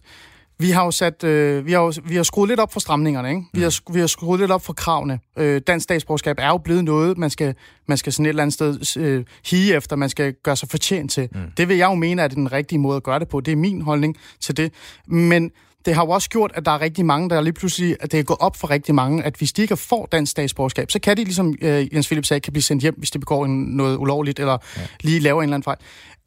vi 0.61 0.69
har 0.69 0.85
jo 0.85 0.91
sat, 0.91 1.23
øh, 1.23 1.65
vi 1.65 1.71
har 1.71 1.79
jo, 1.79 1.93
vi 2.05 2.15
har 2.15 2.23
skruet 2.23 2.49
lidt 2.49 2.59
op 2.59 2.73
for 2.73 2.79
stramningerne, 2.79 3.29
ikke? 3.29 3.41
Vi, 3.53 3.61
har, 3.61 3.79
mm. 3.89 3.95
vi 3.95 3.99
har 3.99 4.07
skruet 4.07 4.39
lidt 4.39 4.51
op 4.51 4.65
for 4.65 4.73
kravene. 4.73 5.19
Øh, 5.37 5.61
dansk 5.67 5.83
statsborgerskab 5.83 6.35
er 6.39 6.47
jo 6.47 6.57
blevet 6.57 6.83
noget, 6.83 7.17
man 7.17 7.29
skal, 7.29 7.55
man 7.87 7.97
skal 7.97 8.13
sådan 8.13 8.25
et 8.25 8.29
eller 8.29 8.43
andet 8.43 8.53
sted 8.53 8.97
øh, 8.97 9.23
hige 9.45 9.75
efter, 9.75 9.95
man 9.95 10.09
skal 10.09 10.33
gøre 10.43 10.55
sig 10.55 10.69
fortjent 10.69 11.11
til. 11.11 11.29
Mm. 11.31 11.39
Det 11.57 11.69
vil 11.69 11.77
jeg 11.77 11.89
jo 11.89 11.95
mene, 11.95 12.23
at 12.23 12.31
det 12.31 12.35
er 12.35 12.39
den 12.39 12.51
rigtige 12.51 12.79
måde 12.79 12.95
at 12.95 13.03
gøre 13.03 13.19
det 13.19 13.27
på. 13.27 13.39
Det 13.39 13.51
er 13.51 13.55
min 13.55 13.81
holdning 13.81 14.17
til 14.39 14.57
det. 14.57 14.73
Men 15.07 15.51
det 15.85 15.95
har 15.95 16.05
jo 16.05 16.09
også 16.09 16.29
gjort, 16.29 16.51
at 16.55 16.65
der 16.65 16.71
er 16.71 16.81
rigtig 16.81 17.05
mange, 17.05 17.29
der 17.29 17.41
lige 17.41 17.53
pludselig, 17.53 17.97
at 17.99 18.11
det 18.11 18.19
er 18.19 18.23
gået 18.23 18.39
op 18.39 18.55
for 18.55 18.69
rigtig 18.69 18.95
mange, 18.95 19.23
at 19.23 19.35
hvis 19.35 19.53
de 19.53 19.61
ikke 19.61 19.77
får 19.77 20.07
dansk 20.11 20.31
statsborgerskab, 20.31 20.91
så 20.91 20.99
kan 20.99 21.17
de, 21.17 21.23
ligesom 21.23 21.55
øh, 21.61 21.93
Jens 21.93 22.07
Philip 22.07 22.25
sagde, 22.25 22.39
kan 22.39 22.53
blive 22.53 22.63
sendt 22.63 22.81
hjem, 22.81 22.95
hvis 22.97 23.11
de 23.11 23.19
begår 23.19 23.45
en, 23.45 23.63
noget 23.63 23.97
ulovligt, 23.97 24.39
eller 24.39 24.57
ja. 24.77 24.81
lige 25.01 25.19
laver 25.19 25.41
en 25.41 25.43
eller 25.43 25.55
anden 25.55 25.63
fejl. 25.63 25.77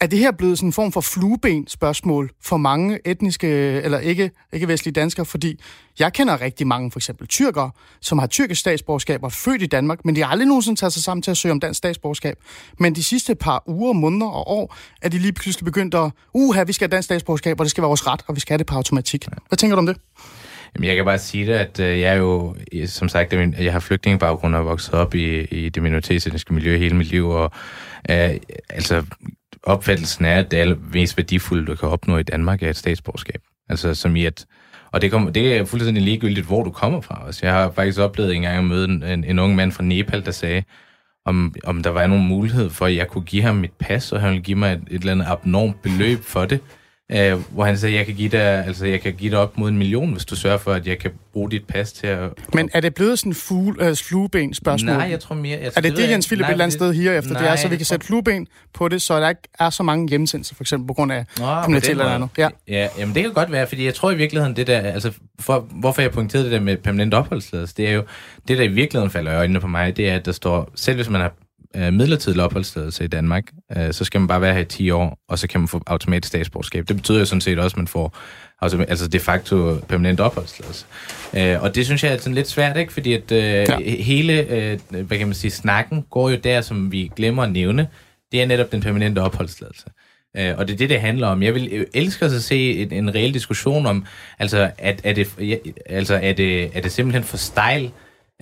Er 0.04 0.08
det 0.08 0.18
her 0.18 0.32
blevet 0.32 0.58
sådan 0.58 0.68
en 0.68 0.72
form 0.72 0.92
for 0.92 1.00
flueben 1.00 1.66
spørgsmål 1.68 2.30
for 2.42 2.56
mange 2.56 2.98
etniske, 3.04 3.46
eller 3.82 3.98
ikke, 3.98 4.30
ikke 4.52 4.68
vestlige 4.68 4.92
danskere? 4.92 5.26
Fordi 5.26 5.60
jeg 5.98 6.12
kender 6.12 6.40
rigtig 6.40 6.66
mange, 6.66 6.90
for 6.90 6.98
eksempel 6.98 7.26
tyrkere, 7.26 7.70
som 8.00 8.18
har 8.18 8.26
tyrkisk 8.26 8.60
statsborgerskab 8.60 9.22
og 9.22 9.26
er 9.26 9.30
født 9.30 9.62
i 9.62 9.66
Danmark, 9.66 10.04
men 10.04 10.16
de 10.16 10.22
har 10.22 10.28
aldrig 10.28 10.48
nogensinde 10.48 10.80
taget 10.80 10.92
sig 10.92 11.02
sammen 11.02 11.22
til 11.22 11.30
at 11.30 11.36
søge 11.36 11.52
om 11.52 11.60
dansk 11.60 11.78
statsborgerskab. 11.78 12.36
Men 12.78 12.94
de 12.94 13.04
sidste 13.04 13.34
par 13.34 13.62
uger, 13.66 13.92
måneder 13.92 14.26
og 14.26 14.48
år, 14.48 14.76
er 15.02 15.08
de 15.08 15.18
lige 15.18 15.32
pludselig 15.32 15.64
begyndt 15.64 15.94
at, 15.94 16.10
uha, 16.34 16.62
vi 16.62 16.72
skal 16.72 16.88
have 16.88 16.96
dansk 16.96 17.06
statsborgerskab, 17.06 17.60
og 17.60 17.64
det 17.64 17.70
skal 17.70 17.82
være 17.82 17.88
vores 17.88 18.06
ret, 18.06 18.20
og 18.26 18.34
vi 18.34 18.40
skal 18.40 18.52
have 18.52 18.58
det 18.58 18.66
på 18.66 18.74
automatik. 18.74 19.26
Hvad 19.48 19.56
tænker 19.56 19.76
du 19.76 19.78
om 19.78 19.86
det? 19.86 19.96
Jamen, 20.74 20.88
jeg 20.88 20.96
kan 20.96 21.04
bare 21.04 21.18
sige 21.18 21.46
det, 21.46 21.52
at 21.52 21.80
øh, 21.80 22.00
jeg 22.00 22.12
er 22.12 22.16
jo, 22.16 22.54
som 22.86 23.08
sagt, 23.08 23.32
jeg 23.32 23.72
har 23.72 23.80
flygtningebaggrund 23.80 24.54
og 24.54 24.60
er 24.60 24.64
vokset 24.64 24.94
op 24.94 25.14
i, 25.14 25.40
i 25.44 25.68
det 25.68 25.82
minoritetsetniske 25.82 26.54
miljø 26.54 26.78
hele 26.78 26.96
mit 26.96 27.06
liv, 27.06 27.28
og 27.28 27.50
øh, 28.10 28.30
altså 28.68 29.04
opfattelsen 29.66 30.24
er, 30.24 30.38
at 30.38 30.50
det 30.50 30.60
er 30.60 30.74
mest 30.92 31.16
værdifulde, 31.16 31.66
du 31.66 31.74
kan 31.74 31.88
opnå 31.88 32.18
i 32.18 32.22
Danmark, 32.22 32.62
er 32.62 32.70
et 32.70 32.76
statsborgerskab. 32.76 33.42
Altså 33.68 33.94
som 33.94 34.16
i 34.16 34.24
at, 34.24 34.46
og 34.92 35.02
det, 35.02 35.10
kommer, 35.10 35.30
det 35.30 35.56
er 35.56 35.64
fuldstændig 35.64 36.02
ligegyldigt, 36.02 36.46
hvor 36.46 36.62
du 36.62 36.70
kommer 36.70 37.00
fra. 37.00 37.22
Altså, 37.26 37.46
jeg 37.46 37.54
har 37.54 37.70
faktisk 37.70 37.98
oplevet 37.98 38.34
en 38.34 38.42
gang 38.42 38.58
at 38.58 38.64
møde 38.64 38.84
en, 38.84 39.02
en, 39.02 39.24
en 39.24 39.38
ung 39.38 39.54
mand 39.54 39.72
fra 39.72 39.82
Nepal, 39.82 40.24
der 40.24 40.30
sagde, 40.30 40.62
om, 41.26 41.54
om 41.64 41.82
der 41.82 41.90
var 41.90 42.06
nogen 42.06 42.28
mulighed 42.28 42.70
for, 42.70 42.86
at 42.86 42.96
jeg 42.96 43.08
kunne 43.08 43.24
give 43.24 43.42
ham 43.42 43.56
mit 43.56 43.72
pas, 43.72 44.12
og 44.12 44.20
han 44.20 44.30
ville 44.30 44.42
give 44.42 44.58
mig 44.58 44.72
et, 44.72 44.82
et 44.90 45.00
eller 45.00 45.12
andet 45.12 45.26
abnormt 45.26 45.82
beløb 45.82 46.22
for 46.22 46.44
det. 46.44 46.60
Uh, 47.12 47.54
hvor 47.54 47.64
han 47.64 47.78
sagde, 47.78 47.96
jeg 47.96 48.06
kan 48.06 48.14
give 48.14 48.28
dig, 48.28 48.66
altså 48.66 48.86
jeg 48.86 49.00
kan 49.00 49.12
give 49.14 49.30
dig 49.30 49.38
op 49.38 49.58
mod 49.58 49.68
en 49.68 49.78
million, 49.78 50.12
hvis 50.12 50.24
du 50.24 50.36
sørger 50.36 50.58
for, 50.58 50.72
at 50.72 50.86
jeg 50.86 50.98
kan 50.98 51.10
bruge 51.32 51.50
dit 51.50 51.66
pas 51.66 51.92
til 51.92 52.06
at... 52.06 52.30
Men 52.54 52.70
er 52.72 52.80
det 52.80 52.94
blevet 52.94 53.18
sådan 53.18 53.30
en 53.30 53.34
fugle, 53.34 53.90
uh, 53.90 53.96
flueben 53.96 54.54
spørgsmål? 54.54 54.96
Nej, 54.96 55.10
jeg 55.10 55.20
tror 55.20 55.34
mere... 55.34 55.58
Jeg 55.62 55.72
er 55.76 55.80
det 55.80 55.96
det, 55.96 56.10
Jens 56.10 56.26
Philip 56.26 56.44
et 56.44 56.50
eller 56.50 56.64
andet 56.64 56.72
sted 56.72 56.94
her 56.94 57.18
efter? 57.18 57.32
Nej, 57.32 57.42
det 57.42 57.50
er, 57.50 57.56
så 57.56 57.68
vi 57.68 57.76
kan 57.76 57.86
sætte 57.86 58.06
flueben 58.06 58.46
på 58.74 58.88
det, 58.88 59.02
så 59.02 59.20
der 59.20 59.28
ikke 59.28 59.40
er 59.58 59.70
så 59.70 59.82
mange 59.82 60.08
hjemsendelser, 60.08 60.54
for 60.54 60.62
eksempel 60.62 60.86
på 60.86 60.94
grund 60.94 61.12
af 61.12 61.26
kriminalitet 61.36 61.90
eller 61.90 62.04
andet. 62.04 62.28
Ja. 62.38 62.48
ja, 62.68 62.88
jamen 62.98 63.14
det 63.14 63.22
kan 63.22 63.32
godt 63.32 63.52
være, 63.52 63.66
fordi 63.66 63.84
jeg 63.84 63.94
tror 63.94 64.10
i 64.10 64.16
virkeligheden, 64.16 64.56
det 64.56 64.66
der, 64.66 64.78
altså 64.78 65.12
for, 65.40 65.66
hvorfor 65.70 66.02
jeg 66.02 66.10
pointerede 66.10 66.44
det 66.44 66.52
der 66.52 66.60
med 66.60 66.76
permanent 66.76 67.14
opholdstilladelse, 67.14 67.74
det 67.76 67.88
er 67.88 67.92
jo, 67.92 68.02
det 68.48 68.58
der 68.58 68.64
i 68.64 68.68
virkeligheden 68.68 69.10
falder 69.10 69.32
i 69.32 69.36
øjnene 69.36 69.60
på 69.60 69.66
mig, 69.66 69.96
det 69.96 70.08
er, 70.08 70.14
at 70.14 70.26
der 70.26 70.32
står, 70.32 70.70
selv 70.74 70.96
hvis 70.96 71.08
man 71.08 71.20
har 71.20 71.32
øh, 71.76 71.92
midlertidig 71.92 72.42
opholdstilladelse 72.42 73.04
i 73.04 73.06
Danmark, 73.06 73.44
øh, 73.76 73.92
så 73.92 74.04
skal 74.04 74.20
man 74.20 74.28
bare 74.28 74.40
være 74.40 74.54
her 74.54 74.60
i 74.60 74.64
10 74.64 74.90
år, 74.90 75.18
og 75.28 75.38
så 75.38 75.48
kan 75.48 75.60
man 75.60 75.68
få 75.68 75.82
automatisk 75.86 76.28
statsborgerskab. 76.28 76.88
Det 76.88 76.96
betyder 76.96 77.18
jo 77.18 77.24
sådan 77.24 77.40
set 77.40 77.58
også, 77.58 77.74
at 77.74 77.78
man 77.78 77.88
får 77.88 78.16
altså, 78.62 79.08
de 79.08 79.20
facto 79.20 79.76
permanent 79.88 80.20
opholdstilladelse. 80.20 80.86
Øh, 81.36 81.62
og 81.62 81.74
det 81.74 81.84
synes 81.84 82.04
jeg 82.04 82.12
er 82.12 82.18
sådan 82.18 82.34
lidt 82.34 82.48
svært, 82.48 82.76
ikke? 82.76 82.92
Fordi 82.92 83.12
at 83.12 83.32
øh, 83.32 83.40
ja. 83.40 83.78
hele, 84.02 84.32
øh, 84.32 84.78
hvad 84.90 85.18
kan 85.18 85.26
man 85.26 85.34
sige, 85.34 85.50
snakken 85.50 86.04
går 86.10 86.30
jo 86.30 86.36
der, 86.36 86.60
som 86.60 86.92
vi 86.92 87.10
glemmer 87.16 87.42
at 87.42 87.52
nævne. 87.52 87.88
Det 88.32 88.42
er 88.42 88.46
netop 88.46 88.72
den 88.72 88.80
permanente 88.80 89.18
opholdstilladelse. 89.18 89.86
Øh, 90.36 90.54
og 90.58 90.68
det 90.68 90.74
er 90.74 90.78
det, 90.78 90.90
det 90.90 91.00
handler 91.00 91.26
om. 91.26 91.42
Jeg 91.42 91.54
vil 91.54 91.86
elske 91.94 92.24
at 92.24 92.42
se 92.42 92.72
en, 92.72 92.92
en 92.92 93.14
reel 93.14 93.34
diskussion 93.34 93.86
om, 93.86 94.06
altså, 94.38 94.70
at, 94.78 95.00
er, 95.04 95.12
det, 95.12 95.28
altså 95.86 96.14
er, 96.22 96.32
det, 96.32 96.76
er 96.76 96.80
det 96.80 96.92
simpelthen 96.92 97.24
for 97.24 97.36
stejl 97.36 97.90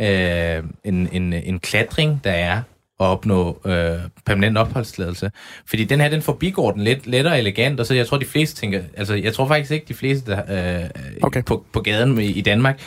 øh, 0.00 0.62
en, 0.84 1.08
en, 1.12 1.32
en 1.32 1.58
klatring, 1.58 2.20
der 2.24 2.30
er 2.30 2.62
at 3.02 3.08
opnå 3.08 3.60
øh, 3.66 3.98
permanent 4.26 4.58
opholdstilladelse. 4.58 5.30
Fordi 5.66 5.84
den 5.84 6.00
her, 6.00 6.08
den 6.08 6.22
forbigår 6.22 6.72
den 6.72 6.82
lidt 6.84 7.06
lettere 7.06 7.38
elegant, 7.38 7.80
og 7.80 7.86
så 7.86 7.94
jeg 7.94 8.06
tror, 8.06 8.18
de 8.18 8.24
fleste 8.24 8.60
tænker, 8.60 8.82
altså 8.96 9.14
jeg 9.14 9.34
tror 9.34 9.46
faktisk 9.46 9.70
ikke, 9.70 9.86
de 9.88 9.94
fleste 9.94 10.30
der, 10.30 10.82
øh, 10.82 10.90
okay. 11.22 11.42
på, 11.44 11.64
på 11.72 11.80
gaden 11.80 12.18
i, 12.18 12.40
Danmark, 12.40 12.80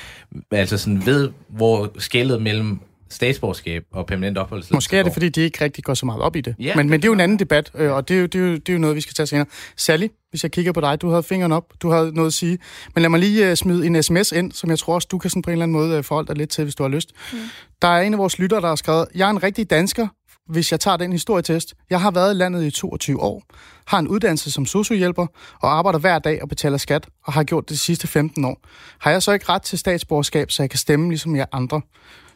altså 0.52 0.78
sådan 0.78 1.06
ved, 1.06 1.30
hvor 1.48 1.92
skældet 1.98 2.42
mellem 2.42 2.80
statsborgerskab 3.16 3.84
og 3.92 4.06
permanent 4.06 4.38
opholdstilladelse. 4.38 4.76
Måske 4.76 4.98
er 4.98 5.04
det, 5.04 5.14
fordi 5.14 5.30
de 5.30 5.42
ikke 5.42 5.64
rigtig 5.64 5.84
går 5.84 5.94
så 5.94 6.06
meget 6.06 6.22
op 6.22 6.36
i 6.36 6.42
det. 6.42 6.56
Ja, 6.60 6.76
men, 6.76 6.90
men 6.90 7.02
det 7.02 7.06
er 7.06 7.10
jo 7.10 7.14
en 7.14 7.20
anden 7.20 7.40
debat, 7.40 7.72
øh, 7.76 7.92
og 7.92 8.08
det 8.08 8.16
er, 8.16 8.20
jo, 8.20 8.26
det, 8.26 8.42
er 8.42 8.46
jo, 8.46 8.54
det 8.54 8.70
er 8.70 8.74
jo 8.74 8.80
noget, 8.80 8.96
vi 8.96 9.02
skal 9.02 9.14
tage 9.14 9.28
senere. 9.28 9.46
Sally, 9.78 10.08
hvis 10.30 10.44
jeg 10.44 10.52
kigger 10.52 10.72
på 10.72 10.82
dig, 10.82 11.02
du 11.02 11.10
havde 11.10 11.24
fingeren 11.24 11.52
op, 11.52 11.74
du 11.82 11.90
havde 11.90 12.12
noget 12.14 12.28
at 12.28 12.34
sige. 12.34 12.58
Men 12.96 13.02
lad 13.02 13.10
mig 13.10 13.20
lige 13.20 13.52
uh, 13.52 13.56
smide 13.56 13.86
en 13.86 14.04
sms 14.04 14.32
ind, 14.32 14.52
som 14.52 14.70
jeg 14.70 14.80
tror 14.80 14.96
også, 14.96 15.08
du 15.12 15.18
kan 15.18 15.30
sådan 15.30 15.42
på 15.42 15.50
en 15.50 15.52
eller 15.52 15.64
anden 15.64 15.78
måde 15.78 15.98
uh, 15.98 16.04
forholde 16.04 16.28
dig 16.28 16.38
lidt 16.38 16.50
til, 16.50 16.64
hvis 16.64 16.76
du 16.76 16.84
har 16.84 16.90
lyst. 16.90 17.12
Mm. 17.34 17.40
Der 17.82 17.88
er 17.88 18.02
en 18.02 18.14
af 18.14 18.20
vores 18.20 18.40
lyttere, 18.40 18.62
der 18.62 18.68
har 18.68 18.76
skrevet, 18.76 19.08
jeg 19.16 19.26
er 19.26 19.30
en 19.30 19.44
rigtig 19.44 19.70
dansker, 19.70 20.08
hvis 20.50 20.72
jeg 20.72 20.80
tager 20.80 20.98
den 20.98 21.12
historietest. 21.12 21.74
Jeg 21.90 22.02
har 22.02 22.12
været 22.12 22.34
i 22.34 22.38
landet 22.38 22.64
i 22.64 22.72
22 22.72 23.22
år, 23.22 23.44
har 23.88 24.00
en 24.00 24.08
uddannelse 24.08 24.52
som 24.52 24.66
sociohjælper 24.66 25.28
og 25.62 25.78
arbejder 25.78 26.00
hver 26.00 26.20
dag 26.20 26.42
og 26.42 26.50
betaler 26.50 26.78
skat 26.78 27.08
og 27.24 27.34
har 27.34 27.44
gjort 27.44 27.64
det 27.64 27.70
de 27.70 27.78
sidste 27.78 28.08
15 28.08 28.46
år. 28.46 28.58
Har 29.00 29.12
jeg 29.12 29.24
så 29.24 29.32
ikke 29.32 29.50
ret 29.50 29.62
til 29.62 29.80
statsborgerskab, 29.80 30.52
så 30.52 30.64
jeg 30.64 30.70
kan 30.70 30.80
stemme 30.80 31.10
ligesom 31.10 31.36
jer 31.36 31.46
andre? 31.52 31.82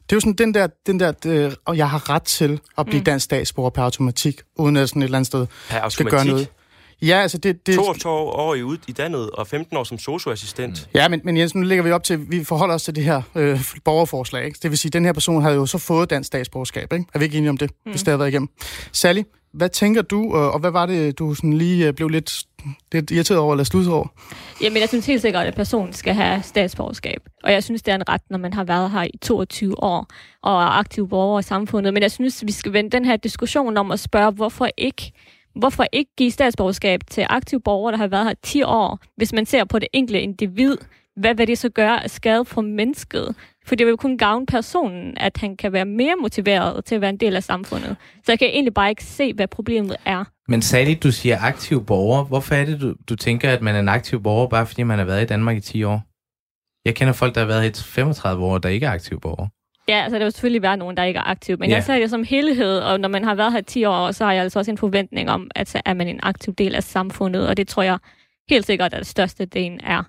Det 0.09 0.13
er 0.13 0.15
jo 0.15 0.19
sådan 0.19 0.33
den 0.33 0.53
der, 0.53 0.67
den 0.87 0.99
der 0.99 1.13
øh, 1.25 1.51
og 1.65 1.77
jeg 1.77 1.89
har 1.89 2.09
ret 2.09 2.23
til 2.23 2.59
at 2.77 2.85
blive 2.85 2.99
mm. 2.99 3.03
dansk 3.03 3.23
statsborger 3.23 3.69
per 3.69 3.83
automatik, 3.83 4.41
uden 4.55 4.77
at 4.77 4.89
sådan 4.89 5.01
et 5.01 5.05
eller 5.05 5.17
andet 5.17 5.27
sted 5.27 5.47
per 5.69 5.89
skal 5.89 6.05
gøre 6.05 6.25
noget. 6.25 6.49
Ja, 7.01 7.21
altså 7.21 7.37
det... 7.37 7.67
det 7.67 7.75
22 7.75 8.13
år 8.13 8.55
i, 8.55 8.63
ud, 8.63 8.77
i 8.87 8.91
dannet 8.91 9.29
og 9.29 9.47
15 9.47 9.77
år 9.77 9.83
som 9.83 9.99
socioassistent. 9.99 10.89
Mm. 10.93 10.99
Ja, 10.99 11.07
men, 11.07 11.21
men 11.23 11.37
Jens, 11.37 11.55
nu 11.55 11.61
lægger 11.61 11.83
vi 11.83 11.91
op 11.91 12.03
til, 12.03 12.31
vi 12.31 12.43
forholder 12.43 12.75
os 12.75 12.83
til 12.83 12.95
det 12.95 13.03
her 13.03 13.21
øh, 13.35 13.61
borgerforslag. 13.85 14.45
Ikke? 14.45 14.59
Det 14.63 14.71
vil 14.71 14.77
sige, 14.77 14.89
at 14.89 14.93
den 14.93 15.05
her 15.05 15.13
person 15.13 15.41
havde 15.41 15.55
jo 15.55 15.65
så 15.65 15.77
fået 15.77 16.09
dansk 16.09 16.27
statsborgerskab. 16.27 16.93
Ikke? 16.93 17.05
Er 17.13 17.19
vi 17.19 17.25
ikke 17.25 17.37
enige 17.37 17.49
om 17.49 17.57
det, 17.57 17.71
mm. 17.85 17.91
hvis 17.91 18.03
det 18.03 18.11
har 18.11 18.17
været 18.17 18.29
igennem? 18.29 18.49
Sally, 18.91 19.21
hvad 19.53 19.69
tænker 19.69 20.01
du, 20.01 20.33
og 20.33 20.59
hvad 20.59 20.71
var 20.71 20.85
det, 20.85 21.19
du 21.19 21.33
sådan 21.33 21.53
lige 21.53 21.87
øh, 21.87 21.93
blev 21.93 22.09
lidt, 22.09 22.43
lidt 22.91 23.11
irriteret 23.11 23.39
over 23.39 23.53
eller 23.53 23.63
sludset 23.63 23.93
over? 23.93 24.07
Jamen, 24.61 24.79
jeg 24.79 24.89
synes 24.89 25.05
helt 25.05 25.21
sikkert, 25.21 25.45
at 25.45 25.55
personen 25.55 25.93
skal 25.93 26.13
have 26.13 26.41
statsborgerskab. 26.43 27.21
Og 27.43 27.51
jeg 27.51 27.63
synes, 27.63 27.81
det 27.81 27.91
er 27.91 27.95
en 27.95 28.09
ret, 28.09 28.21
når 28.29 28.37
man 28.37 28.53
har 28.53 28.63
været 28.63 28.91
her 28.91 29.03
i 29.03 29.17
22 29.21 29.83
år 29.83 30.07
og 30.43 30.53
er 30.61 30.67
aktiv 30.79 31.09
borger 31.09 31.39
i 31.39 31.43
samfundet. 31.43 31.93
Men 31.93 32.03
jeg 32.03 32.11
synes, 32.11 32.45
vi 32.45 32.51
skal 32.51 32.73
vende 32.73 32.89
den 32.89 33.05
her 33.05 33.15
diskussion 33.15 33.77
om 33.77 33.91
at 33.91 33.99
spørge, 33.99 34.31
hvorfor 34.31 34.69
ikke 34.77 35.11
Hvorfor 35.55 35.85
ikke 35.91 36.11
give 36.17 36.31
statsborgerskab 36.31 37.01
til 37.09 37.25
aktive 37.29 37.61
borgere, 37.61 37.91
der 37.91 37.97
har 37.97 38.07
været 38.07 38.25
her 38.25 38.33
10 38.43 38.63
år, 38.63 38.99
hvis 39.15 39.33
man 39.33 39.45
ser 39.45 39.63
på 39.63 39.79
det 39.79 39.87
enkelte 39.93 40.21
individ? 40.21 40.77
Hvad 41.15 41.35
vil 41.35 41.47
det 41.47 41.57
så 41.57 41.69
gøre 41.69 42.03
af 42.03 42.09
skade 42.09 42.45
for 42.45 42.61
mennesket? 42.61 43.35
For 43.69 43.75
det 43.75 43.87
vil 43.87 43.97
kun 43.97 44.17
gavne 44.17 44.45
personen, 44.45 45.17
at 45.17 45.37
han 45.37 45.57
kan 45.57 45.73
være 45.73 45.85
mere 45.85 46.15
motiveret 46.21 46.85
til 46.85 46.95
at 46.95 47.01
være 47.01 47.09
en 47.09 47.17
del 47.17 47.35
af 47.35 47.43
samfundet. 47.43 47.95
Så 48.15 48.31
jeg 48.31 48.39
kan 48.39 48.47
egentlig 48.47 48.73
bare 48.73 48.89
ikke 48.89 49.03
se, 49.03 49.33
hvad 49.33 49.47
problemet 49.47 49.95
er. 50.05 50.23
Men 50.47 50.61
Sally, 50.61 50.95
du 51.03 51.11
siger 51.11 51.37
aktiv 51.41 51.85
borger. 51.85 52.23
Hvorfor 52.23 52.55
er 52.55 52.65
det, 52.65 52.81
du, 52.81 52.95
du 53.09 53.15
tænker, 53.15 53.51
at 53.51 53.61
man 53.61 53.75
er 53.75 53.79
en 53.79 53.89
aktiv 53.89 54.23
borger, 54.23 54.47
bare 54.47 54.65
fordi 54.65 54.83
man 54.83 54.97
har 54.97 55.05
været 55.05 55.21
i 55.21 55.25
Danmark 55.25 55.57
i 55.57 55.59
10 55.59 55.83
år? 55.83 56.01
Jeg 56.85 56.95
kender 56.95 57.13
folk, 57.13 57.35
der 57.35 57.41
har 57.41 57.47
været 57.47 57.79
i 57.79 57.83
35 57.83 58.45
år, 58.45 58.57
der 58.57 58.69
ikke 58.69 58.85
er 58.85 58.91
aktive 58.91 59.19
borgere. 59.19 59.49
Ja, 59.87 60.03
altså 60.03 60.19
der 60.19 60.25
vil 60.25 60.31
selvfølgelig 60.31 60.61
være 60.61 60.77
nogen, 60.77 60.97
der 60.97 61.03
ikke 61.03 61.17
er 61.17 61.29
aktiv, 61.29 61.57
men 61.59 61.69
yeah. 61.69 61.75
jeg 61.75 61.83
ser 61.83 61.99
det 61.99 62.09
som 62.09 62.23
helhed, 62.23 62.79
og 62.79 62.99
når 62.99 63.09
man 63.09 63.23
har 63.23 63.35
været 63.35 63.51
her 63.51 63.61
10 63.61 63.85
år, 63.85 64.11
så 64.11 64.25
har 64.25 64.33
jeg 64.33 64.43
altså 64.43 64.59
også 64.59 64.71
en 64.71 64.77
forventning 64.77 65.29
om, 65.29 65.51
at 65.55 65.69
så 65.69 65.81
er 65.85 65.93
man 65.93 66.07
en 66.07 66.19
aktiv 66.23 66.53
del 66.53 66.75
af 66.75 66.83
samfundet, 66.83 67.47
og 67.47 67.57
det 67.57 67.67
tror 67.67 67.83
jeg 67.83 67.97
helt 68.49 68.65
sikkert, 68.65 68.93
at 68.93 68.99
det 68.99 69.07
største 69.07 69.45
del 69.45 69.79
er. 69.83 70.03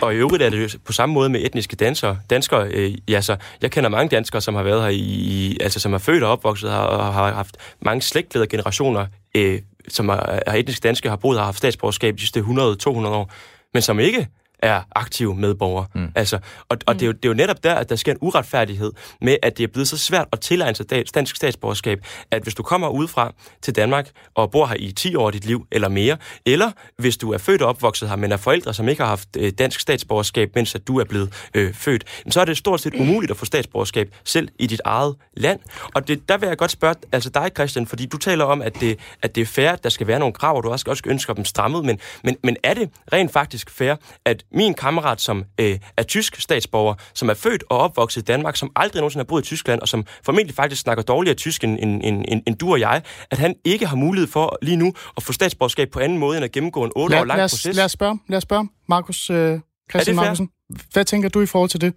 Og 0.00 0.14
i 0.14 0.16
øvrigt 0.16 0.42
er 0.42 0.50
det 0.50 0.76
på 0.84 0.92
samme 0.92 1.12
måde 1.12 1.28
med 1.28 1.40
etniske 1.44 1.76
danskere. 1.76 2.18
danskere 2.30 2.68
øh, 2.68 2.94
ja, 3.08 3.20
så 3.20 3.36
jeg 3.62 3.70
kender 3.70 3.90
mange 3.90 4.08
danskere, 4.08 4.40
som 4.40 4.54
har 4.54 4.62
været 4.62 4.82
her 4.82 4.88
i, 4.88 5.56
altså 5.60 5.80
som 5.80 5.94
er 5.94 5.98
født 5.98 6.22
og 6.22 6.30
opvokset 6.30 6.70
her, 6.70 6.78
og 6.78 7.14
har 7.14 7.32
haft 7.32 7.56
mange 7.80 8.02
slægtleder 8.02 8.46
generationer, 8.46 9.06
øh, 9.34 9.60
som 9.88 10.08
er, 10.08 10.16
er 10.46 10.54
etniske 10.54 10.82
danskere, 10.82 11.10
har 11.10 11.16
boet 11.16 11.38
og 11.38 11.44
haft 11.44 11.58
statsborgerskab 11.58 12.14
de 12.14 12.20
sidste 12.20 12.40
100-200 12.40 12.46
år, 12.88 13.32
men 13.72 13.82
som 13.82 14.00
ikke 14.00 14.28
er 14.62 14.82
aktive 14.94 15.34
medborgere. 15.34 15.86
Mm. 15.94 16.08
Altså, 16.14 16.38
og 16.68 16.78
og 16.86 16.94
mm. 16.94 16.98
det, 16.98 17.06
er 17.06 17.06
jo, 17.06 17.12
det 17.12 17.24
er 17.24 17.28
jo 17.28 17.34
netop 17.34 17.64
der, 17.64 17.74
at 17.74 17.88
der 17.88 17.96
sker 17.96 18.12
en 18.12 18.18
uretfærdighed 18.20 18.92
med, 19.20 19.36
at 19.42 19.58
det 19.58 19.64
er 19.64 19.68
blevet 19.68 19.88
så 19.88 19.98
svært 19.98 20.28
at 20.32 20.40
tilegne 20.40 20.74
sig 20.74 21.14
dansk 21.14 21.36
statsborgerskab, 21.36 22.06
at 22.30 22.42
hvis 22.42 22.54
du 22.54 22.62
kommer 22.62 22.88
udefra 22.88 23.32
til 23.62 23.76
Danmark 23.76 24.10
og 24.34 24.50
bor 24.50 24.66
her 24.66 24.76
i 24.78 24.92
10 24.92 25.14
år 25.14 25.26
af 25.26 25.32
dit 25.32 25.44
liv 25.44 25.66
eller 25.72 25.88
mere, 25.88 26.16
eller 26.46 26.70
hvis 26.98 27.16
du 27.16 27.32
er 27.32 27.38
født 27.38 27.62
og 27.62 27.68
opvokset 27.68 28.08
her, 28.08 28.16
men 28.16 28.32
er 28.32 28.36
forældre, 28.36 28.74
som 28.74 28.88
ikke 28.88 29.02
har 29.02 29.08
haft 29.08 29.28
øh, 29.36 29.52
dansk 29.58 29.80
statsborgerskab, 29.80 30.54
mens 30.54 30.74
at 30.74 30.86
du 30.86 30.98
er 30.98 31.04
blevet 31.04 31.48
øh, 31.54 31.74
født, 31.74 32.04
så 32.30 32.40
er 32.40 32.44
det 32.44 32.56
stort 32.56 32.80
set 32.80 32.94
umuligt 32.94 33.30
at 33.30 33.36
få 33.36 33.44
statsborgerskab 33.44 34.14
selv 34.24 34.48
i 34.58 34.66
dit 34.66 34.80
eget 34.84 35.16
land. 35.36 35.60
Og 35.94 36.08
det, 36.08 36.28
der 36.28 36.38
vil 36.38 36.46
jeg 36.46 36.58
godt 36.58 36.70
spørge 36.70 36.94
altså 37.12 37.30
dig, 37.30 37.50
Christian, 37.54 37.86
fordi 37.86 38.06
du 38.06 38.18
taler 38.18 38.44
om, 38.44 38.62
at 38.62 38.80
det, 38.80 38.98
at 39.22 39.34
det 39.34 39.40
er 39.40 39.46
fair, 39.46 39.70
at 39.70 39.84
der 39.84 39.90
skal 39.90 40.06
være 40.06 40.18
nogle 40.18 40.32
krav, 40.32 40.56
og 40.56 40.62
du 40.62 40.70
også, 40.70 40.84
også 40.88 41.02
ønsker 41.06 41.34
dem 41.34 41.44
strammet, 41.44 41.84
men, 41.84 42.00
men, 42.24 42.36
men 42.42 42.56
er 42.62 42.74
det 42.74 42.90
rent 43.12 43.32
faktisk 43.32 43.70
fair, 43.70 43.94
at 44.24 44.44
min 44.54 44.74
kammerat, 44.74 45.20
som 45.20 45.44
øh, 45.60 45.78
er 45.96 46.02
tysk 46.02 46.40
statsborger, 46.40 46.94
som 47.14 47.28
er 47.28 47.34
født 47.34 47.64
og 47.70 47.78
opvokset 47.78 48.22
i 48.22 48.24
Danmark, 48.24 48.56
som 48.56 48.70
aldrig 48.76 49.00
nogensinde 49.00 49.20
har 49.20 49.26
boet 49.26 49.42
i 49.42 49.46
Tyskland, 49.46 49.80
og 49.80 49.88
som 49.88 50.06
formentlig 50.24 50.54
faktisk 50.54 50.82
snakker 50.82 51.02
dårligere 51.02 51.34
tysk 51.34 51.64
end, 51.64 51.78
end, 51.82 52.00
end, 52.04 52.24
end, 52.28 52.42
end 52.46 52.56
du 52.56 52.72
og 52.72 52.80
jeg, 52.80 53.02
at 53.30 53.38
han 53.38 53.54
ikke 53.64 53.86
har 53.86 53.96
mulighed 53.96 54.28
for 54.28 54.58
lige 54.62 54.76
nu 54.76 54.94
at 55.16 55.22
få 55.22 55.32
statsborgerskab 55.32 55.90
på 55.90 56.00
anden 56.00 56.18
måde, 56.18 56.36
end 56.36 56.44
at 56.44 56.52
gennemgå 56.52 56.84
en 56.84 56.92
8 56.96 57.20
år 57.20 57.24
lang 57.24 57.40
proces. 57.40 57.76
Lad 57.76 57.84
os 57.84 57.92
spørge, 57.92 58.18
lad 58.28 58.36
os 58.36 58.42
spørge. 58.42 58.68
Markus, 58.88 59.30
øh, 59.30 59.58
Christian 59.90 60.16
Markusen, 60.16 60.48
hvad 60.92 61.04
tænker 61.04 61.28
du 61.28 61.40
i 61.40 61.46
forhold 61.46 61.70
til 61.70 61.80
det? 61.80 61.94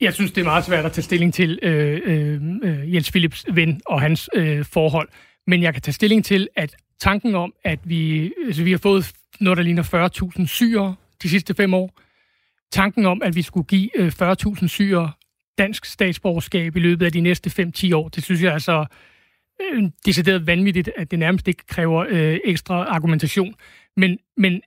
Jeg 0.00 0.14
synes, 0.14 0.32
det 0.32 0.40
er 0.40 0.44
meget 0.44 0.64
svært 0.64 0.84
at 0.86 0.92
tage 0.92 1.02
stilling 1.02 1.34
til 1.34 1.58
øh, 1.62 2.00
øh, 2.04 2.40
øh 2.62 2.94
Jens 2.94 3.10
Philips 3.10 3.44
ven 3.52 3.80
og 3.86 4.00
hans 4.00 4.30
øh, 4.34 4.64
forhold. 4.64 5.08
Men 5.46 5.62
jeg 5.62 5.72
kan 5.72 5.82
tage 5.82 5.92
stilling 5.92 6.24
til, 6.24 6.48
at 6.56 6.76
tanken 7.00 7.34
om, 7.34 7.52
at 7.64 7.78
vi, 7.84 8.32
altså, 8.46 8.62
vi 8.62 8.70
har 8.70 8.78
fået 8.78 9.12
noget, 9.40 9.56
der 9.56 9.62
ligner 9.62 9.82
40.000 10.38 10.46
syre 10.46 10.94
de 11.22 11.28
sidste 11.28 11.54
fem 11.54 11.74
år. 11.74 12.00
Tanken 12.72 13.06
om, 13.06 13.22
at 13.22 13.36
vi 13.36 13.42
skulle 13.42 13.66
give 13.66 13.90
40.000 13.94 14.62
øh, 14.62 14.68
syre 14.68 15.12
dansk 15.58 15.84
statsborgerskab 15.84 16.76
i 16.76 16.80
løbet 16.80 17.06
af 17.06 17.12
de 17.12 17.20
næste 17.20 17.72
5-10 17.84 17.94
år, 17.94 18.08
det 18.08 18.24
synes 18.24 18.42
jeg 18.42 18.52
altså 18.52 18.84
øh, 19.62 19.82
decideret 20.06 20.46
vanvittigt, 20.46 20.90
at 20.96 21.10
det 21.10 21.18
nærmest 21.18 21.48
ikke 21.48 21.66
kræver 21.66 22.06
øh, 22.08 22.38
ekstra 22.44 22.84
argumentation. 22.84 23.54
Men, 23.96 24.18
men 24.36 24.60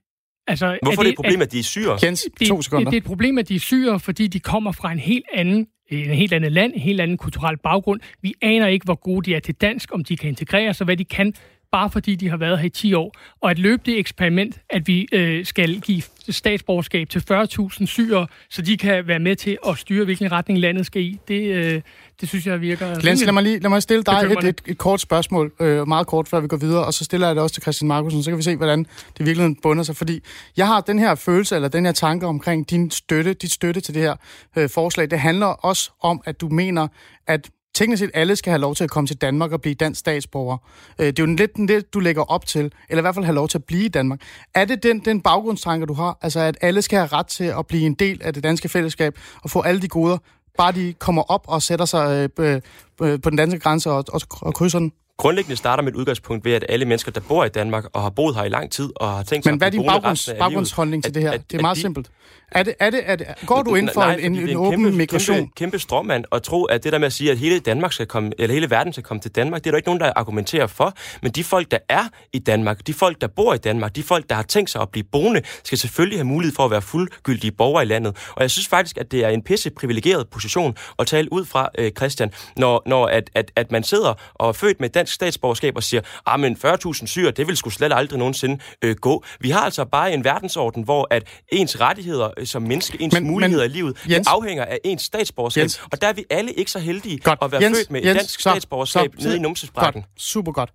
altså... 0.46 0.78
Hvorfor 0.82 1.02
er 1.02 1.04
det, 1.04 1.10
et 1.10 1.16
problem, 1.16 1.42
at 1.42 1.52
de 1.52 1.58
er 1.58 1.62
syre? 1.62 1.98
Jens, 2.02 2.28
to 2.48 2.62
sekunder. 2.62 2.84
Det, 2.84 2.92
det 2.92 2.96
er 2.96 3.00
et 3.00 3.06
problem, 3.06 3.38
at 3.38 3.48
de 3.48 3.54
er 3.54 3.60
syre, 3.60 4.00
fordi 4.00 4.26
de 4.26 4.40
kommer 4.40 4.72
fra 4.72 4.92
en 4.92 4.98
helt 4.98 5.26
anden 5.32 5.66
en 5.88 6.10
helt 6.10 6.32
andet 6.32 6.52
land, 6.52 6.72
en 6.74 6.80
helt 6.80 7.00
anden 7.00 7.18
kulturel 7.18 7.56
baggrund. 7.56 8.00
Vi 8.22 8.34
aner 8.42 8.66
ikke, 8.66 8.84
hvor 8.84 8.94
gode 8.94 9.30
de 9.30 9.34
er 9.34 9.40
til 9.40 9.54
dansk, 9.54 9.92
om 9.92 10.04
de 10.04 10.16
kan 10.16 10.28
integrere 10.28 10.74
sig, 10.74 10.84
hvad 10.84 10.96
de 10.96 11.04
kan 11.04 11.34
bare 11.72 11.90
fordi 11.90 12.14
de 12.14 12.28
har 12.28 12.36
været 12.36 12.58
her 12.58 12.66
i 12.66 12.68
10 12.68 12.94
år. 12.94 13.12
Og 13.40 13.50
at 13.50 13.58
løbe 13.58 13.82
det 13.86 13.98
eksperiment, 13.98 14.58
at 14.70 14.88
vi 14.88 15.06
øh, 15.12 15.46
skal 15.46 15.80
give 15.80 16.02
statsborgerskab 16.28 17.08
til 17.08 17.22
40.000 17.30 17.86
syre, 17.86 18.26
så 18.50 18.62
de 18.62 18.76
kan 18.76 19.06
være 19.06 19.18
med 19.18 19.36
til 19.36 19.58
at 19.68 19.78
styre, 19.78 20.04
hvilken 20.04 20.32
retning 20.32 20.58
landet 20.58 20.86
skal 20.86 21.02
i, 21.02 21.18
det, 21.28 21.42
øh, 21.42 21.82
det 22.20 22.28
synes 22.28 22.46
jeg 22.46 22.60
virker... 22.60 23.00
Glens, 23.00 23.24
lad 23.24 23.32
mig, 23.32 23.42
lige, 23.42 23.58
lad 23.58 23.70
mig 23.70 23.82
stille 23.82 24.02
dig 24.02 24.12
et, 24.12 24.44
et, 24.44 24.62
et 24.66 24.78
kort 24.78 25.00
spørgsmål, 25.00 25.52
øh, 25.60 25.88
meget 25.88 26.06
kort, 26.06 26.28
før 26.28 26.40
vi 26.40 26.48
går 26.48 26.56
videre, 26.56 26.84
og 26.84 26.94
så 26.94 27.04
stiller 27.04 27.26
jeg 27.26 27.36
det 27.36 27.42
også 27.42 27.54
til 27.54 27.62
Christian 27.62 27.88
Markusen, 27.88 28.22
så 28.22 28.30
kan 28.30 28.38
vi 28.38 28.42
se, 28.42 28.56
hvordan 28.56 28.86
det 29.18 29.26
virkelig 29.26 29.56
bunder 29.62 29.82
sig. 29.84 29.96
Fordi 29.96 30.20
jeg 30.56 30.66
har 30.66 30.80
den 30.80 30.98
her 30.98 31.14
følelse, 31.14 31.54
eller 31.54 31.68
den 31.68 31.84
her 31.84 31.92
tanke 31.92 32.26
omkring 32.26 32.70
din 32.70 32.90
støtte, 32.90 33.34
dit 33.34 33.52
støtte 33.52 33.80
til 33.80 33.94
det 33.94 34.02
her 34.02 34.16
øh, 34.56 34.70
forslag. 34.70 35.10
Det 35.10 35.20
handler 35.20 35.46
også 35.46 35.90
om, 36.00 36.20
at 36.24 36.40
du 36.40 36.48
mener, 36.48 36.88
at 37.26 37.50
teknisk 37.76 38.00
set 38.00 38.10
alle 38.14 38.36
skal 38.36 38.50
have 38.50 38.60
lov 38.60 38.74
til 38.74 38.84
at 38.84 38.90
komme 38.90 39.06
til 39.06 39.16
Danmark 39.16 39.52
og 39.52 39.60
blive 39.60 39.74
dansk 39.74 40.00
statsborger. 40.00 40.56
Øh, 40.98 41.06
det 41.06 41.18
er 41.18 41.22
jo 41.22 41.34
lidt 41.34 41.56
det, 41.56 41.94
du 41.94 42.00
lægger 42.00 42.22
op 42.22 42.46
til, 42.46 42.72
eller 42.88 43.00
i 43.00 43.04
hvert 43.04 43.14
fald 43.14 43.24
have 43.24 43.34
lov 43.34 43.48
til 43.48 43.58
at 43.58 43.64
blive 43.64 43.84
i 43.84 43.88
Danmark. 43.88 44.20
Er 44.54 44.64
det 44.64 44.82
den, 44.82 44.98
den 44.98 45.20
baggrundstanke, 45.20 45.86
du 45.86 45.94
har? 45.94 46.18
Altså, 46.22 46.40
at 46.40 46.58
alle 46.60 46.82
skal 46.82 46.98
have 46.98 47.06
ret 47.06 47.26
til 47.26 47.44
at 47.44 47.66
blive 47.66 47.86
en 47.86 47.94
del 47.94 48.20
af 48.22 48.34
det 48.34 48.42
danske 48.42 48.68
fællesskab 48.68 49.18
og 49.42 49.50
få 49.50 49.60
alle 49.60 49.82
de 49.82 49.88
goder, 49.88 50.18
bare 50.58 50.72
de 50.72 50.94
kommer 50.98 51.22
op 51.22 51.44
og 51.48 51.62
sætter 51.62 51.84
sig 51.84 52.30
øh, 52.38 52.46
øh, 52.46 52.60
øh 53.02 53.20
på 53.20 53.30
den 53.30 53.38
danske 53.38 53.60
grænse 53.60 53.90
og, 53.90 54.04
og, 54.08 54.20
og 54.30 54.54
krydser 54.54 54.78
den? 54.78 54.92
Grundlæggende 55.18 55.56
starter 55.56 55.82
med 55.82 55.92
et 55.92 55.96
udgangspunkt 55.96 56.44
ved, 56.44 56.52
at 56.52 56.64
alle 56.68 56.84
mennesker, 56.84 57.12
der 57.12 57.20
bor 57.20 57.44
i 57.44 57.48
Danmark 57.48 57.84
og 57.92 58.02
har 58.02 58.10
boet 58.10 58.36
her 58.36 58.44
i 58.44 58.48
lang 58.48 58.70
tid 58.70 58.90
og 58.96 59.08
har 59.08 59.22
tænkt 59.22 59.44
sig 59.44 59.52
Men 59.52 59.58
hvad 59.58 59.66
er 59.66 59.70
din 59.70 59.86
baggrunds, 59.86 60.30
baggrundsholdning 60.38 61.04
til 61.04 61.14
det 61.14 61.22
her? 61.22 61.30
At, 61.30 61.50
det 61.50 61.58
er 61.58 61.62
meget 61.62 61.76
de, 61.76 61.80
simpelt. 61.80 62.10
Er 62.52 62.62
det, 62.62 62.74
er 62.80 62.90
det, 62.90 63.02
er 63.06 63.16
det, 63.16 63.26
går 63.46 63.62
du 63.62 63.74
ind 63.74 63.88
for 63.94 64.00
nej, 64.00 64.14
en, 64.14 64.36
en, 64.36 64.48
en 64.48 64.56
åben 64.56 64.70
kæmpe, 64.70 64.96
migration? 64.96 65.36
Kæmpe, 65.36 65.52
kæmpe 65.56 65.78
stråmand 65.78 66.24
at 66.32 66.42
tro, 66.42 66.64
at 66.64 66.84
det 66.84 66.92
der 66.92 66.98
med 66.98 67.06
at 67.06 67.12
sige, 67.12 67.30
at 67.30 67.38
hele 67.38 67.58
Danmark 67.58 67.92
skal 67.92 68.06
komme, 68.06 68.32
eller 68.38 68.54
hele 68.54 68.70
verden 68.70 68.92
skal 68.92 69.04
komme 69.04 69.20
til 69.20 69.30
Danmark, 69.30 69.64
det 69.64 69.66
er 69.66 69.70
der 69.70 69.76
ikke 69.76 69.88
nogen, 69.88 70.00
der 70.00 70.12
argumenterer 70.16 70.66
for. 70.66 70.94
Men 71.22 71.32
de 71.32 71.44
folk, 71.44 71.70
der 71.70 71.78
er 71.88 72.04
i 72.32 72.38
Danmark, 72.38 72.86
de 72.86 72.94
folk, 72.94 73.20
der 73.20 73.26
bor 73.26 73.54
i 73.54 73.58
Danmark, 73.58 73.96
de 73.96 74.02
folk, 74.02 74.28
der 74.28 74.34
har 74.34 74.42
tænkt 74.42 74.70
sig 74.70 74.82
at 74.82 74.88
blive 74.88 75.04
boende, 75.12 75.42
skal 75.64 75.78
selvfølgelig 75.78 76.18
have 76.18 76.26
mulighed 76.26 76.54
for 76.54 76.64
at 76.64 76.70
være 76.70 76.82
fuldgyldige 76.82 77.52
borgere 77.52 77.82
i 77.82 77.86
landet. 77.86 78.16
Og 78.30 78.42
jeg 78.42 78.50
synes 78.50 78.68
faktisk, 78.68 78.98
at 78.98 79.12
det 79.12 79.24
er 79.24 79.28
en 79.28 79.42
pisse 79.42 79.70
privilegeret 79.70 80.28
position 80.28 80.76
at 80.98 81.06
tale 81.06 81.32
ud 81.32 81.44
fra, 81.44 81.68
øh, 81.78 81.90
Christian, 81.90 82.32
når, 82.56 82.82
når 82.86 83.06
at, 83.06 83.30
at, 83.34 83.52
at 83.56 83.72
man 83.72 83.82
sidder 83.82 84.14
og 84.34 84.48
er 84.48 84.52
født 84.52 84.80
med 84.80 84.88
dansk 84.88 85.05
statsborgerskab 85.10 85.76
og 85.76 85.82
siger, 85.82 86.00
ah, 86.26 86.40
men 86.40 86.56
40.000 86.64 87.06
syre, 87.06 87.30
det 87.30 87.46
vil 87.46 87.56
sgu 87.56 87.70
slet 87.70 87.92
aldrig 87.92 88.18
nogensinde 88.18 88.58
øh, 88.82 88.96
gå. 88.96 89.24
Vi 89.40 89.50
har 89.50 89.60
altså 89.60 89.84
bare 89.84 90.12
en 90.12 90.24
verdensorden, 90.24 90.82
hvor 90.82 91.06
at 91.10 91.42
ens 91.52 91.80
rettigheder 91.80 92.30
øh, 92.36 92.46
som 92.46 92.62
menneske, 92.62 93.02
ens 93.02 93.14
men, 93.14 93.26
muligheder 93.26 93.64
men, 93.64 93.70
i 93.70 93.74
livet, 93.74 93.96
Jens, 94.10 94.26
det 94.26 94.32
afhænger 94.32 94.64
af 94.64 94.78
ens 94.84 95.02
statsborgerskab. 95.02 95.62
Jens, 95.62 95.82
og 95.92 96.00
der 96.00 96.08
er 96.08 96.12
vi 96.12 96.24
alle 96.30 96.52
ikke 96.52 96.70
så 96.70 96.78
heldige 96.78 97.18
godt, 97.18 97.38
at 97.42 97.52
være 97.52 97.62
Jens, 97.62 97.78
født 97.78 97.90
med 97.90 98.00
Jens, 98.00 98.10
et 98.10 98.16
dansk 98.16 98.40
så, 98.40 98.50
statsborgerskab 98.50 99.14
så, 99.18 99.24
nede 99.24 99.36
i 99.36 99.40
numsesprakken. 99.40 100.02
Godt, 100.02 100.22
super 100.22 100.52
godt. 100.52 100.70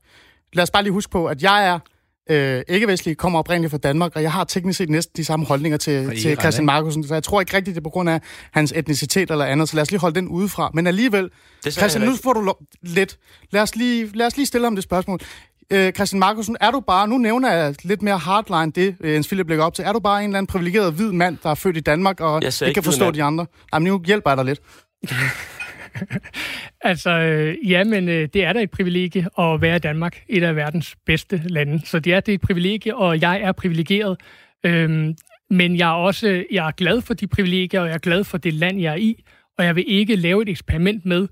Lad 0.54 0.64
os 0.64 0.72
bare 0.72 0.84
lige 0.84 0.94
huske 0.94 1.12
på, 1.12 1.26
at 1.26 1.44
jeg 1.44 1.68
er 1.68 1.80
øh, 2.30 2.62
ikke-vestlig, 2.68 3.18
kommer 3.18 3.40
oprindeligt 3.40 3.72
fra 3.72 3.78
Danmark, 3.78 4.12
og 4.16 4.22
jeg 4.22 4.32
har 4.32 4.44
teknisk 4.44 4.78
set 4.78 4.90
næsten 4.90 5.14
de 5.18 5.26
samme 5.26 5.46
holdninger 5.46 5.78
til, 5.78 6.22
til 6.22 6.38
Christian 6.40 6.66
Markusen, 6.66 7.08
så 7.08 7.14
jeg 7.14 7.24
tror 7.24 7.42
ikke 7.42 7.58
rigtigt, 7.58 7.76
det 7.76 7.82
er 7.82 7.84
på 7.84 7.90
grund 7.90 8.10
af 8.10 8.22
hans 8.52 8.74
etnicitet 8.76 9.32
eller 9.32 9.46
andet, 9.46 9.70
så 9.70 9.76
lad 9.76 9.82
os 9.82 9.92
lige 9.92 10.00
holde 10.00 10.16
den 10.16 10.28
udefra. 10.28 10.72
Men 10.74 10.88
alligevel, 10.88 11.30
Christian, 11.70 12.06
nu 12.06 12.16
får 12.24 12.34
du 12.34 12.54
lidt. 12.82 13.18
Lad 13.52 13.62
os, 13.62 13.76
lige, 13.76 14.10
lad 14.14 14.28
os 14.28 14.38
lige 14.38 14.46
stille 14.46 14.66
ham 14.66 14.76
det 14.76 14.84
spørgsmål. 14.84 15.20
Øh, 15.72 15.94
Christian 15.94 16.20
Markusen, 16.20 16.58
er 16.62 16.72
du 16.72 16.80
bare, 16.80 17.08
nu 17.08 17.18
nævner 17.18 17.52
jeg 17.54 17.76
lidt 17.84 18.02
mere 18.02 18.18
hardline 18.18 18.72
det, 18.72 18.96
øh, 19.02 19.14
Jens 19.14 19.28
Philip 19.28 19.50
lægger 19.50 19.66
op 19.66 19.74
til, 19.74 19.86
er 19.86 19.94
du 19.94 20.00
bare 20.00 20.24
en 20.24 20.30
eller 20.30 20.38
anden 20.38 20.48
privilegeret 20.48 20.94
hvid 20.94 21.12
mand, 21.12 21.38
der 21.44 21.50
er 21.50 21.56
født 21.56 21.78
i 21.78 21.80
Danmark 21.80 22.20
og 22.20 22.44
ikke, 22.44 22.66
ikke 22.66 22.74
kan 22.74 22.84
forstå 22.84 23.12
de 23.12 23.24
andre? 23.24 23.46
Jamen, 23.74 23.88
nu 23.88 24.02
hjælper 24.06 24.30
jeg 24.30 24.38
dig 24.38 24.46
lidt. 24.46 24.62
altså, 26.82 27.10
øh, 27.10 27.72
ja, 27.72 27.84
men 27.84 28.10
øh, 28.10 28.30
det 28.34 28.44
er 28.44 28.54
da 28.54 28.62
et 28.62 28.72
privilegie 28.72 29.28
at 29.40 29.62
være 29.62 29.76
i 29.76 29.80
Danmark, 29.80 30.24
et 30.30 30.44
af 30.44 30.56
verdens 30.56 30.96
bedste 31.06 31.42
lande. 31.46 31.86
Så 31.86 32.00
det 32.00 32.14
er, 32.14 32.20
det 32.20 32.32
er 32.32 32.36
et 32.36 32.42
privilegie, 32.42 32.96
og 32.96 33.22
jeg 33.22 33.42
er 33.42 33.52
privilegeret. 33.52 34.18
Øhm, 34.64 35.16
men 35.50 35.78
jeg 35.78 35.90
er 35.90 35.94
også 35.94 36.44
jeg 36.52 36.68
er 36.68 36.72
glad 36.72 37.02
for 37.02 37.14
de 37.14 37.28
privilegier, 37.28 37.82
og 37.82 37.88
jeg 37.88 37.94
er 37.94 38.00
glad 38.00 38.24
for 38.24 38.38
det 38.38 38.54
land, 38.54 38.82
jeg 38.82 38.92
er 38.92 38.98
i. 38.98 39.24
Og 39.58 39.66
jeg 39.66 39.76
vil 39.76 39.84
ikke 39.88 40.16
lave 40.16 40.42
et 40.42 40.50
eksperiment 40.50 41.06
med, 41.06 41.28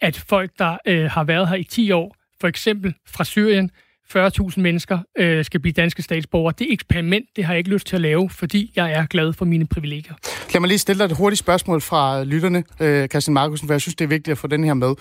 at 0.00 0.16
folk, 0.16 0.50
der 0.58 0.78
øh, 0.86 1.10
har 1.10 1.24
været 1.24 1.48
her 1.48 1.56
i 1.56 1.64
10 1.64 1.90
år, 1.90 2.16
for 2.40 2.48
eksempel 2.48 2.94
fra 3.06 3.24
Syrien, 3.24 3.70
40.000 4.16 4.60
mennesker 4.60 4.98
øh, 5.18 5.44
skal 5.44 5.60
blive 5.60 5.72
danske 5.72 6.02
statsborgere. 6.02 6.54
Det 6.58 6.72
eksperiment, 6.72 7.26
det 7.36 7.44
har 7.44 7.52
jeg 7.52 7.58
ikke 7.58 7.70
lyst 7.70 7.86
til 7.86 7.96
at 7.96 8.02
lave, 8.02 8.30
fordi 8.30 8.72
jeg 8.76 8.92
er 8.92 9.06
glad 9.06 9.32
for 9.32 9.44
mine 9.44 9.66
privilegier. 9.66 10.14
Lad 10.54 10.60
mig 10.60 10.68
lige 10.68 10.78
stille 10.78 10.98
dig 10.98 11.04
et 11.04 11.16
hurtigt 11.16 11.38
spørgsmål 11.38 11.80
fra 11.80 12.20
øh, 12.20 12.26
lytterne, 12.26 12.64
øh, 12.80 13.08
Christian 13.08 13.34
Markusen, 13.34 13.68
for 13.68 13.74
jeg 13.74 13.80
synes, 13.80 13.94
det 13.94 14.04
er 14.04 14.08
vigtigt 14.08 14.32
at 14.32 14.38
få 14.38 14.46
den 14.46 14.64
her 14.64 14.74
med. 14.74 14.94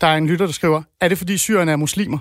Der 0.00 0.06
er 0.06 0.16
en 0.16 0.26
lytter, 0.26 0.46
der 0.46 0.52
skriver, 0.52 0.82
er 1.00 1.08
det 1.08 1.18
fordi 1.18 1.38
syrerne 1.38 1.72
er 1.72 1.76
muslimer? 1.76 2.18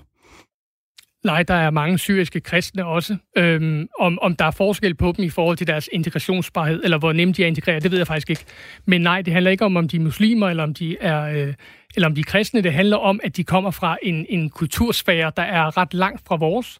Nej, 1.25 1.43
der 1.43 1.53
er 1.53 1.69
mange 1.69 1.97
syriske 1.97 2.39
kristne 2.39 2.86
også. 2.86 3.17
Øhm, 3.38 3.88
om, 3.99 4.19
om 4.21 4.36
der 4.36 4.45
er 4.45 4.51
forskel 4.51 4.95
på 4.95 5.13
dem 5.17 5.25
i 5.25 5.29
forhold 5.29 5.58
til 5.58 5.67
deres 5.67 5.89
integrationsbarhed, 5.91 6.84
eller 6.84 6.97
hvor 6.97 7.13
nemt 7.13 7.38
de 7.38 7.43
er 7.43 7.47
integreret, 7.47 7.84
det 7.84 7.91
ved 7.91 7.97
jeg 7.97 8.08
faktisk 8.08 8.29
ikke. 8.29 8.45
Men 8.86 9.01
nej, 9.01 9.21
det 9.21 9.34
handler 9.34 9.51
ikke 9.51 9.65
om, 9.65 9.77
om 9.77 9.88
de 9.88 9.97
er 9.97 10.01
muslimer, 10.01 10.49
eller 10.49 10.63
om 10.63 10.73
de 10.73 10.97
er, 11.01 11.21
øh, 11.21 11.53
eller 11.95 12.08
om 12.08 12.15
de 12.15 12.21
er 12.21 12.25
kristne. 12.25 12.62
Det 12.62 12.73
handler 12.73 12.97
om, 12.97 13.19
at 13.23 13.38
de 13.38 13.43
kommer 13.43 13.71
fra 13.71 13.97
en, 14.03 14.25
en 14.29 14.49
kultursfære, 14.49 15.32
der 15.38 15.43
er 15.43 15.77
ret 15.77 15.93
langt 15.93 16.21
fra 16.27 16.36
vores, 16.36 16.79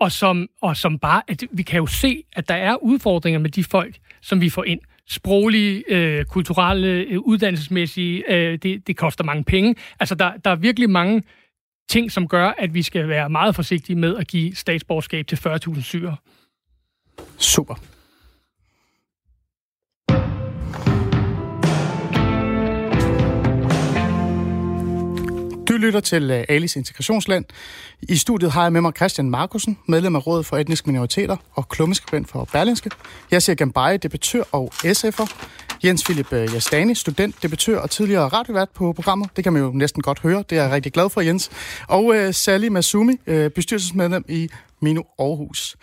og 0.00 0.12
som, 0.12 0.48
og 0.62 0.76
som 0.76 0.98
bare, 0.98 1.22
at 1.28 1.42
vi 1.52 1.62
kan 1.62 1.78
jo 1.78 1.86
se, 1.86 2.22
at 2.32 2.48
der 2.48 2.54
er 2.54 2.76
udfordringer 2.82 3.40
med 3.40 3.50
de 3.50 3.64
folk, 3.64 3.98
som 4.22 4.40
vi 4.40 4.50
får 4.50 4.64
ind 4.64 4.80
sproglige, 5.08 5.84
øh, 5.88 6.24
kulturelle, 6.24 6.88
øh, 6.88 7.18
uddannelsesmæssige, 7.18 8.32
øh, 8.32 8.58
det, 8.62 8.86
det 8.86 8.96
koster 8.96 9.24
mange 9.24 9.44
penge. 9.44 9.74
Altså, 10.00 10.14
der, 10.14 10.32
der 10.44 10.50
er 10.50 10.56
virkelig 10.56 10.90
mange 10.90 11.22
ting, 11.90 12.12
som 12.12 12.28
gør, 12.28 12.52
at 12.58 12.74
vi 12.74 12.82
skal 12.82 13.08
være 13.08 13.30
meget 13.30 13.54
forsigtige 13.54 13.96
med 13.96 14.16
at 14.16 14.26
give 14.26 14.54
statsborgerskab 14.54 15.26
til 15.26 15.36
40.000 15.36 15.82
syre. 15.82 16.16
Super. 17.38 17.74
Du 25.68 25.76
lytter 25.76 26.00
til 26.00 26.30
øh, 26.30 26.44
Alice 26.48 26.78
Integrationsland. 26.78 27.44
I 28.02 28.16
studiet 28.16 28.52
har 28.52 28.62
jeg 28.62 28.72
med 28.72 28.80
mig 28.80 28.92
Christian 28.96 29.30
Markusen, 29.30 29.78
medlem 29.88 30.16
af 30.16 30.26
Rådet 30.26 30.46
for 30.46 30.56
Etniske 30.56 30.88
Minoriteter 30.88 31.36
og 31.52 31.68
klummeskribent 31.68 32.28
for 32.28 32.48
Berlinske. 32.52 32.90
Jeg 33.30 33.42
ser 33.42 33.54
Gambaje, 33.54 33.96
debattør 33.96 34.42
og 34.52 34.72
SF'er. 34.74 35.46
Jens 35.84 36.04
Philip 36.04 36.32
øh, 36.32 36.54
Jastani, 36.54 36.94
student, 36.94 37.42
debattør 37.42 37.78
og 37.78 37.90
tidligere 37.90 38.28
radiovært 38.28 38.68
på 38.74 38.92
programmet. 38.92 39.30
Det 39.36 39.44
kan 39.44 39.52
man 39.52 39.62
jo 39.62 39.70
næsten 39.70 40.02
godt 40.02 40.20
høre. 40.20 40.44
Det 40.50 40.58
er 40.58 40.62
jeg 40.62 40.72
rigtig 40.72 40.92
glad 40.92 41.10
for, 41.10 41.20
Jens. 41.20 41.50
Og 41.88 42.14
øh, 42.16 42.34
Sally 42.34 42.68
Masumi, 42.68 43.12
øh, 43.26 43.50
bestyrelsesmedlem 43.50 44.24
i 44.28 44.48
Mino 44.82 45.02
Aarhus. 45.18 45.76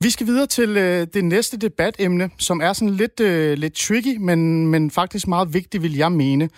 Vi 0.00 0.10
skal 0.10 0.26
videre 0.26 0.46
til 0.46 0.76
øh, 0.76 1.06
det 1.14 1.24
næste 1.24 1.56
debatemne, 1.56 2.30
som 2.38 2.60
er 2.60 2.72
sådan 2.72 2.94
lidt, 2.94 3.20
øh, 3.20 3.58
lidt 3.58 3.74
tricky, 3.74 4.16
men, 4.20 4.66
men 4.66 4.90
faktisk 4.90 5.28
meget 5.28 5.54
vigtigt, 5.54 5.82
vil 5.82 5.96
jeg 5.96 6.12
mene. 6.12 6.48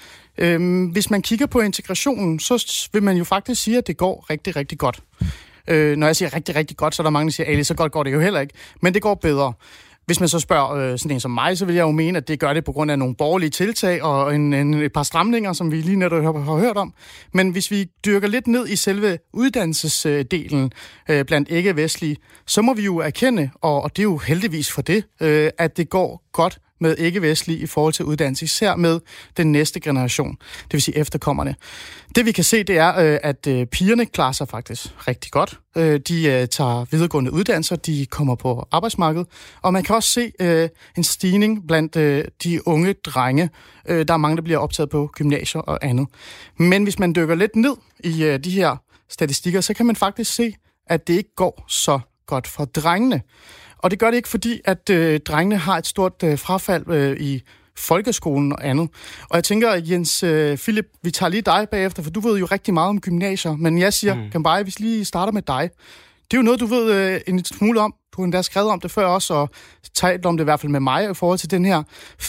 Uh, 0.42 0.90
hvis 0.92 1.10
man 1.10 1.22
kigger 1.22 1.46
på 1.46 1.60
integrationen, 1.60 2.40
så 2.40 2.88
vil 2.92 3.02
man 3.02 3.16
jo 3.16 3.24
faktisk 3.24 3.62
sige, 3.62 3.78
at 3.78 3.86
det 3.86 3.96
går 3.96 4.26
rigtig, 4.30 4.56
rigtig 4.56 4.78
godt. 4.78 5.00
Øh, 5.68 5.96
når 5.96 6.06
jeg 6.06 6.16
siger 6.16 6.34
rigtig, 6.34 6.56
rigtig 6.56 6.76
godt, 6.76 6.94
så 6.94 7.02
er 7.02 7.04
der 7.04 7.10
mange, 7.10 7.26
der 7.26 7.32
siger, 7.32 7.58
at 7.58 7.66
så 7.66 7.74
godt 7.74 7.92
går 7.92 8.02
det 8.02 8.12
jo 8.12 8.20
heller 8.20 8.40
ikke. 8.40 8.54
Men 8.82 8.94
det 8.94 9.02
går 9.02 9.14
bedre. 9.14 9.52
Hvis 10.08 10.20
man 10.20 10.28
så 10.28 10.38
spørger 10.38 10.70
øh, 10.70 10.98
sådan 10.98 11.10
en 11.10 11.20
som 11.20 11.30
mig, 11.30 11.58
så 11.58 11.64
vil 11.64 11.74
jeg 11.74 11.82
jo 11.82 11.90
mene, 11.90 12.16
at 12.16 12.28
det 12.28 12.40
gør 12.40 12.52
det 12.52 12.64
på 12.64 12.72
grund 12.72 12.90
af 12.90 12.98
nogle 12.98 13.14
borgerlige 13.14 13.50
tiltag 13.50 14.02
og 14.02 14.34
en, 14.34 14.52
en, 14.52 14.74
et 14.74 14.92
par 14.92 15.02
stramninger, 15.02 15.52
som 15.52 15.72
vi 15.72 15.80
lige 15.80 15.96
netop 15.96 16.22
har, 16.22 16.32
har 16.32 16.56
hørt 16.56 16.76
om. 16.76 16.94
Men 17.34 17.50
hvis 17.50 17.70
vi 17.70 17.84
dyrker 18.04 18.28
lidt 18.28 18.46
ned 18.46 18.68
i 18.68 18.76
selve 18.76 19.18
uddannelsesdelen 19.32 20.72
øh, 21.10 21.24
blandt 21.24 21.48
ikke-vestlige, 21.48 22.16
så 22.46 22.62
må 22.62 22.74
vi 22.74 22.82
jo 22.82 22.98
erkende, 22.98 23.50
og, 23.54 23.82
og 23.82 23.96
det 23.96 24.02
er 24.02 24.04
jo 24.04 24.16
heldigvis 24.18 24.72
for 24.72 24.82
det, 24.82 25.04
øh, 25.20 25.50
at 25.58 25.76
det 25.76 25.90
går 25.90 26.22
godt 26.32 26.58
med 26.80 26.96
ikke-vestlige 26.96 27.58
i 27.58 27.66
forhold 27.66 27.92
til 27.92 28.04
uddannelse, 28.04 28.44
især 28.44 28.76
med 28.76 29.00
den 29.36 29.52
næste 29.52 29.80
generation, 29.80 30.36
det 30.62 30.72
vil 30.72 30.82
sige 30.82 30.96
efterkommerne. 30.96 31.54
Det 32.14 32.26
vi 32.26 32.32
kan 32.32 32.44
se, 32.44 32.62
det 32.62 32.78
er, 32.78 32.98
øh, 32.98 33.18
at 33.22 33.46
øh, 33.46 33.66
pigerne 33.66 34.06
klarer 34.06 34.32
sig 34.32 34.48
faktisk 34.48 35.08
rigtig 35.08 35.32
godt. 35.32 35.60
Øh, 35.76 36.00
de 36.00 36.46
tager 36.46 36.86
videregående 36.90 37.32
uddannelser, 37.32 37.76
de 37.76 38.06
kommer 38.06 38.34
på 38.34 38.68
arbejdsmarkedet, 38.72 39.26
og 39.62 39.72
man 39.72 39.82
kan 39.82 39.96
også 39.96 40.10
se 40.10 40.32
en 40.96 41.04
stigning 41.04 41.66
blandt 41.66 41.94
de 42.42 42.68
unge 42.68 42.92
drenge. 42.92 43.50
Der 43.86 44.12
er 44.12 44.16
mange, 44.16 44.36
der 44.36 44.42
bliver 44.42 44.58
optaget 44.58 44.90
på 44.90 45.10
gymnasier 45.14 45.60
og 45.60 45.78
andet. 45.82 46.06
Men 46.58 46.82
hvis 46.82 46.98
man 46.98 47.14
dykker 47.14 47.34
lidt 47.34 47.56
ned 47.56 47.74
i 48.04 48.38
de 48.44 48.50
her 48.50 48.76
statistikker, 49.08 49.60
så 49.60 49.74
kan 49.74 49.86
man 49.86 49.96
faktisk 49.96 50.34
se, 50.34 50.54
at 50.86 51.08
det 51.08 51.14
ikke 51.14 51.34
går 51.34 51.64
så 51.68 52.00
godt 52.26 52.46
for 52.46 52.64
drengene. 52.64 53.22
Og 53.78 53.90
det 53.90 53.98
gør 53.98 54.10
det 54.10 54.16
ikke, 54.16 54.28
fordi 54.28 54.60
at 54.64 54.90
øh, 54.90 55.20
drengene 55.20 55.56
har 55.56 55.78
et 55.78 55.86
stort 55.86 56.22
øh, 56.24 56.38
frafald 56.38 56.90
øh, 56.90 57.16
i 57.20 57.42
folkeskolen 57.76 58.52
og 58.52 58.68
andet. 58.68 58.88
Og 59.30 59.36
jeg 59.36 59.44
tænker, 59.44 59.72
Jens 59.74 60.22
øh, 60.22 60.58
Philip, 60.58 60.86
vi 61.02 61.10
tager 61.10 61.30
lige 61.30 61.42
dig 61.42 61.66
bagefter, 61.70 62.02
for 62.02 62.10
du 62.10 62.20
ved 62.20 62.38
jo 62.38 62.46
rigtig 62.46 62.74
meget 62.74 62.88
om 62.88 63.00
gymnasier. 63.00 63.56
Men 63.56 63.78
jeg 63.78 63.94
siger, 63.94 64.14
mm. 64.34 64.42
bare, 64.42 64.62
hvis 64.62 64.80
lige 64.80 65.04
starter 65.04 65.32
med 65.32 65.42
dig. 65.42 65.70
Det 66.30 66.36
er 66.36 66.38
jo 66.38 66.42
noget, 66.42 66.60
du 66.60 66.66
ved 66.66 66.92
øh, 66.92 67.20
en 67.26 67.44
smule 67.44 67.80
om. 67.80 67.94
Du 68.16 68.22
har 68.22 68.24
endda 68.24 68.42
skrevet 68.42 68.70
om 68.70 68.80
det 68.80 68.90
før 68.90 69.06
også, 69.06 69.34
og 69.34 69.50
talt 69.94 70.26
om 70.26 70.36
det 70.36 70.44
i 70.44 70.44
hvert 70.44 70.60
fald 70.60 70.72
med 70.72 70.80
mig 70.80 71.10
i 71.10 71.14
forhold 71.14 71.38
til 71.38 71.50
den 71.50 71.64
her, 71.64 71.82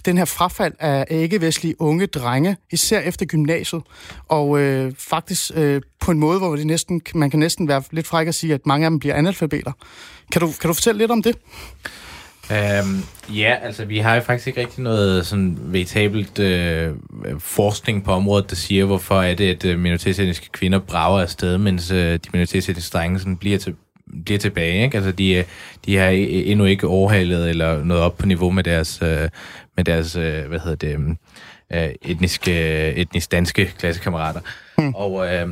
den 0.06 0.18
her 0.18 0.26
frafald 0.26 0.74
af 0.80 1.06
ikke-vestlige 1.10 1.82
unge 1.82 2.06
drenge, 2.06 2.58
især 2.72 3.00
efter 3.00 3.26
gymnasiet. 3.26 3.82
Og 4.28 4.60
øh, 4.60 4.94
faktisk 4.98 5.52
øh, 5.56 5.82
på 6.00 6.12
en 6.12 6.20
måde, 6.20 6.40
hvor 6.40 6.56
det 6.56 6.68
næsten, 6.68 7.02
man 7.16 7.30
kan 7.30 7.40
næsten 7.40 7.68
være 7.68 7.84
lidt 7.92 8.08
fræk 8.08 8.28
at 8.28 8.36
sige, 8.36 8.54
at 8.54 8.66
mange 8.66 8.86
af 8.86 8.90
dem 8.90 9.00
bliver 9.00 9.16
analfabeter. 9.16 9.72
Kan 10.32 10.42
du, 10.42 10.48
kan 10.62 10.68
du 10.68 10.74
fortælle 10.74 10.98
lidt 10.98 11.12
om 11.12 11.24
det? 11.24 11.36
Øhm, 12.52 13.04
ja, 13.36 13.56
altså 13.62 13.86
vi 13.86 13.98
har 13.98 14.16
jo 14.16 14.22
faktisk 14.22 14.48
ikke 14.48 14.62
rigtig 14.62 14.84
noget 14.84 15.26
sådan 15.26 15.58
veritabelt 15.62 16.40
øh, 16.40 16.94
forskning 17.40 18.04
på 18.04 18.12
området, 18.12 18.50
der 18.50 18.56
siger, 18.56 18.86
hvorfor 18.86 19.22
er 19.22 19.36
det, 19.36 19.66
at 19.66 19.74
uh, 19.74 19.80
minoritetsetniske 19.80 20.50
kvinder 20.52 20.80
brager 20.80 21.22
afsted, 21.22 21.58
mens 21.58 21.92
øh, 21.92 22.14
de 22.14 22.30
minoritetsetniske 22.34 22.94
drenge 22.94 23.20
sådan 23.20 23.38
bliver 23.38 23.58
til 23.58 23.76
bliver 24.26 24.40
tilbage. 24.40 24.84
Ikke? 24.84 24.98
Altså, 24.98 25.12
de, 25.12 25.44
de 25.86 25.98
har 25.98 26.10
endnu 26.10 26.66
ikke 26.66 26.88
overhalet 26.88 27.50
eller 27.50 27.84
nået 27.84 28.02
op 28.02 28.18
på 28.18 28.26
niveau 28.26 28.52
med 28.52 28.64
deres, 28.64 29.02
med 29.78 29.84
deres 29.86 30.14
hvad 30.14 30.60
hedder 30.60 30.76
det, 30.76 31.18
etniske, 32.02 32.54
etnisk 32.94 33.32
danske 33.32 33.66
klassekammerater. 33.66 34.40
Hmm. 34.78 34.96
Og 34.96 35.34
øh, 35.34 35.48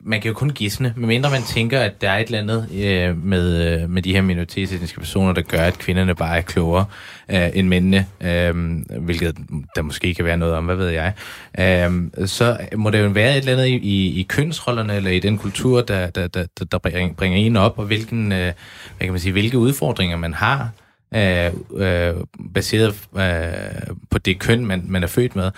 man 0.00 0.20
kan 0.20 0.28
jo 0.28 0.34
kun 0.34 0.50
gisne, 0.50 0.94
medmindre 0.96 1.30
man 1.30 1.42
tænker, 1.42 1.80
at 1.80 2.00
der 2.00 2.10
er 2.10 2.18
et 2.18 2.26
eller 2.26 2.38
andet 2.38 2.68
øh, 2.84 3.24
med, 3.24 3.82
øh, 3.82 3.90
med 3.90 4.02
de 4.02 4.12
her 4.12 4.22
minoritetsetniske 4.22 5.00
personer, 5.00 5.32
der 5.32 5.42
gør, 5.42 5.62
at 5.62 5.78
kvinderne 5.78 6.14
bare 6.14 6.36
er 6.36 6.42
klogere 6.42 6.84
øh, 7.28 7.50
end 7.54 7.68
mændene, 7.68 8.06
øh, 8.20 8.54
hvilket 9.00 9.36
der 9.76 9.82
måske 9.82 10.14
kan 10.14 10.24
være 10.24 10.36
noget 10.36 10.54
om, 10.54 10.64
hvad 10.64 10.76
ved 10.76 10.88
jeg. 10.88 11.12
Øh, 11.58 12.26
så 12.26 12.58
må 12.76 12.90
det 12.90 13.00
jo 13.00 13.08
være 13.08 13.30
et 13.30 13.36
eller 13.36 13.52
andet 13.52 13.66
i, 13.66 13.76
i, 13.76 14.20
i 14.20 14.22
kønsrollerne, 14.22 14.96
eller 14.96 15.10
i 15.10 15.20
den 15.20 15.38
kultur, 15.38 15.82
der, 15.82 16.10
der, 16.10 16.26
der, 16.26 16.46
der 16.72 16.78
bringer 17.16 17.38
en 17.38 17.56
op, 17.56 17.78
og 17.78 17.84
hvilken, 17.84 18.32
øh, 18.32 18.38
hvad 18.38 18.52
kan 19.00 19.10
man 19.10 19.20
sige, 19.20 19.32
hvilke 19.32 19.58
udfordringer 19.58 20.16
man 20.16 20.34
har 20.34 20.70
øh, 21.14 21.50
øh, 21.76 22.14
baseret 22.54 22.94
øh, 23.16 23.94
på 24.10 24.18
det 24.18 24.38
køn, 24.38 24.66
man, 24.66 24.84
man 24.88 25.02
er 25.02 25.06
født 25.06 25.36
med. 25.36 25.50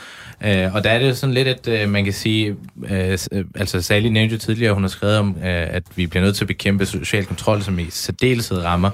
Øh, 0.45 0.75
og 0.75 0.85
der 0.85 0.91
er 0.91 0.99
det 0.99 1.09
jo 1.09 1.15
sådan 1.15 1.35
lidt, 1.35 1.49
at 1.49 1.69
øh, 1.69 1.89
man 1.89 2.05
kan 2.05 2.13
sige, 2.13 2.57
øh, 2.91 3.19
øh 3.33 3.45
altså 3.55 3.83
Sally 3.83 4.09
nævnte 4.09 4.33
jo 4.33 4.39
tidligere, 4.39 4.75
hun 4.75 4.83
har 4.83 4.89
skrevet 4.89 5.19
om, 5.19 5.37
øh, 5.39 5.45
at 5.47 5.83
vi 5.97 6.07
bliver 6.07 6.25
nødt 6.25 6.37
til 6.37 6.45
at 6.45 6.49
bekæmpe 6.49 6.87
social 6.87 7.25
kontrol, 7.25 7.63
som 7.63 7.79
i 7.79 7.87
særdeleshed 7.91 8.59
rammer 8.59 8.91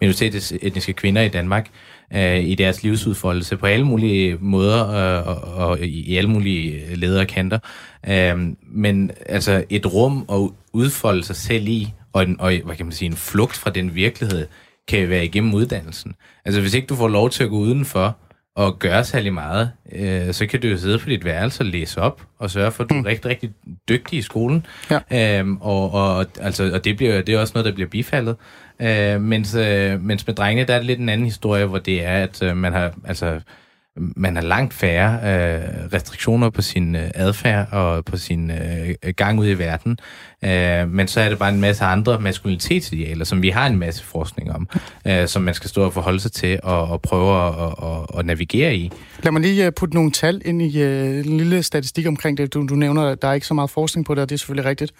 minoritetsetniske 0.00 0.92
kvinder 0.92 1.22
i 1.22 1.28
Danmark 1.28 1.68
øh, 2.14 2.44
i 2.44 2.54
deres 2.54 2.82
livsudfoldelse 2.82 3.56
på 3.56 3.66
alle 3.66 3.86
mulige 3.86 4.36
måder 4.40 4.88
øh, 4.88 5.26
og, 5.28 5.68
og 5.68 5.80
i 5.80 6.16
alle 6.16 6.30
mulige 6.30 6.96
lederkanter. 6.96 7.58
Øh, 8.08 8.36
men 8.62 9.10
altså 9.26 9.64
et 9.70 9.92
rum 9.92 10.24
at 10.32 10.50
udfolde 10.72 11.24
sig 11.24 11.36
selv 11.36 11.68
i, 11.68 11.92
og, 12.12 12.22
en, 12.22 12.36
og 12.40 12.52
hvad 12.64 12.76
kan 12.76 12.86
man 12.86 12.92
sige, 12.92 13.06
en 13.06 13.16
flugt 13.16 13.56
fra 13.56 13.70
den 13.70 13.94
virkelighed, 13.94 14.46
kan 14.88 15.08
være 15.08 15.24
igennem 15.24 15.54
uddannelsen. 15.54 16.14
Altså 16.44 16.60
hvis 16.60 16.74
ikke 16.74 16.86
du 16.86 16.96
får 16.96 17.08
lov 17.08 17.30
til 17.30 17.44
at 17.44 17.50
gå 17.50 17.56
udenfor 17.56 18.16
og 18.56 18.78
gøre 18.78 19.04
særlig 19.04 19.34
meget, 19.34 19.70
øh, 19.92 20.32
så 20.32 20.46
kan 20.46 20.60
du 20.60 20.68
jo 20.68 20.76
sidde 20.76 20.98
på 20.98 21.08
dit 21.08 21.24
værelse 21.24 21.62
og 21.62 21.66
læse 21.66 22.00
op 22.00 22.22
og 22.38 22.50
sørge 22.50 22.72
for, 22.72 22.84
at 22.84 22.90
du 22.90 22.94
er 22.94 22.98
mm. 22.98 23.04
rigtig, 23.04 23.30
rigtig 23.30 23.50
dygtig 23.88 24.18
i 24.18 24.22
skolen. 24.22 24.66
Ja. 24.90 25.38
Øhm, 25.38 25.56
og, 25.56 25.92
og, 25.92 26.26
altså, 26.40 26.70
og 26.74 26.84
det, 26.84 26.96
bliver, 26.96 27.22
det 27.22 27.34
er 27.34 27.40
også 27.40 27.52
noget, 27.54 27.64
der 27.64 27.72
bliver 27.72 27.88
bifaldet. 27.88 28.36
Øh, 28.82 29.20
mens, 29.20 29.54
øh, 29.54 30.00
mens 30.00 30.26
med 30.26 30.34
drengene, 30.34 30.66
der 30.66 30.74
er 30.74 30.78
det 30.78 30.86
lidt 30.86 31.00
en 31.00 31.08
anden 31.08 31.26
historie, 31.26 31.66
hvor 31.66 31.78
det 31.78 32.04
er, 32.04 32.22
at 32.22 32.42
øh, 32.42 32.56
man 32.56 32.72
har... 32.72 32.94
Altså, 33.04 33.40
man 33.96 34.36
har 34.36 34.42
langt 34.42 34.74
færre 34.74 35.12
øh, 35.14 35.92
restriktioner 35.92 36.50
på 36.50 36.62
sin 36.62 36.96
øh, 36.96 37.10
adfærd 37.14 37.72
og 37.72 38.04
på 38.04 38.16
sin 38.16 38.50
øh, 38.50 38.94
gang 39.16 39.40
ud 39.40 39.48
i 39.48 39.54
verden. 39.54 39.98
Øh, 40.44 40.90
men 40.90 41.08
så 41.08 41.20
er 41.20 41.28
det 41.28 41.38
bare 41.38 41.48
en 41.48 41.60
masse 41.60 41.84
andre 41.84 42.20
maskulinitetsidealer, 42.20 43.24
som 43.24 43.42
vi 43.42 43.48
har 43.48 43.66
en 43.66 43.78
masse 43.78 44.04
forskning 44.04 44.52
om, 44.52 44.68
øh, 45.06 45.28
som 45.28 45.42
man 45.42 45.54
skal 45.54 45.70
stå 45.70 45.84
og 45.84 45.92
forholde 45.92 46.20
sig 46.20 46.32
til 46.32 46.60
og, 46.62 46.88
og 46.88 47.02
prøve 47.02 47.46
at, 47.46 47.54
og, 47.54 48.14
og 48.14 48.24
navigere 48.24 48.76
i. 48.76 48.92
Lad 49.22 49.32
mig 49.32 49.42
lige 49.42 49.66
øh, 49.66 49.72
putte 49.72 49.94
nogle 49.94 50.10
tal 50.10 50.42
ind 50.44 50.62
i 50.62 50.82
øh, 50.82 51.26
en 51.26 51.36
lille 51.36 51.62
statistik 51.62 52.06
omkring 52.06 52.38
det. 52.38 52.54
Du, 52.54 52.66
du 52.66 52.74
nævner, 52.74 53.02
at 53.02 53.22
der 53.22 53.28
er 53.28 53.32
ikke 53.32 53.46
så 53.46 53.54
meget 53.54 53.70
forskning 53.70 54.06
på 54.06 54.14
det, 54.14 54.22
og 54.22 54.28
det 54.28 54.34
er 54.34 54.38
selvfølgelig 54.38 54.68
rigtigt. 54.70 54.92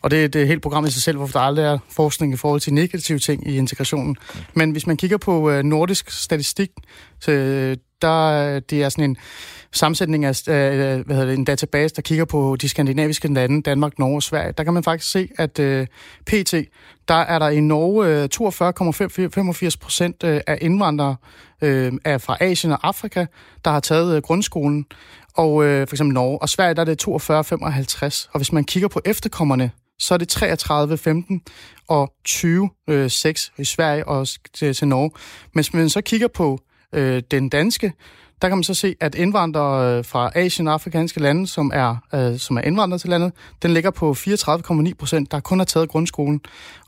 Og 0.00 0.10
det 0.10 0.36
er 0.36 0.40
et 0.40 0.48
helt 0.48 0.62
program 0.62 0.86
i 0.86 0.90
sig 0.90 1.02
selv, 1.02 1.16
hvorfor 1.16 1.38
der 1.38 1.46
aldrig 1.46 1.64
er 1.64 1.78
forskning 1.90 2.34
i 2.34 2.36
forhold 2.36 2.60
til 2.60 2.74
negative 2.74 3.18
ting 3.18 3.48
i 3.48 3.56
integrationen. 3.56 4.16
Men 4.54 4.70
hvis 4.70 4.86
man 4.86 4.96
kigger 4.96 5.16
på 5.16 5.50
øh, 5.50 5.62
nordisk 5.62 6.10
statistik, 6.10 6.70
så 7.20 7.30
øh, 7.30 7.76
der 8.02 8.54
øh, 8.54 8.62
det 8.70 8.82
er 8.82 8.88
sådan 8.88 9.10
en 9.10 9.16
sammensætning 9.72 10.24
af 10.24 10.48
øh, 10.48 10.54
øh, 10.54 11.06
hvad 11.06 11.16
hedder 11.16 11.24
det, 11.24 11.38
en 11.38 11.44
database, 11.44 11.94
der 11.94 12.02
kigger 12.02 12.24
på 12.24 12.56
de 12.60 12.68
skandinaviske 12.68 13.34
lande, 13.34 13.62
Danmark, 13.62 13.98
Norge 13.98 14.16
og 14.16 14.22
Sverige. 14.22 14.52
Der 14.58 14.64
kan 14.64 14.74
man 14.74 14.84
faktisk 14.84 15.12
se, 15.12 15.28
at 15.38 15.58
øh, 15.58 15.86
PT, 16.26 16.54
der 17.08 17.14
er 17.14 17.38
der 17.38 17.48
i 17.48 17.60
Norge 17.60 18.06
øh, 18.06 18.28
42,85 19.64 19.76
procent 19.80 20.24
af 20.24 20.58
indvandrere 20.60 21.16
øh, 21.62 21.92
er 22.04 22.18
fra 22.18 22.36
Asien 22.40 22.72
og 22.72 22.78
Afrika, 22.82 23.26
der 23.64 23.70
har 23.70 23.80
taget 23.80 24.16
øh, 24.16 24.22
grundskolen. 24.22 24.86
Og 25.34 25.64
øh, 25.64 25.88
for 25.88 25.94
eksempel 25.94 26.14
Norge. 26.14 26.42
Og 26.42 26.48
Sverige, 26.48 26.74
der 26.74 26.80
er 26.80 26.84
det 26.84 27.08
42,55. 27.08 28.28
Og 28.32 28.38
hvis 28.38 28.52
man 28.52 28.64
kigger 28.64 28.88
på 28.88 29.00
efterkommerne, 29.04 29.70
så 29.98 30.14
er 30.14 30.18
det 30.18 30.28
33, 30.28 30.98
15 30.98 31.42
og 31.88 32.12
20, 32.24 32.70
øh, 32.88 33.10
6 33.10 33.52
i 33.58 33.64
Sverige 33.64 34.08
og 34.08 34.28
til, 34.54 34.74
til 34.74 34.88
Norge. 34.88 35.10
Men 35.54 35.58
hvis 35.58 35.74
man 35.74 35.90
så 35.90 36.00
kigger 36.00 36.28
på 36.28 36.58
øh, 36.92 37.22
den 37.30 37.48
danske, 37.48 37.92
der 38.42 38.48
kan 38.48 38.58
man 38.58 38.64
så 38.64 38.74
se, 38.74 38.94
at 39.00 39.14
indvandrere 39.14 39.98
øh, 39.98 40.04
fra 40.04 40.30
Asien 40.34 40.68
og 40.68 40.74
afrikanske 40.74 41.20
lande, 41.20 41.46
som 41.46 41.70
er, 41.74 41.96
øh, 42.14 42.38
som 42.38 42.56
er 42.56 42.60
indvandret 42.60 43.00
til 43.00 43.10
landet, 43.10 43.32
den 43.62 43.74
ligger 43.74 43.90
på 43.90 44.12
34,9 44.12 44.94
procent, 44.98 45.30
der 45.30 45.40
kun 45.40 45.58
har 45.58 45.64
taget 45.64 45.88
grundskolen. 45.88 46.40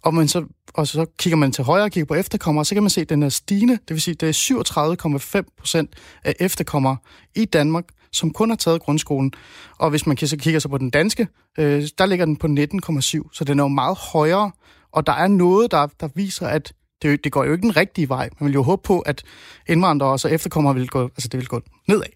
Og, 0.02 0.14
man 0.14 0.28
så, 0.28 0.44
og 0.74 0.86
så 0.86 1.06
kigger 1.18 1.36
man 1.36 1.52
til 1.52 1.64
højre 1.64 1.84
og 1.84 1.90
kigger 1.90 2.06
på 2.06 2.14
efterkommere, 2.14 2.64
så 2.64 2.74
kan 2.74 2.82
man 2.82 2.90
se, 2.90 3.00
at 3.00 3.08
den 3.08 3.22
er 3.22 3.28
stigende. 3.28 3.72
Det 3.72 3.90
vil 3.90 4.00
sige, 4.00 4.12
at 4.12 4.20
det 4.20 4.28
er 4.28 5.40
37,5 5.40 5.54
procent 5.58 5.94
af 6.24 6.34
efterkommere 6.40 6.96
i 7.34 7.44
Danmark, 7.44 7.84
som 8.12 8.30
kun 8.30 8.48
har 8.48 8.56
taget 8.56 8.80
grundskolen. 8.80 9.32
Og 9.78 9.90
hvis 9.90 10.06
man 10.06 10.16
så 10.16 10.36
kigger 10.36 10.60
så 10.60 10.68
på 10.68 10.78
den 10.78 10.90
danske, 10.90 11.28
øh, 11.58 11.82
der 11.98 12.06
ligger 12.06 12.24
den 12.24 12.36
på 12.36 12.46
19,7, 12.46 13.30
så 13.32 13.44
den 13.46 13.58
er 13.58 13.64
jo 13.64 13.68
meget 13.68 13.98
højere. 14.12 14.50
Og 14.92 15.06
der 15.06 15.12
er 15.12 15.28
noget, 15.28 15.70
der, 15.70 15.86
der 16.00 16.08
viser, 16.14 16.46
at 16.46 16.72
det, 17.04 17.24
det 17.24 17.32
går 17.32 17.44
jo 17.44 17.52
ikke 17.52 17.62
den 17.62 17.76
rigtige 17.76 18.08
vej. 18.08 18.30
Man 18.40 18.46
vil 18.46 18.54
jo 18.54 18.62
håbe 18.62 18.82
på, 18.82 19.00
at 19.00 19.22
indvandrere 19.68 20.10
og 20.10 20.20
så 20.20 20.28
efterkommere 20.28 20.74
vil 20.74 20.88
gå, 20.88 21.02
altså 21.02 21.28
det 21.28 21.40
vil 21.40 21.48
gå 21.48 21.60
nedad. 21.88 22.08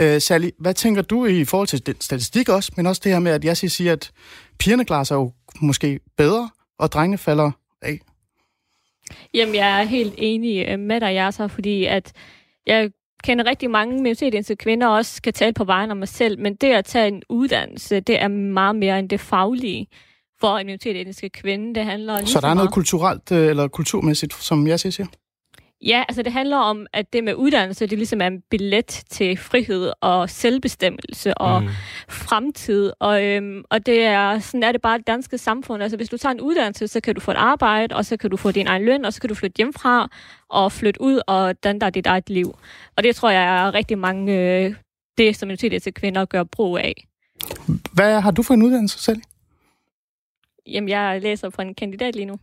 Øh, 0.00 0.20
Sally, 0.20 0.50
hvad 0.58 0.74
tænker 0.74 1.02
du 1.02 1.26
i 1.26 1.44
forhold 1.44 1.68
til 1.68 1.86
den 1.86 2.00
statistik 2.00 2.48
også, 2.48 2.72
men 2.76 2.86
også 2.86 3.00
det 3.04 3.12
her 3.12 3.18
med, 3.18 3.32
at 3.32 3.44
jeg 3.44 3.56
siger, 3.56 3.92
at 3.92 4.12
pigerne 4.58 4.84
klarer 4.84 5.04
sig 5.04 5.14
jo 5.14 5.32
måske 5.60 6.00
bedre, 6.16 6.50
og 6.78 6.92
drengene 6.92 7.18
falder 7.18 7.50
af? 7.82 8.00
Jamen, 9.34 9.54
jeg 9.54 9.80
er 9.80 9.84
helt 9.84 10.14
enig 10.18 10.68
øh, 10.68 10.78
med 10.78 11.00
dig, 11.00 11.14
Jasser, 11.14 11.48
fordi 11.48 11.84
at 11.84 12.12
jeg 12.66 12.90
kender 13.24 13.46
rigtig 13.46 13.70
mange 13.70 13.96
minoritetsetniske 13.96 14.56
kvinder 14.56 14.86
også 14.88 15.22
kan 15.22 15.32
tale 15.32 15.52
på 15.52 15.64
vejen 15.64 15.90
om 15.90 15.96
mig 15.96 16.08
selv, 16.08 16.38
men 16.38 16.54
det 16.54 16.72
at 16.72 16.84
tage 16.84 17.08
en 17.08 17.22
uddannelse, 17.28 18.00
det 18.00 18.22
er 18.22 18.28
meget 18.28 18.76
mere 18.76 18.98
end 18.98 19.08
det 19.08 19.20
faglige 19.20 19.86
for 20.40 20.58
en 20.58 20.66
minoritetsetniske 20.66 21.28
kvinde. 21.28 21.74
Det 21.74 21.84
handler 21.84 22.24
så 22.24 22.40
der 22.40 22.48
er 22.48 22.54
noget 22.54 22.72
kulturelt 22.72 23.32
øh, 23.32 23.50
eller 23.50 23.68
kulturmæssigt, 23.68 24.34
som 24.34 24.66
jeg 24.66 24.80
siger? 24.80 25.06
Ja, 25.86 26.04
altså 26.08 26.22
det 26.22 26.32
handler 26.32 26.56
om, 26.56 26.86
at 26.92 27.12
det 27.12 27.24
med 27.24 27.34
uddannelse, 27.34 27.86
det 27.86 27.98
ligesom 27.98 28.20
er 28.20 28.26
en 28.26 28.42
billet 28.50 29.02
til 29.10 29.36
frihed 29.36 29.92
og 30.00 30.30
selvbestemmelse 30.30 31.38
og 31.38 31.62
mm. 31.62 31.68
fremtid. 32.08 32.92
Og, 33.00 33.24
øhm, 33.24 33.64
og 33.70 33.86
det 33.86 34.02
er, 34.04 34.38
sådan 34.38 34.62
er 34.62 34.72
det 34.72 34.80
bare 34.80 34.98
det 34.98 35.06
danske 35.06 35.38
samfund. 35.38 35.82
Altså 35.82 35.96
hvis 35.96 36.08
du 36.08 36.16
tager 36.16 36.32
en 36.32 36.40
uddannelse, 36.40 36.88
så 36.88 37.00
kan 37.00 37.14
du 37.14 37.20
få 37.20 37.30
et 37.30 37.36
arbejde, 37.36 37.96
og 37.96 38.04
så 38.04 38.16
kan 38.16 38.30
du 38.30 38.36
få 38.36 38.50
din 38.50 38.66
egen 38.66 38.84
løn, 38.84 39.04
og 39.04 39.12
så 39.12 39.20
kan 39.20 39.28
du 39.28 39.34
flytte 39.34 39.56
hjemmefra 39.56 40.08
og 40.48 40.72
flytte 40.72 41.00
ud 41.00 41.20
og 41.26 41.64
danne 41.64 41.80
dig 41.80 41.94
dit 41.94 42.06
eget 42.06 42.30
liv. 42.30 42.58
Og 42.96 43.02
det 43.02 43.16
tror 43.16 43.30
jeg 43.30 43.44
er 43.44 43.74
rigtig 43.74 43.98
mange, 43.98 44.32
øh, 44.38 44.74
det 45.18 45.36
som 45.36 45.56
til 45.56 45.94
kvinder 45.94 46.24
gør 46.24 46.44
brug 46.44 46.78
af. 46.78 47.06
Hvad 47.92 48.20
har 48.20 48.30
du 48.30 48.42
for 48.42 48.54
en 48.54 48.62
uddannelse 48.62 49.02
selv? 49.02 49.22
Jamen, 50.70 50.88
jeg 50.88 51.20
læser 51.22 51.50
på 51.50 51.62
en 51.62 51.74
kandidat 51.74 52.16
lige 52.16 52.26
nu. 52.26 52.38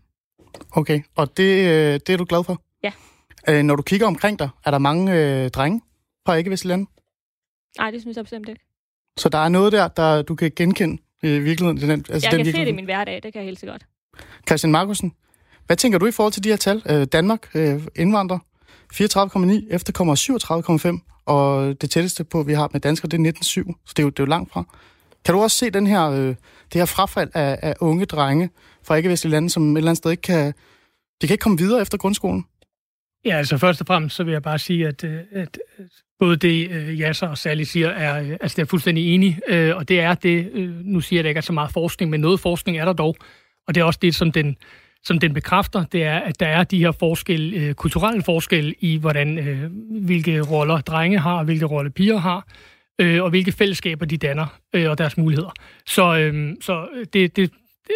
Okay, 0.72 1.02
og 1.16 1.38
det, 1.38 1.70
øh, 1.70 1.94
det 1.94 2.10
er 2.10 2.18
du 2.18 2.26
glad 2.30 2.44
for? 2.44 2.62
Ja. 2.84 2.92
Øh, 3.50 3.64
når 3.64 3.76
du 3.76 3.82
kigger 3.82 4.08
omkring 4.08 4.40
dig, 4.40 4.50
er 4.66 4.72
der 4.72 4.78
mange 4.78 5.14
øh, 5.14 5.50
drenge 5.50 5.82
fra 6.26 6.36
ikke-vestlige 6.36 6.70
lande? 6.70 6.86
Nej, 7.78 7.92
det 7.92 8.02
synes 8.02 8.18
jeg 8.18 8.24
bestemt 8.24 8.50
ikke. 8.50 8.62
Så 9.18 9.30
der 9.30 9.38
er 9.38 9.50
noget 9.50 9.72
der, 9.72 9.88
der 9.88 10.22
du 10.22 10.36
kan 10.36 10.52
genkende 10.56 10.98
i 11.24 11.40
virkeligheden? 11.40 11.78
Den, 11.78 12.06
altså 12.10 12.28
jeg 12.28 12.38
den 12.38 12.46
kan 12.46 12.54
se 12.54 12.60
det 12.60 12.68
i 12.68 12.72
min 12.72 12.86
hverdag, 12.86 13.16
det 13.24 13.34
kan 13.34 13.40
jeg 13.40 13.46
helt 13.46 13.60
sikkert. 13.60 13.86
Christian 14.48 14.72
Markusen, 14.72 15.14
hvad 15.66 15.78
tænker 15.78 16.00
du 16.00 16.06
i 16.06 16.12
forhold 16.12 16.34
til 16.34 16.44
de 16.44 16.50
her 16.50 16.56
tal? 16.56 16.82
Øh, 16.90 17.06
Danmark, 17.06 17.56
øh, 17.56 17.82
indvandrer, 17.96 18.40
34,9, 18.94 19.68
efterkommer 19.76 20.16
37,5, 20.16 21.24
og 21.26 21.76
det 21.82 21.90
tætteste 21.90 22.24
på, 22.24 22.44
vi 22.44 22.54
har 22.54 22.70
med 22.74 22.82
danskere, 22.82 23.10
det 23.10 23.28
er 23.28 23.32
19,7, 23.32 23.74
så 23.86 23.94
det 23.98 24.00
er 24.00 24.04
jo, 24.04 24.10
det 24.10 24.20
er 24.20 24.24
jo 24.24 24.30
langt 24.30 24.52
fra. 24.52 24.64
Kan 25.26 25.34
du 25.34 25.42
også 25.42 25.58
se 25.58 25.70
den 25.70 25.88
her, 25.88 26.10
øh, 26.10 26.36
det 26.74 26.82
her 26.82 26.86
frafald 26.86 27.30
af, 27.34 27.60
af 27.62 27.74
unge 27.80 28.06
drenge 28.06 28.50
fra 28.84 28.96
ikke-vestlige 28.96 29.32
lande, 29.32 29.50
som 29.50 29.72
et 29.72 29.78
eller 29.78 29.90
andet 29.90 29.98
sted 29.98 30.12
ikke 30.12 30.22
kan, 30.22 30.54
de 31.22 31.28
kan 31.28 31.34
ikke 31.34 31.42
komme 31.42 31.58
videre 31.58 31.82
efter 31.82 31.98
grundskolen? 31.98 32.46
Ja, 33.26 33.38
altså 33.38 33.58
først 33.58 33.82
og 33.82 33.88
fremmest 33.88 34.16
så 34.16 34.24
vil 34.24 34.32
jeg 34.32 34.42
bare 34.42 34.60
sige, 34.60 34.88
at, 34.88 35.04
øh, 35.04 35.20
at 35.32 35.60
øh, 35.80 35.86
både 36.20 36.38
det, 36.38 36.72
øh, 36.72 37.00
Jasser 37.00 37.28
og 37.28 37.38
Sally 37.38 37.64
siger, 37.64 37.90
er, 37.90 38.38
altså, 38.42 38.56
det 38.56 38.62
er 38.62 38.66
fuldstændig 38.66 39.14
enig, 39.14 39.40
og 39.76 39.88
det 39.88 40.00
er 40.00 40.14
det, 40.14 40.52
nu 40.84 41.02
siger 41.02 41.18
jeg, 41.18 41.22
at 41.22 41.24
der 41.24 41.30
ikke 41.30 41.38
er 41.38 41.42
så 41.42 41.54
meget 41.54 41.72
forskning, 41.72 42.12
men 42.12 42.22
noget 42.22 42.40
forskning 42.40 42.78
er 42.78 42.86
der 42.86 42.94
dog, 42.94 43.16
og 43.68 43.76
det 43.76 43.82
er 43.82 43.86
også 43.86 44.00
det, 44.02 44.16
som 44.16 44.32
den, 44.32 44.58
som 45.04 45.20
den 45.20 45.34
bekræfter, 45.34 45.84
det 45.84 46.04
er, 46.04 46.20
at 46.20 46.40
der 46.40 46.48
er 46.48 46.64
de 46.64 46.80
her 46.80 46.92
forskel, 46.92 47.54
øh, 47.54 47.74
kulturelle 47.74 48.24
forskelle 48.24 48.74
i, 48.80 48.98
hvordan, 48.98 49.38
øh, 49.38 49.72
hvilke 50.06 50.42
roller 50.42 50.82
drenge 50.82 51.20
har, 51.20 51.38
og 51.38 51.46
hvilke 51.46 51.66
roller 51.66 51.92
piger 51.92 52.18
har, 52.18 52.48
øh, 53.00 53.24
og 53.24 53.30
hvilke 53.30 53.52
fællesskaber 53.52 54.06
de 54.06 54.18
danner, 54.18 54.60
øh, 54.74 54.90
og 54.90 54.98
deres 54.98 55.18
muligheder. 55.18 55.52
Så, 55.86 56.18
øh, 56.18 56.56
så 56.62 56.88
det, 57.14 57.36
det, 57.36 57.52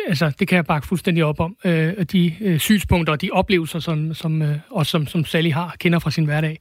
altså, 0.07 0.31
det 0.39 0.47
kan 0.47 0.55
jeg 0.55 0.65
bakke 0.65 0.87
fuldstændig 0.87 1.23
op 1.23 1.39
om. 1.39 1.57
Øh, 1.65 1.93
de 2.03 2.35
øh, 2.41 2.59
synspunkter 2.59 3.13
og 3.13 3.21
de 3.21 3.29
oplevelser, 3.31 3.79
som, 3.79 4.13
som, 4.13 4.41
øh, 4.41 4.57
også 4.69 4.89
som, 4.89 5.07
som 5.07 5.25
Sally 5.25 5.51
har, 5.51 5.75
kender 5.79 5.99
fra 5.99 6.11
sin 6.11 6.25
hverdag. 6.25 6.59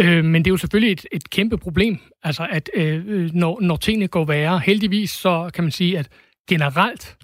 Øh, 0.00 0.24
men 0.24 0.44
det 0.44 0.50
er 0.50 0.52
jo 0.52 0.56
selvfølgelig 0.56 0.92
et, 0.92 1.06
et 1.12 1.30
kæmpe 1.30 1.58
problem, 1.58 1.98
altså 2.22 2.46
at 2.50 2.70
øh, 2.74 3.02
øh 3.06 3.30
når, 3.34 3.60
når 3.60 3.76
tingene 3.76 4.08
går 4.08 4.24
værre, 4.24 4.58
heldigvis 4.58 5.10
så 5.10 5.50
kan 5.54 5.64
man 5.64 5.70
sige, 5.70 5.98
at 5.98 6.08
generelt 6.48 7.16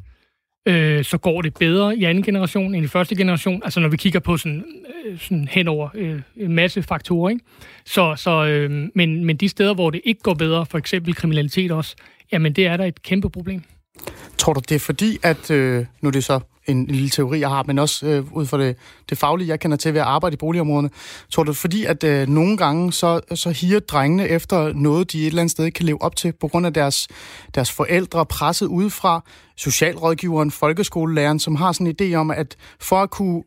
øh, 0.66 1.04
så 1.04 1.18
går 1.18 1.42
det 1.42 1.54
bedre 1.54 1.96
i 1.96 2.04
anden 2.04 2.24
generation 2.24 2.74
end 2.74 2.84
i 2.84 2.88
første 2.88 3.16
generation. 3.16 3.62
Altså 3.64 3.80
når 3.80 3.88
vi 3.88 3.96
kigger 3.96 4.20
på 4.20 4.36
sådan, 4.36 4.64
øh, 5.06 5.18
sådan 5.18 5.48
hen 5.50 5.68
over 5.68 5.88
øh, 5.94 6.20
en 6.36 6.52
masse 6.52 6.82
faktorer. 6.82 7.30
Ikke? 7.30 7.44
Så, 7.86 8.14
så, 8.16 8.44
øh, 8.44 8.88
men, 8.94 9.24
men 9.24 9.36
de 9.36 9.48
steder, 9.48 9.74
hvor 9.74 9.90
det 9.90 10.00
ikke 10.04 10.20
går 10.20 10.34
bedre, 10.34 10.66
for 10.66 10.78
eksempel 10.78 11.14
kriminalitet 11.14 11.70
også, 11.70 11.96
jamen 12.32 12.52
det 12.52 12.66
er 12.66 12.76
der 12.76 12.84
et 12.84 13.02
kæmpe 13.02 13.30
problem. 13.30 13.62
Tror 14.38 14.52
du, 14.52 14.60
det 14.68 14.74
er 14.74 14.78
fordi, 14.78 15.18
at 15.22 15.50
øh, 15.50 15.86
nu 16.00 16.08
er 16.08 16.12
det 16.12 16.24
så 16.24 16.40
en, 16.66 16.76
en 16.76 16.86
lille 16.86 17.10
teori, 17.10 17.40
jeg 17.40 17.48
har, 17.48 17.64
men 17.66 17.78
også 17.78 18.06
øh, 18.06 18.32
ud 18.32 18.46
fra 18.46 18.58
det, 18.58 18.76
det 19.10 19.18
faglige, 19.18 19.48
jeg 19.48 19.60
kender 19.60 19.76
til 19.76 19.94
ved 19.94 20.00
at 20.00 20.06
arbejde 20.06 20.34
i 20.34 20.36
boligområderne. 20.36 20.90
Tror 21.30 21.42
du, 21.42 21.52
fordi 21.52 21.84
at 21.84 22.04
øh, 22.04 22.28
nogle 22.28 22.56
gange, 22.56 22.92
så, 22.92 23.20
så 23.34 23.50
higer 23.50 23.80
drengene 23.80 24.28
efter 24.28 24.72
noget, 24.72 25.12
de 25.12 25.20
et 25.20 25.26
eller 25.26 25.42
andet 25.42 25.50
sted 25.50 25.70
kan 25.70 25.86
leve 25.86 26.02
op 26.02 26.16
til, 26.16 26.32
på 26.32 26.48
grund 26.48 26.66
af 26.66 26.72
deres, 26.72 27.08
deres 27.54 27.70
forældre 27.70 28.26
presset 28.26 28.66
udefra, 28.66 29.24
socialrådgiveren, 29.56 30.50
folkeskolelæreren, 30.50 31.38
som 31.38 31.56
har 31.56 31.72
sådan 31.72 31.86
en 31.86 31.94
idé 32.00 32.14
om, 32.14 32.30
at 32.30 32.56
for 32.80 33.02
at 33.02 33.10
kunne 33.10 33.42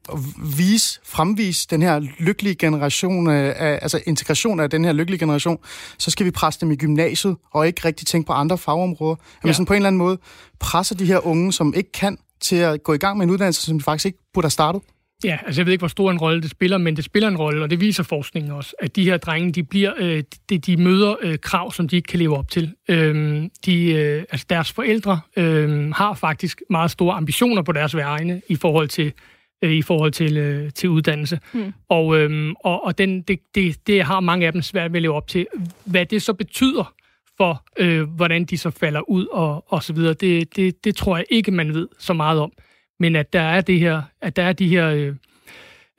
vise, 0.58 1.00
fremvise 1.04 1.68
den 1.70 1.82
her 1.82 2.00
lykkelige 2.20 2.56
generation, 2.56 3.30
øh, 3.30 3.54
altså 3.58 4.02
integration 4.06 4.60
af 4.60 4.70
den 4.70 4.86
her 4.86 4.94
lykkelige 4.94 5.20
generation, 5.20 5.58
så 5.98 6.12
skal 6.12 6.26
vi 6.26 6.32
presse 6.32 6.62
dem 6.62 6.72
i 6.72 6.76
gymnasiet, 6.76 7.36
og 7.52 7.68
ikke 7.68 7.82
rigtig 7.86 8.08
tænke 8.08 8.28
på 8.28 8.34
andre 8.34 8.58
fagområder. 8.58 9.16
At 9.16 9.20
ja. 9.44 9.48
man 9.48 9.54
sådan 9.54 9.66
på 9.66 9.74
en 9.74 9.78
eller 9.78 9.88
anden 9.88 9.98
måde 9.98 10.18
presser 10.60 10.96
de 10.96 11.06
her 11.06 11.28
unge, 11.28 11.54
som 11.54 11.74
ikke 11.74 11.92
kan, 11.92 12.18
til 12.42 12.56
at 12.56 12.84
gå 12.84 12.94
i 12.94 12.98
gang 12.98 13.18
med 13.18 13.26
en 13.26 13.32
uddannelse, 13.32 13.62
som 13.62 13.78
de 13.78 13.84
faktisk 13.84 14.06
ikke 14.06 14.20
burde 14.34 14.46
have 14.46 14.52
startet? 14.52 14.82
Ja, 15.24 15.38
altså 15.46 15.62
jeg 15.62 15.66
ved 15.66 15.74
ikke, 15.74 15.82
hvor 15.82 15.88
stor 15.88 16.12
en 16.12 16.18
rolle 16.18 16.42
det 16.42 16.50
spiller, 16.50 16.78
men 16.78 16.96
det 16.96 17.04
spiller 17.04 17.30
en 17.30 17.38
rolle, 17.38 17.64
og 17.64 17.70
det 17.70 17.80
viser 17.82 18.04
forskningen 18.04 18.52
også, 18.52 18.76
at 18.80 18.96
de 18.96 19.04
her 19.04 19.18
drenge, 19.18 19.52
de, 19.52 19.64
bliver, 19.64 19.94
øh, 19.98 20.24
de, 20.50 20.58
de 20.58 20.78
møder 20.78 21.16
øh, 21.22 21.38
krav, 21.40 21.72
som 21.72 21.88
de 21.88 21.96
ikke 21.96 22.08
kan 22.08 22.20
leve 22.20 22.38
op 22.38 22.50
til. 22.50 22.74
Øh, 22.90 23.44
de, 23.66 23.92
øh, 23.92 24.24
altså 24.32 24.46
deres 24.50 24.72
forældre 24.72 25.20
øh, 25.38 25.92
har 25.92 26.14
faktisk 26.14 26.62
meget 26.70 26.92
store 26.92 27.16
ambitioner 27.16 27.62
på 27.62 27.72
deres 27.72 27.96
vegne 27.96 28.42
i 28.50 28.56
forhold 28.56 28.88
til 28.88 29.14
øh, 29.62 29.72
i 29.72 29.82
forhold 29.82 30.12
til, 30.12 30.38
øh, 30.38 30.72
til 30.72 30.90
uddannelse. 30.90 31.40
Mm. 31.54 31.74
Og, 31.90 32.18
øh, 32.18 32.54
og, 32.60 32.86
og 32.86 32.98
den, 32.98 33.22
det, 33.22 33.40
det, 33.56 33.88
det 33.88 34.04
har 34.04 34.20
mange 34.20 34.46
af 34.46 34.54
dem 34.54 34.62
svært 34.62 34.92
ved 34.92 34.98
at 34.98 35.02
leve 35.02 35.14
op 35.14 35.28
til. 35.28 35.48
Hvad 35.86 36.06
det 36.06 36.22
så 36.22 36.34
betyder 36.34 36.94
for, 37.38 37.64
øh, 37.78 38.10
hvordan 38.10 38.46
de 38.46 38.58
så 38.58 38.70
falder 38.70 39.10
ud 39.10 39.26
og, 39.26 39.74
og 39.74 39.84
så 39.84 39.94
videre, 39.94 40.14
det, 40.14 40.56
det, 40.56 40.84
det 40.86 40.96
tror 40.96 41.18
jeg 41.18 41.26
ikke, 41.30 41.52
man 41.52 41.74
ved 41.74 41.88
så 42.00 42.14
meget 42.14 42.40
om. 42.40 42.52
Men 43.00 43.16
at 43.16 43.34
der 43.34 43.42
er, 43.42 43.62
det 43.62 43.80
her, 43.80 44.02
at 44.22 44.36
der 44.36 44.44
er 44.44 44.54
de 44.54 44.68
her 44.68 44.90
øh, 44.90 45.16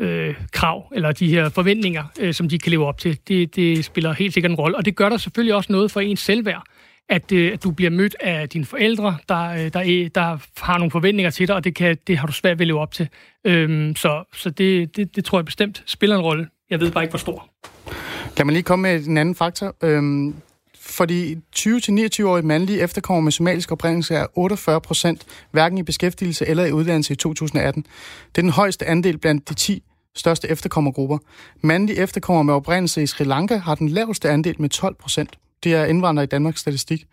øh, 0.00 0.34
krav, 0.52 0.92
eller 0.94 1.12
de 1.12 1.28
her 1.28 1.48
forventninger, 1.48 2.04
øh, 2.20 2.34
som 2.34 2.48
de 2.48 2.58
kan 2.58 2.70
leve 2.70 2.86
op 2.86 2.98
til, 2.98 3.18
det, 3.28 3.56
det 3.56 3.84
spiller 3.84 4.12
helt 4.12 4.34
sikkert 4.34 4.50
en 4.50 4.56
rolle. 4.56 4.76
Og 4.76 4.84
det 4.84 4.96
gør 4.96 5.08
der 5.08 5.16
selvfølgelig 5.16 5.54
også 5.54 5.72
noget 5.72 5.90
for 5.90 6.00
ens 6.00 6.20
selvværd, 6.20 6.62
at, 7.08 7.32
øh, 7.32 7.52
at 7.52 7.64
du 7.64 7.70
bliver 7.70 7.90
mødt 7.90 8.16
af 8.20 8.48
dine 8.48 8.64
forældre, 8.64 9.16
der, 9.28 9.48
øh, 9.48 9.72
der, 9.72 9.80
er, 9.80 10.08
der 10.14 10.38
har 10.60 10.78
nogle 10.78 10.90
forventninger 10.90 11.30
til 11.30 11.48
dig, 11.48 11.56
og 11.56 11.64
det, 11.64 11.74
kan, 11.74 11.96
det 12.06 12.18
har 12.18 12.26
du 12.26 12.32
svært 12.32 12.58
ved 12.58 12.64
at 12.64 12.66
leve 12.66 12.80
op 12.80 12.92
til. 12.92 13.08
Øhm, 13.44 13.96
så 13.96 14.24
så 14.34 14.50
det, 14.50 14.96
det, 14.96 15.16
det 15.16 15.24
tror 15.24 15.38
jeg 15.38 15.44
bestemt 15.44 15.82
spiller 15.86 16.16
en 16.16 16.22
rolle. 16.22 16.48
Jeg 16.70 16.80
ved 16.80 16.90
bare 16.90 17.04
ikke, 17.04 17.12
hvor 17.12 17.18
stor. 17.18 17.48
Kan 18.36 18.46
man 18.46 18.52
lige 18.52 18.62
komme 18.62 18.82
med 18.82 19.06
en 19.06 19.18
anden 19.18 19.34
faktor? 19.34 19.76
Øhm, 19.82 20.34
for 20.86 21.04
de 21.04 21.40
20-29-årige 21.56 22.46
mandlige 22.46 22.80
efterkommere 22.80 23.22
med 23.22 23.32
somalisk 23.32 23.72
oprindelse 23.72 24.14
er 24.14 24.26
48 24.34 24.80
procent 24.80 25.26
hverken 25.50 25.78
i 25.78 25.82
beskæftigelse 25.82 26.46
eller 26.46 26.64
i 26.64 26.72
uddannelse 26.72 27.12
i 27.12 27.16
2018. 27.16 27.86
Det 28.34 28.38
er 28.38 28.42
den 28.42 28.50
højeste 28.50 28.86
andel 28.86 29.18
blandt 29.18 29.48
de 29.48 29.54
10 29.54 29.82
største 30.14 30.50
efterkommergrupper. 30.50 31.18
Mandlige 31.60 31.98
efterkommere 31.98 32.44
med 32.44 32.54
oprindelse 32.54 33.02
i 33.02 33.06
Sri 33.06 33.24
Lanka 33.24 33.56
har 33.56 33.74
den 33.74 33.88
laveste 33.88 34.30
andel 34.30 34.56
med 34.58 34.68
12 34.68 34.94
procent. 34.94 35.38
Det 35.64 35.74
er 35.74 35.84
indvandrere 35.84 36.24
i 36.24 36.26
Danmarks 36.26 36.60
statistik. 36.60 37.06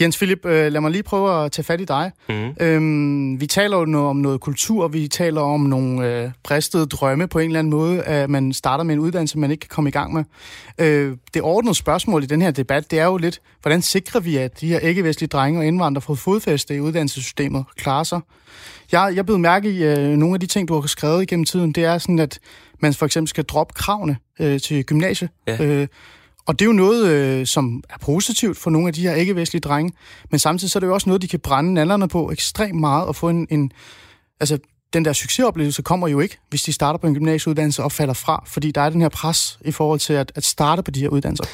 Jens 0.00 0.16
Philip, 0.16 0.46
øh, 0.46 0.72
lad 0.72 0.80
mig 0.80 0.90
lige 0.90 1.02
prøve 1.02 1.44
at 1.44 1.52
tage 1.52 1.64
fat 1.64 1.80
i 1.80 1.84
dig. 1.84 2.12
Mm. 2.28 2.50
Øhm, 2.60 3.40
vi 3.40 3.46
taler 3.46 3.76
jo 3.76 4.06
om 4.06 4.16
noget 4.16 4.40
kultur, 4.40 4.88
vi 4.88 5.08
taler 5.08 5.40
om 5.40 5.60
nogle 5.60 6.06
øh, 6.06 6.30
bristede 6.42 6.86
drømme 6.86 7.28
på 7.28 7.38
en 7.38 7.46
eller 7.46 7.58
anden 7.58 7.70
måde, 7.70 8.02
at 8.02 8.30
man 8.30 8.52
starter 8.52 8.84
med 8.84 8.94
en 8.94 9.00
uddannelse, 9.00 9.38
man 9.38 9.50
ikke 9.50 9.60
kan 9.60 9.68
komme 9.68 9.88
i 9.88 9.92
gang 9.92 10.12
med. 10.12 10.24
Øh, 10.78 11.16
det 11.34 11.42
ordnede 11.42 11.74
spørgsmål 11.74 12.22
i 12.22 12.26
den 12.26 12.42
her 12.42 12.50
debat, 12.50 12.90
det 12.90 12.98
er 12.98 13.04
jo 13.04 13.16
lidt, 13.16 13.40
hvordan 13.62 13.82
sikrer 13.82 14.20
vi, 14.20 14.36
at 14.36 14.60
de 14.60 14.66
her 14.66 14.78
ikke-vestlige 14.78 15.28
drenge 15.28 15.60
og 15.60 15.66
indvandrere 15.66 16.02
får 16.02 16.14
fodfæste 16.14 16.76
i 16.76 16.80
uddannelsessystemet 16.80 17.64
klarer 17.76 18.04
sig? 18.04 18.20
Jeg, 18.92 19.12
jeg 19.14 19.24
blevet 19.24 19.40
mærke 19.40 19.70
i 19.70 19.84
øh, 19.84 20.08
nogle 20.08 20.34
af 20.34 20.40
de 20.40 20.46
ting, 20.46 20.68
du 20.68 20.80
har 20.80 20.86
skrevet 20.86 21.22
igennem 21.22 21.44
tiden, 21.44 21.72
det 21.72 21.84
er 21.84 21.98
sådan, 21.98 22.18
at 22.18 22.38
man 22.80 22.94
for 22.94 23.06
eksempel 23.06 23.28
skal 23.28 23.44
droppe 23.44 23.74
kravene 23.74 24.16
øh, 24.40 24.60
til 24.60 24.84
gymnasie. 24.84 25.28
Ja. 25.46 25.64
Øh, 25.64 25.86
og 26.50 26.58
det 26.58 26.64
er 26.64 26.66
jo 26.66 26.72
noget, 26.72 27.06
øh, 27.06 27.46
som 27.46 27.82
er 27.90 27.98
positivt 28.00 28.58
for 28.58 28.70
nogle 28.70 28.88
af 28.88 28.94
de 28.94 29.02
her 29.02 29.14
ikke-vestlige 29.14 29.60
drenge, 29.60 29.92
men 30.30 30.38
samtidig 30.38 30.70
så 30.70 30.78
er 30.78 30.80
det 30.80 30.86
jo 30.86 30.94
også 30.94 31.08
noget, 31.08 31.22
de 31.22 31.28
kan 31.28 31.40
brænde 31.40 31.74
nallerne 31.74 32.08
på 32.08 32.30
ekstremt 32.30 32.80
meget 32.80 33.06
og 33.06 33.16
få 33.16 33.28
en, 33.28 33.46
en 33.50 33.72
altså 34.40 34.58
den 34.92 35.04
der 35.04 35.12
succesoplevelse 35.12 35.82
kommer 35.82 36.08
jo 36.08 36.20
ikke, 36.20 36.38
hvis 36.48 36.62
de 36.62 36.72
starter 36.72 36.98
på 36.98 37.06
en 37.06 37.14
gymnasieuddannelse 37.14 37.82
og 37.82 37.92
falder 37.92 38.14
fra, 38.14 38.44
fordi 38.46 38.70
der 38.70 38.80
er 38.80 38.90
den 38.90 39.00
her 39.00 39.08
pres 39.08 39.58
i 39.64 39.72
forhold 39.72 40.00
til 40.00 40.12
at, 40.12 40.32
at 40.34 40.44
starte 40.44 40.82
på 40.82 40.90
de 40.90 41.00
her 41.00 41.08
uddannelser. 41.08 41.44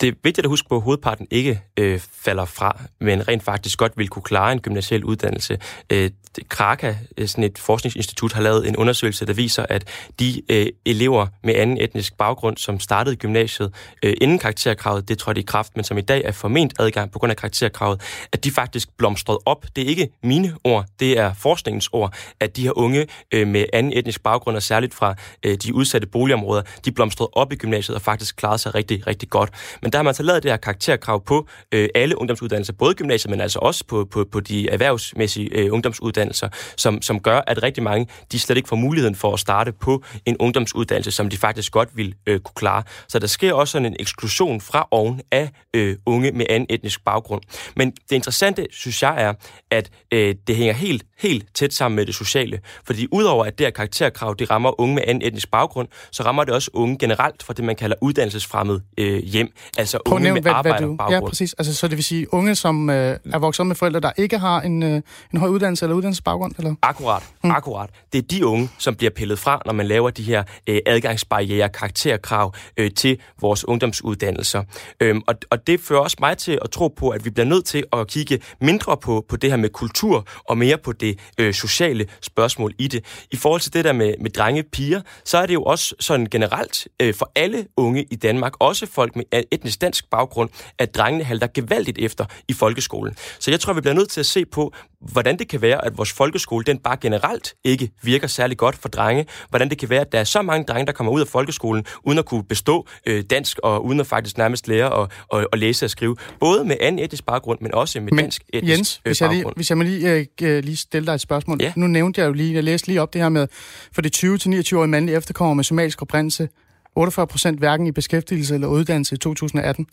Det 0.00 0.08
er 0.08 0.12
vigtigt 0.22 0.44
at 0.44 0.48
huske 0.48 0.68
på, 0.68 0.76
at 0.76 0.82
hovedparten 0.82 1.26
ikke 1.30 1.60
øh, 1.78 2.00
falder 2.12 2.44
fra, 2.44 2.82
men 3.00 3.28
rent 3.28 3.42
faktisk 3.42 3.78
godt 3.78 3.92
vil 3.96 4.08
kunne 4.08 4.22
klare 4.22 4.52
en 4.52 4.60
gymnasiel 4.60 5.04
uddannelse. 5.04 5.58
Øh, 5.90 6.10
Kraka, 6.48 6.94
øh, 7.18 7.28
sådan 7.28 7.44
et 7.44 7.58
forskningsinstitut, 7.58 8.32
har 8.32 8.42
lavet 8.42 8.68
en 8.68 8.76
undersøgelse, 8.76 9.26
der 9.26 9.32
viser, 9.32 9.66
at 9.68 9.88
de 10.20 10.42
øh, 10.48 10.66
elever 10.86 11.26
med 11.44 11.54
anden 11.54 11.78
etnisk 11.80 12.16
baggrund, 12.16 12.56
som 12.56 12.80
startede 12.80 13.16
gymnasiet 13.16 13.74
øh, 14.02 14.14
inden 14.20 14.38
karakterkravet, 14.38 15.08
det 15.08 15.18
trådte 15.18 15.40
i 15.40 15.44
kraft, 15.44 15.76
men 15.76 15.84
som 15.84 15.98
i 15.98 16.00
dag 16.00 16.22
er 16.24 16.32
forment 16.32 16.74
adgang 16.78 17.10
på 17.12 17.18
grund 17.18 17.30
af 17.30 17.36
karakterkravet, 17.36 18.00
at 18.32 18.44
de 18.44 18.50
faktisk 18.50 18.88
blomstrede 18.96 19.38
op. 19.46 19.66
Det 19.76 19.84
er 19.84 19.88
ikke 19.88 20.08
mine 20.22 20.54
ord, 20.64 20.86
det 21.00 21.18
er 21.18 21.34
forskningens 21.34 21.88
ord, 21.92 22.14
at 22.40 22.56
de 22.56 22.62
her 22.62 22.78
unge 22.78 23.06
øh, 23.32 23.48
med 23.48 23.64
anden 23.72 23.92
etnisk 23.92 24.22
baggrund, 24.22 24.56
og 24.56 24.62
særligt 24.62 24.94
fra 24.94 25.14
øh, 25.42 25.56
de 25.56 25.74
udsatte 25.74 26.06
boligområder, 26.06 26.62
de 26.84 26.92
blomstrede 26.92 27.30
op 27.32 27.52
i 27.52 27.56
gymnasiet 27.56 27.94
og 27.96 28.02
faktisk 28.02 28.36
klarede 28.36 28.58
sig 28.58 28.74
rigtig, 28.74 29.06
rigtig 29.06 29.30
godt. 29.30 29.50
Men 29.84 29.92
der 29.92 29.98
har 29.98 30.02
man 30.02 30.14
så 30.14 30.22
lavet 30.22 30.42
det 30.42 30.50
her 30.50 30.56
karakterkrav 30.56 31.24
på 31.24 31.48
øh, 31.72 31.88
alle 31.94 32.18
ungdomsuddannelser, 32.18 32.72
både 32.72 32.94
gymnasiet, 32.94 33.30
men 33.30 33.40
altså 33.40 33.58
også 33.58 33.84
på, 33.86 34.04
på, 34.04 34.24
på 34.32 34.40
de 34.40 34.68
erhvervsmæssige 34.68 35.48
øh, 35.52 35.72
ungdomsuddannelser, 35.72 36.48
som, 36.76 37.02
som 37.02 37.20
gør, 37.20 37.40
at 37.46 37.62
rigtig 37.62 37.82
mange 37.82 38.06
de 38.32 38.38
slet 38.38 38.56
ikke 38.56 38.68
får 38.68 38.76
muligheden 38.76 39.14
for 39.14 39.32
at 39.32 39.40
starte 39.40 39.72
på 39.72 40.04
en 40.26 40.36
ungdomsuddannelse, 40.36 41.10
som 41.10 41.28
de 41.28 41.36
faktisk 41.36 41.72
godt 41.72 41.88
vil 41.94 42.14
øh, 42.26 42.40
kunne 42.40 42.54
klare. 42.54 42.82
Så 43.08 43.18
der 43.18 43.26
sker 43.26 43.52
også 43.52 43.72
sådan 43.72 43.86
en 43.86 43.96
eksklusion 44.00 44.60
fra 44.60 44.88
oven 44.90 45.20
af 45.30 45.50
øh, 45.74 45.96
unge 46.06 46.32
med 46.32 46.46
anden 46.48 46.66
etnisk 46.70 47.04
baggrund. 47.04 47.42
Men 47.76 47.90
det 47.90 48.12
interessante, 48.12 48.66
synes 48.70 49.02
jeg, 49.02 49.22
er, 49.22 49.32
at 49.70 49.90
øh, 50.12 50.34
det 50.46 50.56
hænger 50.56 50.74
helt, 50.74 51.04
helt 51.18 51.46
tæt 51.54 51.72
sammen 51.74 51.96
med 51.96 52.06
det 52.06 52.14
sociale. 52.14 52.60
Fordi 52.84 53.06
udover 53.12 53.44
at 53.44 53.58
det 53.58 53.66
her 53.66 53.70
karakterkrav, 53.70 54.34
det 54.38 54.50
rammer 54.50 54.80
unge 54.80 54.94
med 54.94 55.02
anden 55.06 55.26
etnisk 55.26 55.50
baggrund, 55.50 55.88
så 56.12 56.22
rammer 56.22 56.44
det 56.44 56.54
også 56.54 56.70
unge 56.72 56.98
generelt 56.98 57.42
fra 57.42 57.52
det, 57.52 57.64
man 57.64 57.76
kalder 57.76 57.96
uddannelsesfremmed 58.00 58.80
øh, 58.98 59.22
hjem. 59.22 59.52
Altså 59.78 59.98
Prøv 60.06 60.14
unge 60.14 60.24
nævne, 60.24 60.40
med 60.40 60.50
arbejderbaggrund. 60.50 61.12
Ja, 61.12 61.28
præcis. 61.28 61.54
Altså, 61.58 61.74
så 61.74 61.88
det 61.88 61.96
vil 61.96 62.04
sige 62.04 62.34
unge, 62.34 62.54
som 62.54 62.90
øh, 62.90 63.18
er 63.32 63.38
vokset 63.38 63.60
op 63.60 63.66
med 63.66 63.76
forældre, 63.76 64.00
der 64.00 64.12
ikke 64.16 64.38
har 64.38 64.60
en, 64.60 64.82
øh, 64.82 65.02
en 65.32 65.38
høj 65.38 65.48
uddannelse 65.48 65.84
eller 65.84 65.96
uddannelsesbaggrund? 65.96 66.54
Eller? 66.58 66.74
Akkurat. 66.82 67.22
Mm. 67.44 67.50
Akkurat. 67.50 67.90
Det 68.12 68.18
er 68.18 68.22
de 68.22 68.46
unge, 68.46 68.70
som 68.78 68.94
bliver 68.94 69.10
pillet 69.10 69.38
fra, 69.38 69.62
når 69.66 69.72
man 69.72 69.86
laver 69.86 70.10
de 70.10 70.22
her 70.22 70.42
øh, 70.66 70.80
adgangsbarriere, 70.86 71.68
karakterkrav 71.68 72.54
øh, 72.76 72.90
til 72.90 73.18
vores 73.40 73.68
ungdomsuddannelser. 73.68 74.62
Øhm, 75.00 75.22
og, 75.26 75.34
og 75.50 75.66
det 75.66 75.80
fører 75.80 76.00
også 76.00 76.16
mig 76.20 76.38
til 76.38 76.58
at 76.62 76.70
tro 76.70 76.88
på, 76.88 77.08
at 77.08 77.24
vi 77.24 77.30
bliver 77.30 77.46
nødt 77.46 77.64
til 77.64 77.84
at 77.92 78.06
kigge 78.06 78.40
mindre 78.60 78.96
på, 78.96 79.24
på 79.28 79.36
det 79.36 79.50
her 79.50 79.56
med 79.56 79.68
kultur, 79.68 80.26
og 80.44 80.58
mere 80.58 80.78
på 80.78 80.92
det 80.92 81.18
øh, 81.38 81.54
sociale 81.54 82.06
spørgsmål 82.20 82.72
i 82.78 82.88
det. 82.88 83.04
I 83.30 83.36
forhold 83.36 83.60
til 83.60 83.72
det 83.72 83.84
der 83.84 83.92
med, 83.92 84.14
med 84.20 84.30
drenge 84.30 84.62
piger, 84.62 85.00
så 85.24 85.38
er 85.38 85.46
det 85.46 85.54
jo 85.54 85.62
også 85.62 85.94
sådan 86.00 86.26
generelt 86.26 86.88
øh, 87.02 87.14
for 87.14 87.30
alle 87.36 87.66
unge 87.76 88.04
i 88.10 88.16
Danmark, 88.16 88.52
også 88.58 88.86
folk 88.86 89.16
med 89.16 89.24
etnisk 89.64 89.80
dansk 89.80 90.10
baggrund, 90.10 90.50
at 90.78 90.94
drengene 90.94 91.24
halter 91.24 91.46
gevaldigt 91.54 91.98
efter 91.98 92.24
i 92.48 92.52
folkeskolen. 92.52 93.14
Så 93.38 93.50
jeg 93.50 93.60
tror, 93.60 93.72
vi 93.72 93.80
bliver 93.80 93.94
nødt 93.94 94.10
til 94.10 94.20
at 94.20 94.26
se 94.26 94.44
på, 94.44 94.74
hvordan 95.00 95.38
det 95.38 95.48
kan 95.48 95.62
være, 95.62 95.84
at 95.84 95.98
vores 95.98 96.12
folkeskole, 96.12 96.64
den 96.64 96.78
bare 96.78 96.96
generelt 96.96 97.54
ikke 97.64 97.90
virker 98.02 98.26
særlig 98.26 98.56
godt 98.56 98.76
for 98.76 98.88
drenge. 98.88 99.26
Hvordan 99.48 99.70
det 99.70 99.78
kan 99.78 99.90
være, 99.90 100.00
at 100.00 100.12
der 100.12 100.20
er 100.20 100.24
så 100.24 100.42
mange 100.42 100.64
drenge, 100.64 100.86
der 100.86 100.92
kommer 100.92 101.12
ud 101.12 101.20
af 101.20 101.28
folkeskolen, 101.28 101.84
uden 102.04 102.18
at 102.18 102.26
kunne 102.26 102.44
bestå 102.44 102.86
øh, 103.06 103.24
dansk, 103.30 103.58
og 103.62 103.84
uden 103.84 104.00
at 104.00 104.06
faktisk 104.06 104.38
nærmest 104.38 104.68
lære 104.68 105.02
at, 105.02 105.10
at, 105.32 105.46
at 105.52 105.58
læse 105.58 105.86
og 105.86 105.90
skrive. 105.90 106.16
Både 106.40 106.64
med 106.64 106.76
anden 106.80 107.04
etnisk 107.04 107.26
baggrund, 107.26 107.58
men 107.60 107.74
også 107.74 108.00
med 108.00 108.12
men, 108.12 108.24
dansk 108.24 108.42
etnisk 108.48 108.76
Jens, 108.78 109.00
øh, 109.04 109.10
hvis 109.10 109.20
jeg, 109.20 109.28
lige, 109.30 109.38
baggrund. 109.38 109.56
hvis 109.56 109.70
jeg 109.70 109.78
må 109.78 109.84
lige, 109.84 110.26
øh, 110.42 110.64
lige 110.64 110.76
stille 110.76 111.06
dig 111.06 111.14
et 111.14 111.20
spørgsmål. 111.20 111.58
Ja. 111.60 111.72
Nu 111.76 111.86
nævnte 111.86 112.20
jeg 112.20 112.28
jo 112.28 112.32
lige, 112.32 112.54
jeg 112.54 112.64
læste 112.64 112.88
lige 112.88 113.02
op 113.02 113.12
det 113.12 113.22
her 113.22 113.28
med, 113.28 113.46
for 113.92 114.02
det 114.02 114.24
20-29-årige 114.24 114.88
mandlige 114.88 115.16
efterkommer 115.16 115.54
med 115.54 115.64
somalisk 115.64 116.02
oprindelse, 116.02 116.48
48 116.96 117.26
procent 117.26 117.58
hverken 117.58 117.86
i 117.86 117.92
beskæftigelse 117.92 118.54
eller 118.54 118.68
uddannelse 118.68 119.14
i 119.14 119.18
2018. 119.18 119.84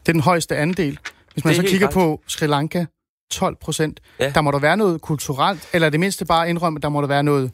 Det 0.00 0.08
er 0.08 0.12
den 0.12 0.20
højeste 0.20 0.56
andel. 0.56 0.98
Hvis 1.32 1.44
man 1.44 1.54
så 1.54 1.62
kigger 1.62 1.90
på 1.90 2.20
Sri 2.26 2.46
Lanka, 2.46 2.84
12 3.30 3.56
procent. 3.60 4.00
Ja. 4.20 4.30
Der 4.30 4.40
må 4.40 4.50
der 4.50 4.58
være 4.58 4.76
noget 4.76 5.00
kulturelt, 5.00 5.68
eller 5.72 5.90
det 5.90 6.00
mindste 6.00 6.24
bare 6.24 6.50
indrømme, 6.50 6.78
at 6.78 6.82
der 6.82 6.88
må 6.88 7.00
der 7.00 7.06
være 7.08 7.22
noget, 7.22 7.50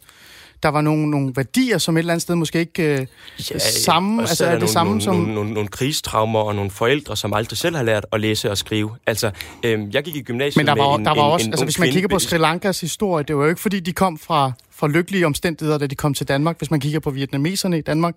der 0.63 0.69
var 0.69 0.81
nogle, 0.81 1.11
nogle 1.11 1.33
værdier, 1.37 1.79
som 1.79 1.97
et 1.97 1.99
eller 1.99 2.13
andet 2.13 2.23
sted 2.23 2.35
måske 2.35 2.59
ikke 2.59 2.83
øh, 2.83 3.07
ja, 3.51 3.59
samme, 3.59 4.23
altså 4.23 4.45
er 4.45 4.51
det 4.51 4.59
nogle, 4.59 4.73
samme 4.73 4.91
nogle, 4.91 5.03
som... 5.03 5.17
Nogle, 5.17 5.35
nogle, 5.35 5.53
nogle 5.53 5.69
krigstraumer 5.69 6.41
og 6.41 6.55
nogle 6.55 6.71
forældre, 6.71 7.17
som 7.17 7.33
aldrig 7.33 7.59
selv 7.59 7.77
har 7.77 7.83
lært 7.83 8.07
at 8.13 8.21
læse 8.21 8.51
og 8.51 8.59
skrive. 8.59 8.97
Altså, 9.07 9.31
øhm, 9.63 9.91
jeg 9.93 10.03
gik 10.05 10.17
i 10.17 10.23
gymnasiet 10.23 10.57
Men 10.57 10.67
der 10.67 10.75
var, 10.75 10.91
med 10.91 10.99
en, 10.99 11.05
der 11.05 11.15
var 11.15 11.27
en, 11.27 11.33
også, 11.33 11.47
en 11.47 11.53
altså 11.53 11.63
ung 11.63 11.67
hvis 11.67 11.79
man 11.79 11.91
kigger 11.91 12.09
på 12.09 12.19
Sri 12.19 12.39
Lankas 12.39 12.81
historie, 12.81 13.25
det 13.25 13.37
var 13.37 13.43
jo 13.43 13.49
ikke 13.49 13.61
fordi, 13.61 13.81
de 13.81 13.93
kom 13.93 14.19
fra, 14.19 14.53
fra 14.71 14.89
lykkelige 14.89 15.27
omstændigheder, 15.27 15.79
da 15.79 15.87
de 15.87 15.95
kom 15.95 16.15
til 16.15 16.29
Danmark. 16.29 16.59
Hvis 16.59 16.71
man 16.71 16.81
kigger 16.81 17.01
på 17.01 17.11
vietnameserne 17.11 17.79
i 17.79 17.83
Danmark. 17.83 18.17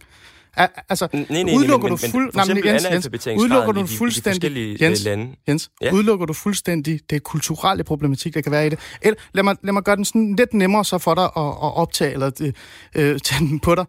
Altså, 0.57 1.07
Nej, 1.13 1.25
nej, 1.29 1.43
nej, 1.43 1.55
udelukker 1.55 1.87
men- 1.89 1.97
du 1.97 2.07
fuld... 2.11 2.47
men 2.47 2.55
men 2.55 2.65
Jens, 2.65 2.85
Jens, 2.91 3.27
udelukker 3.37 3.71
du 3.71 3.85
fuldstændig... 3.85 4.51
øh, 4.57 4.81
Jens, 4.81 5.03
lande. 5.03 5.27
Jens 5.47 5.69
Ja. 5.81 5.91
udelukker 5.93 6.25
du 6.25 6.33
fuldstændig 6.33 6.99
det 7.09 7.23
kulturelle 7.23 7.83
problematik, 7.83 8.33
der 8.33 8.41
kan 8.41 8.51
være 8.51 8.65
i 8.67 8.69
det? 8.69 8.79
Eller, 9.01 9.19
lad, 9.33 9.43
mig, 9.43 9.55
lad 9.63 9.73
mig 9.73 9.83
gøre 9.83 9.95
den 9.95 10.05
sådan 10.05 10.35
lidt 10.35 10.53
nemmere 10.53 10.85
så 10.85 10.97
for 10.97 11.15
dig 11.15 11.23
at, 11.23 11.29
at 11.37 11.77
optage 11.77 12.11
eller 12.13 12.31
øh, 12.41 12.53
øh, 12.95 13.19
tage 13.19 13.39
den 13.39 13.59
på 13.59 13.75
dig. 13.75 13.85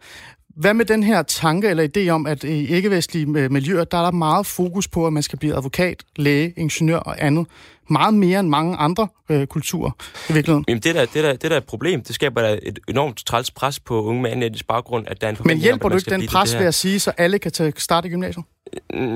Hvad 0.57 0.75
med 0.75 0.85
den 0.85 1.03
her 1.03 1.23
tanke 1.23 1.69
eller 1.69 1.89
idé 1.97 2.09
om, 2.09 2.27
at 2.27 2.45
i 2.45 2.67
ikke-vestlige 2.67 3.27
øh, 3.39 3.53
miljøer, 3.53 3.85
der 3.85 3.99
er 3.99 4.03
der 4.03 4.11
meget 4.11 4.47
fokus 4.47 4.89
på, 4.89 5.07
at 5.07 5.13
man 5.13 5.23
skal 5.23 5.39
blive 5.39 5.57
advokat, 5.57 6.03
læge, 6.17 6.53
ingeniør 6.57 6.97
og 6.99 7.25
andet. 7.27 7.47
Meget 7.91 8.15
mere 8.15 8.41
end 8.41 8.49
mange 8.49 8.77
andre 8.77 9.09
øh, 9.31 9.47
kulturer 9.47 9.91
i 10.31 10.33
virkeligheden. 10.33 10.65
Jamen, 10.69 10.83
det 10.83 10.95
der, 10.95 11.05
det, 11.05 11.25
der, 11.25 11.33
det 11.33 11.43
der 11.43 11.51
er 11.51 11.57
et 11.57 11.65
problem. 11.65 12.03
Det 12.03 12.15
skaber 12.15 12.43
da 12.43 12.59
et 12.63 12.79
enormt 12.89 13.27
træls 13.27 13.51
pres 13.51 13.81
på 13.81 14.03
unge 14.05 14.23
med 14.23 14.31
anden 14.31 14.43
etnisk 14.43 14.67
baggrund, 14.67 15.07
at 15.09 15.21
der 15.21 15.27
er 15.27 15.31
en 15.31 15.37
Men 15.45 15.57
om, 15.57 15.61
hjælper 15.61 15.89
du 15.89 15.97
ikke 15.97 16.11
den 16.11 16.27
pres 16.27 16.55
ved 16.55 16.67
at 16.67 16.75
sige, 16.75 17.01
så 17.01 17.11
alle 17.11 17.39
kan 17.39 17.53
tage, 17.53 17.73
starte 17.77 18.09
i 18.09 18.11
gymnasiet? 18.11 18.45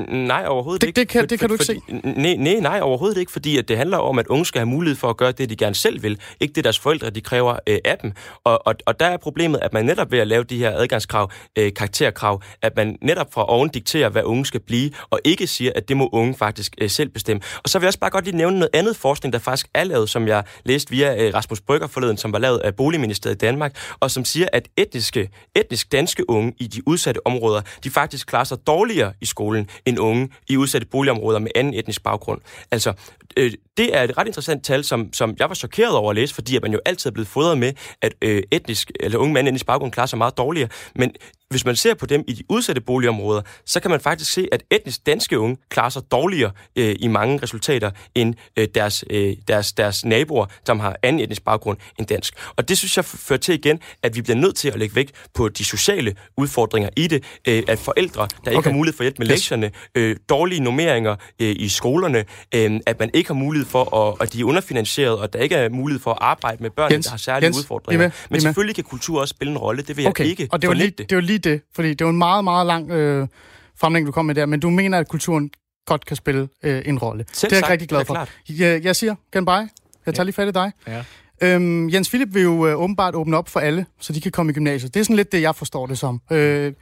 Nej, 0.09 0.45
overhovedet 0.49 0.81
Det- 0.81 0.87
ikke. 0.89 1.01
det 1.01 1.09
kan- 1.09 1.29
det 1.29 1.39
kan 1.39 1.49
du 1.49 1.55
ikke 1.55 1.65
fordi, 1.65 1.81
Nej, 2.21 2.35
nej, 2.35 2.55
nej, 2.61 2.81
overhovedet 2.83 3.19
ikke, 3.19 3.33
fordi 3.33 3.59
at 3.59 3.69
det 3.69 3.77
handler 3.77 3.97
om, 3.99 4.19
at 4.19 4.27
unge 4.27 4.47
skal 4.47 4.59
have 4.59 4.67
mulighed 4.67 4.97
for 4.97 5.11
at 5.11 5.17
gøre 5.17 5.33
det, 5.33 5.51
de 5.51 5.57
gerne 5.57 5.75
selv 5.75 6.03
vil. 6.03 6.19
Ikke 6.41 6.55
det, 6.55 6.65
deres 6.65 6.79
forældre 6.79 7.11
de 7.11 7.21
kræver 7.21 7.57
øh, 7.67 7.79
af 7.85 7.99
dem. 8.03 8.13
Og, 8.45 8.67
og, 8.67 8.75
og 8.87 9.01
der 9.01 9.07
er 9.07 9.17
problemet, 9.17 9.59
at 9.63 9.73
man 9.73 9.85
netop 9.85 10.13
ved 10.13 10.19
at 10.19 10.27
lave 10.27 10.45
de 10.45 10.59
her 10.59 10.71
adgangskrav, 10.77 11.31
øh, 11.59 11.73
karakterkrav, 11.75 12.43
at 12.63 12.77
man 12.77 12.99
netop 13.03 13.33
fra 13.35 13.51
oven 13.51 13.69
dikterer, 13.69 14.09
hvad 14.09 14.23
unge 14.25 14.47
skal 14.47 14.61
blive, 14.61 14.91
og 15.11 15.21
ikke 15.25 15.47
siger, 15.47 15.73
at 15.77 15.89
det 15.89 15.97
må 15.97 16.09
unge 16.13 16.35
faktisk 16.35 16.75
øh, 16.81 16.91
selv 16.91 17.09
bestemme. 17.09 17.43
Og 17.63 17.69
så 17.69 17.79
vil 17.79 17.85
jeg 17.85 17.89
også 17.89 17.99
bare 17.99 18.11
godt 18.11 18.25
lige 18.25 18.37
nævne 18.37 18.59
noget 18.59 18.71
andet 18.75 18.97
forskning, 18.97 19.33
der 19.33 19.39
faktisk 19.39 19.67
er 19.75 19.85
lavet, 19.85 20.11
som 20.11 20.29
jeg 20.29 20.45
læste 20.65 20.91
via 20.91 21.25
øh, 21.27 21.35
Rasmus 21.35 21.61
Brygger 21.61 21.87
forleden, 21.87 22.17
som 22.17 22.33
var 22.33 22.39
lavet 22.39 22.59
af 22.59 22.75
Boligministeriet 22.75 23.37
i 23.37 23.39
Danmark, 23.39 23.77
og 24.01 24.11
som 24.11 24.25
siger, 24.25 24.49
at 24.53 24.69
etniske, 24.77 25.29
etnisk 25.57 25.93
danske 25.93 26.31
unge 26.31 26.53
i 26.59 26.67
de 26.67 26.89
udsatte 26.89 27.27
områder, 27.27 27.61
de 27.85 27.91
faktisk 27.91 28.27
klarer 28.27 28.45
sig 28.45 28.59
dårligere 28.67 29.13
i 29.21 29.27
skolen 29.27 29.40
end 29.87 29.99
unge 29.99 30.29
i 30.49 30.57
udsatte 30.57 30.87
boligområder 30.87 31.39
med 31.39 31.51
anden 31.55 31.75
etnisk 31.75 32.03
baggrund. 32.03 32.41
Altså, 32.71 32.93
øh, 33.37 33.53
det 33.77 33.97
er 33.97 34.03
et 34.03 34.19
ret 34.19 34.27
interessant 34.27 34.65
tal, 34.65 34.85
som, 34.85 35.13
som 35.13 35.37
jeg 35.39 35.49
var 35.49 35.55
chokeret 35.55 35.97
over 35.97 36.11
at 36.11 36.17
læse, 36.17 36.35
fordi 36.35 36.57
at 36.57 36.63
man 36.63 36.73
jo 36.73 36.81
altid 36.85 37.11
er 37.11 37.15
blevet 37.15 37.29
fodret 37.29 37.59
med, 37.59 37.73
at 38.03 38.15
øh, 38.23 38.43
etnisk, 38.51 38.91
eller 39.01 39.19
unge 39.19 39.33
med 39.33 39.39
anden 39.39 39.55
etnisk 39.55 39.67
baggrund 39.67 39.93
klarer 39.93 40.07
sig 40.07 40.19
meget 40.19 40.39
dårligere. 40.39 40.69
Men 40.95 41.15
hvis 41.51 41.65
man 41.65 41.77
ser 41.77 41.95
på 41.95 42.07
dem 42.07 42.25
i 42.29 42.33
de 42.33 42.43
udsatte 42.49 42.81
boligområder, 42.81 43.43
så 43.67 43.81
kan 43.81 43.91
man 43.91 44.01
faktisk 44.01 44.33
se, 44.33 44.49
at 44.53 44.63
etnisk 44.71 45.07
danske 45.07 45.39
unge 45.39 45.57
klarer 45.69 45.89
sig 45.89 46.03
dårligere 46.11 46.51
øh, 46.77 46.97
i 47.01 47.07
mange 47.09 47.39
resultater 47.43 47.91
end 48.15 48.35
øh, 48.57 48.69
deres, 48.75 49.05
øh, 49.11 49.37
deres, 49.49 49.73
deres 49.73 50.05
naboer, 50.05 50.47
som 50.67 50.81
har 50.81 50.97
anden 51.03 51.23
etnisk 51.23 51.45
baggrund 51.45 51.79
end 51.99 52.07
dansk. 52.07 52.35
Og 52.57 52.69
det 52.69 52.79
synes 52.79 52.97
jeg 52.97 53.05
fører 53.05 53.39
til 53.39 53.55
igen, 53.55 53.79
at 54.03 54.17
vi 54.17 54.23
bliver 54.23 54.37
nødt 54.37 54.57
til 54.57 54.69
at 54.69 54.79
lægge 54.79 54.95
vægt 54.97 55.13
på 55.35 55.49
de 55.49 55.65
sociale 55.65 56.15
udfordringer 56.37 56.89
i 56.97 57.07
det, 57.07 57.25
øh, 57.49 57.63
at 57.69 57.79
forældre, 57.79 58.29
der 58.45 58.51
ikke 58.51 58.59
Okay. 58.59 58.71
har 58.71 58.77
mulighed 58.77 58.97
for 58.97 59.05
hjælp 59.05 59.19
med 59.19 59.27
Yes. 59.27 59.31
lektierne, 59.31 59.71
øh, 59.95 60.17
dårlige 60.29 60.61
normeringer 60.61 61.17
øh, 61.41 61.57
i 61.59 61.69
skolerne, 61.69 62.25
øh, 62.55 62.81
at 62.87 62.99
man 63.01 63.11
ikke 63.15 63.29
har 63.29 63.35
mulighed 63.35 63.67
for, 63.69 63.97
at, 63.97 64.17
at 64.21 64.33
de 64.33 64.41
er 64.41 64.45
underfinansieret, 64.45 65.19
og 65.19 65.33
der 65.33 65.39
ikke 65.39 65.55
er 65.55 65.69
mulighed 65.69 66.03
for 66.03 66.11
at 66.11 66.19
arbejde 66.21 66.63
med 66.63 66.71
børn, 66.71 66.93
Jens, 66.93 67.07
der 67.07 67.11
har 67.11 67.19
særlige 67.19 67.47
Jens, 67.47 67.59
udfordringer. 67.59 68.05
er 68.05 68.09
med, 68.09 68.13
Men 68.31 68.41
selvfølgelig 68.41 68.75
kan 68.75 68.85
kultur 68.85 69.21
også 69.21 69.33
spille 69.33 69.51
en 69.53 69.59
rolle, 69.59 69.83
det 69.83 69.97
vil 69.97 70.03
jeg 70.03 70.11
Okay, 70.11 70.25
ikke 70.25 70.49
og 70.53 70.63
det 70.63 70.69
var, 70.69 70.75
lige, 70.75 70.91
det 70.91 71.15
var 71.15 71.21
lige 71.21 71.40
det, 71.45 71.63
fordi 71.75 71.95
det 71.95 72.05
var 72.05 72.11
en 72.11 72.19
meget, 72.19 72.45
meget 72.45 72.67
lang 72.67 72.91
øh, 72.91 73.29
fremlægning, 73.77 74.07
du 74.07 74.13
kom 74.13 74.27
med 74.27 74.35
der, 74.35 74.47
men 74.47 74.61
du 74.61 74.71
mener, 74.71 74.99
at 74.99 75.09
kulturen 75.09 75.51
godt 75.87 76.07
kan 76.07 76.17
spille 76.17 76.49
øh, 76.63 76.83
en 76.87 76.99
rolle. 76.99 77.25
Det 77.25 77.45
er 77.45 77.49
jeg 77.51 77.59
sagt, 77.59 77.71
rigtig 77.71 77.89
glad 77.89 78.05
for. 78.05 78.15
er 78.15 78.27
Jeg, 78.49 78.85
jeg 78.85 78.97
siger, 78.97 79.15
Ganbei, 79.31 79.67
jeg 80.07 80.15
tager 80.15 80.25
lige 80.25 80.35
fat 80.35 80.49
i 80.49 80.51
dig. 80.51 80.73
Ja. 80.87 81.05
Øhm, 81.43 81.91
Jens 81.91 82.09
Philip 82.09 82.35
vil 82.35 82.43
jo 82.43 82.67
øh, 82.67 82.81
åbenbart 82.81 83.15
åbne 83.15 83.37
op 83.37 83.49
for 83.49 83.61
alle, 83.61 83.87
så 84.01 84.13
de 84.13 84.21
kan 84.21 84.33
komme 84.33 84.51
i 84.51 84.55
gymnasiet. 84.55 84.95
Det 84.95 85.01
er 85.01 85.05
sådan 85.05 85.17
lidt 85.17 85.33
det, 85.33 85.43
jeg 85.43 85.57
forstår 85.57 85.87
det 85.87 85.99
som. 85.99 86.21
Øh, 86.33 86.73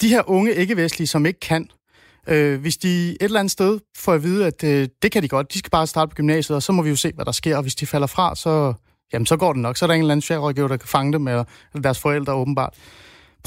de 0.00 0.08
her 0.08 0.30
unge 0.30 0.54
ikke-vestlige, 0.54 1.06
som 1.06 1.26
ikke 1.26 1.40
kan, 1.40 1.68
øh, 2.26 2.60
hvis 2.60 2.76
de 2.76 3.10
et 3.10 3.16
eller 3.20 3.40
andet 3.40 3.52
sted 3.52 3.78
får 3.96 4.12
at 4.12 4.22
vide, 4.22 4.46
at 4.46 4.64
øh, 4.64 4.88
det 5.02 5.12
kan 5.12 5.22
de 5.22 5.28
godt, 5.28 5.52
de 5.54 5.58
skal 5.58 5.70
bare 5.70 5.86
starte 5.86 6.08
på 6.08 6.14
gymnasiet, 6.14 6.56
og 6.56 6.62
så 6.62 6.72
må 6.72 6.82
vi 6.82 6.90
jo 6.90 6.96
se, 6.96 7.12
hvad 7.14 7.24
der 7.24 7.32
sker. 7.32 7.56
Og 7.56 7.62
hvis 7.62 7.74
de 7.74 7.86
falder 7.86 8.06
fra, 8.06 8.36
så, 8.36 8.72
jamen, 9.12 9.26
så 9.26 9.36
går 9.36 9.52
det 9.52 9.62
nok. 9.62 9.76
Så 9.76 9.84
er 9.84 9.86
der 9.86 9.94
en 9.94 10.00
eller 10.00 10.12
anden 10.12 10.22
socialrådgiver, 10.22 10.68
der 10.68 10.76
kan 10.76 10.88
fange 10.88 11.12
dem, 11.12 11.28
eller 11.28 11.44
deres 11.82 11.98
forældre 11.98 12.32
åbenbart. 12.32 12.74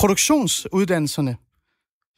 Produktionsuddannelserne. 0.01 1.35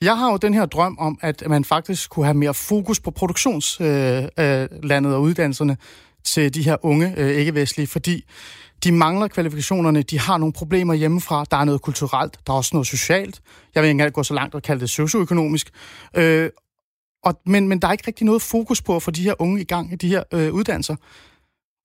Jeg 0.01 0.17
har 0.17 0.31
jo 0.31 0.37
den 0.37 0.53
her 0.53 0.65
drøm 0.65 0.97
om, 0.99 1.19
at 1.21 1.43
man 1.47 1.65
faktisk 1.65 2.09
kunne 2.09 2.25
have 2.25 2.33
mere 2.33 2.53
fokus 2.53 2.99
på 2.99 3.11
produktionslandet 3.11 5.01
øh, 5.01 5.05
øh, 5.05 5.13
og 5.13 5.21
uddannelserne 5.21 5.77
til 6.23 6.53
de 6.53 6.63
her 6.63 6.85
unge 6.85 7.13
øh, 7.17 7.29
ikke-vestlige, 7.29 7.87
fordi 7.87 8.25
de 8.83 8.91
mangler 8.91 9.27
kvalifikationerne, 9.27 10.01
de 10.01 10.19
har 10.19 10.37
nogle 10.37 10.53
problemer 10.53 10.93
hjemmefra, 10.93 11.45
der 11.51 11.57
er 11.57 11.63
noget 11.63 11.81
kulturelt, 11.81 12.39
der 12.47 12.53
er 12.53 12.57
også 12.57 12.69
noget 12.73 12.87
socialt. 12.87 13.41
Jeg 13.75 13.83
vil 13.83 13.87
ikke 13.87 13.91
engang 13.91 14.13
gå 14.13 14.23
så 14.23 14.33
langt 14.33 14.55
og 14.55 14.61
kalde 14.61 14.81
det 14.81 14.89
socioøkonomisk. 14.89 15.69
Øh, 16.15 16.49
og, 17.23 17.41
men, 17.45 17.67
men 17.67 17.79
der 17.79 17.87
er 17.87 17.91
ikke 17.91 18.07
rigtig 18.07 18.25
noget 18.25 18.41
fokus 18.41 18.81
på 18.81 18.95
at 18.95 19.03
få 19.03 19.11
de 19.11 19.23
her 19.23 19.33
unge 19.39 19.61
i 19.61 19.65
gang 19.65 19.93
i 19.93 19.95
de 19.95 20.07
her 20.07 20.23
øh, 20.33 20.53
uddannelser. 20.53 20.95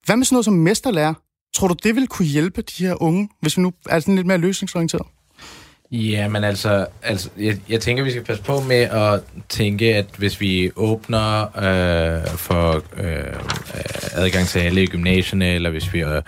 Hvad 0.05 0.17
med 0.17 0.25
sådan 0.25 0.35
noget 0.35 0.45
som 0.45 0.53
mesterlærer? 0.53 1.13
Tror 1.55 1.67
du, 1.67 1.75
det 1.83 1.95
vil 1.95 2.07
kunne 2.07 2.27
hjælpe 2.27 2.61
de 2.61 2.87
her 2.87 3.01
unge, 3.01 3.29
hvis 3.41 3.57
vi 3.57 3.61
nu 3.61 3.73
er 3.89 3.99
sådan 3.99 4.15
lidt 4.15 4.27
mere 4.27 4.37
løsningsorienteret? 4.37 5.07
Ja, 5.91 6.27
men 6.27 6.43
altså, 6.43 6.85
altså 7.03 7.29
jeg, 7.37 7.57
jeg 7.69 7.81
tænker, 7.81 8.03
vi 8.03 8.11
skal 8.11 8.23
passe 8.23 8.43
på 8.43 8.59
med 8.59 8.81
at 8.81 9.21
tænke, 9.49 9.95
at 9.95 10.05
hvis 10.17 10.41
vi 10.41 10.71
åbner 10.75 11.41
øh, 11.41 12.27
for 12.27 12.83
øh, 12.97 13.17
øh 13.17 13.23
adgang 14.13 14.47
til 14.47 14.59
alle 14.59 14.83
i 14.83 14.87
gymnasierne, 14.87 15.55
eller 15.55 15.69
hvis 15.69 15.93
vi 15.93 15.99
øh, 15.99 16.21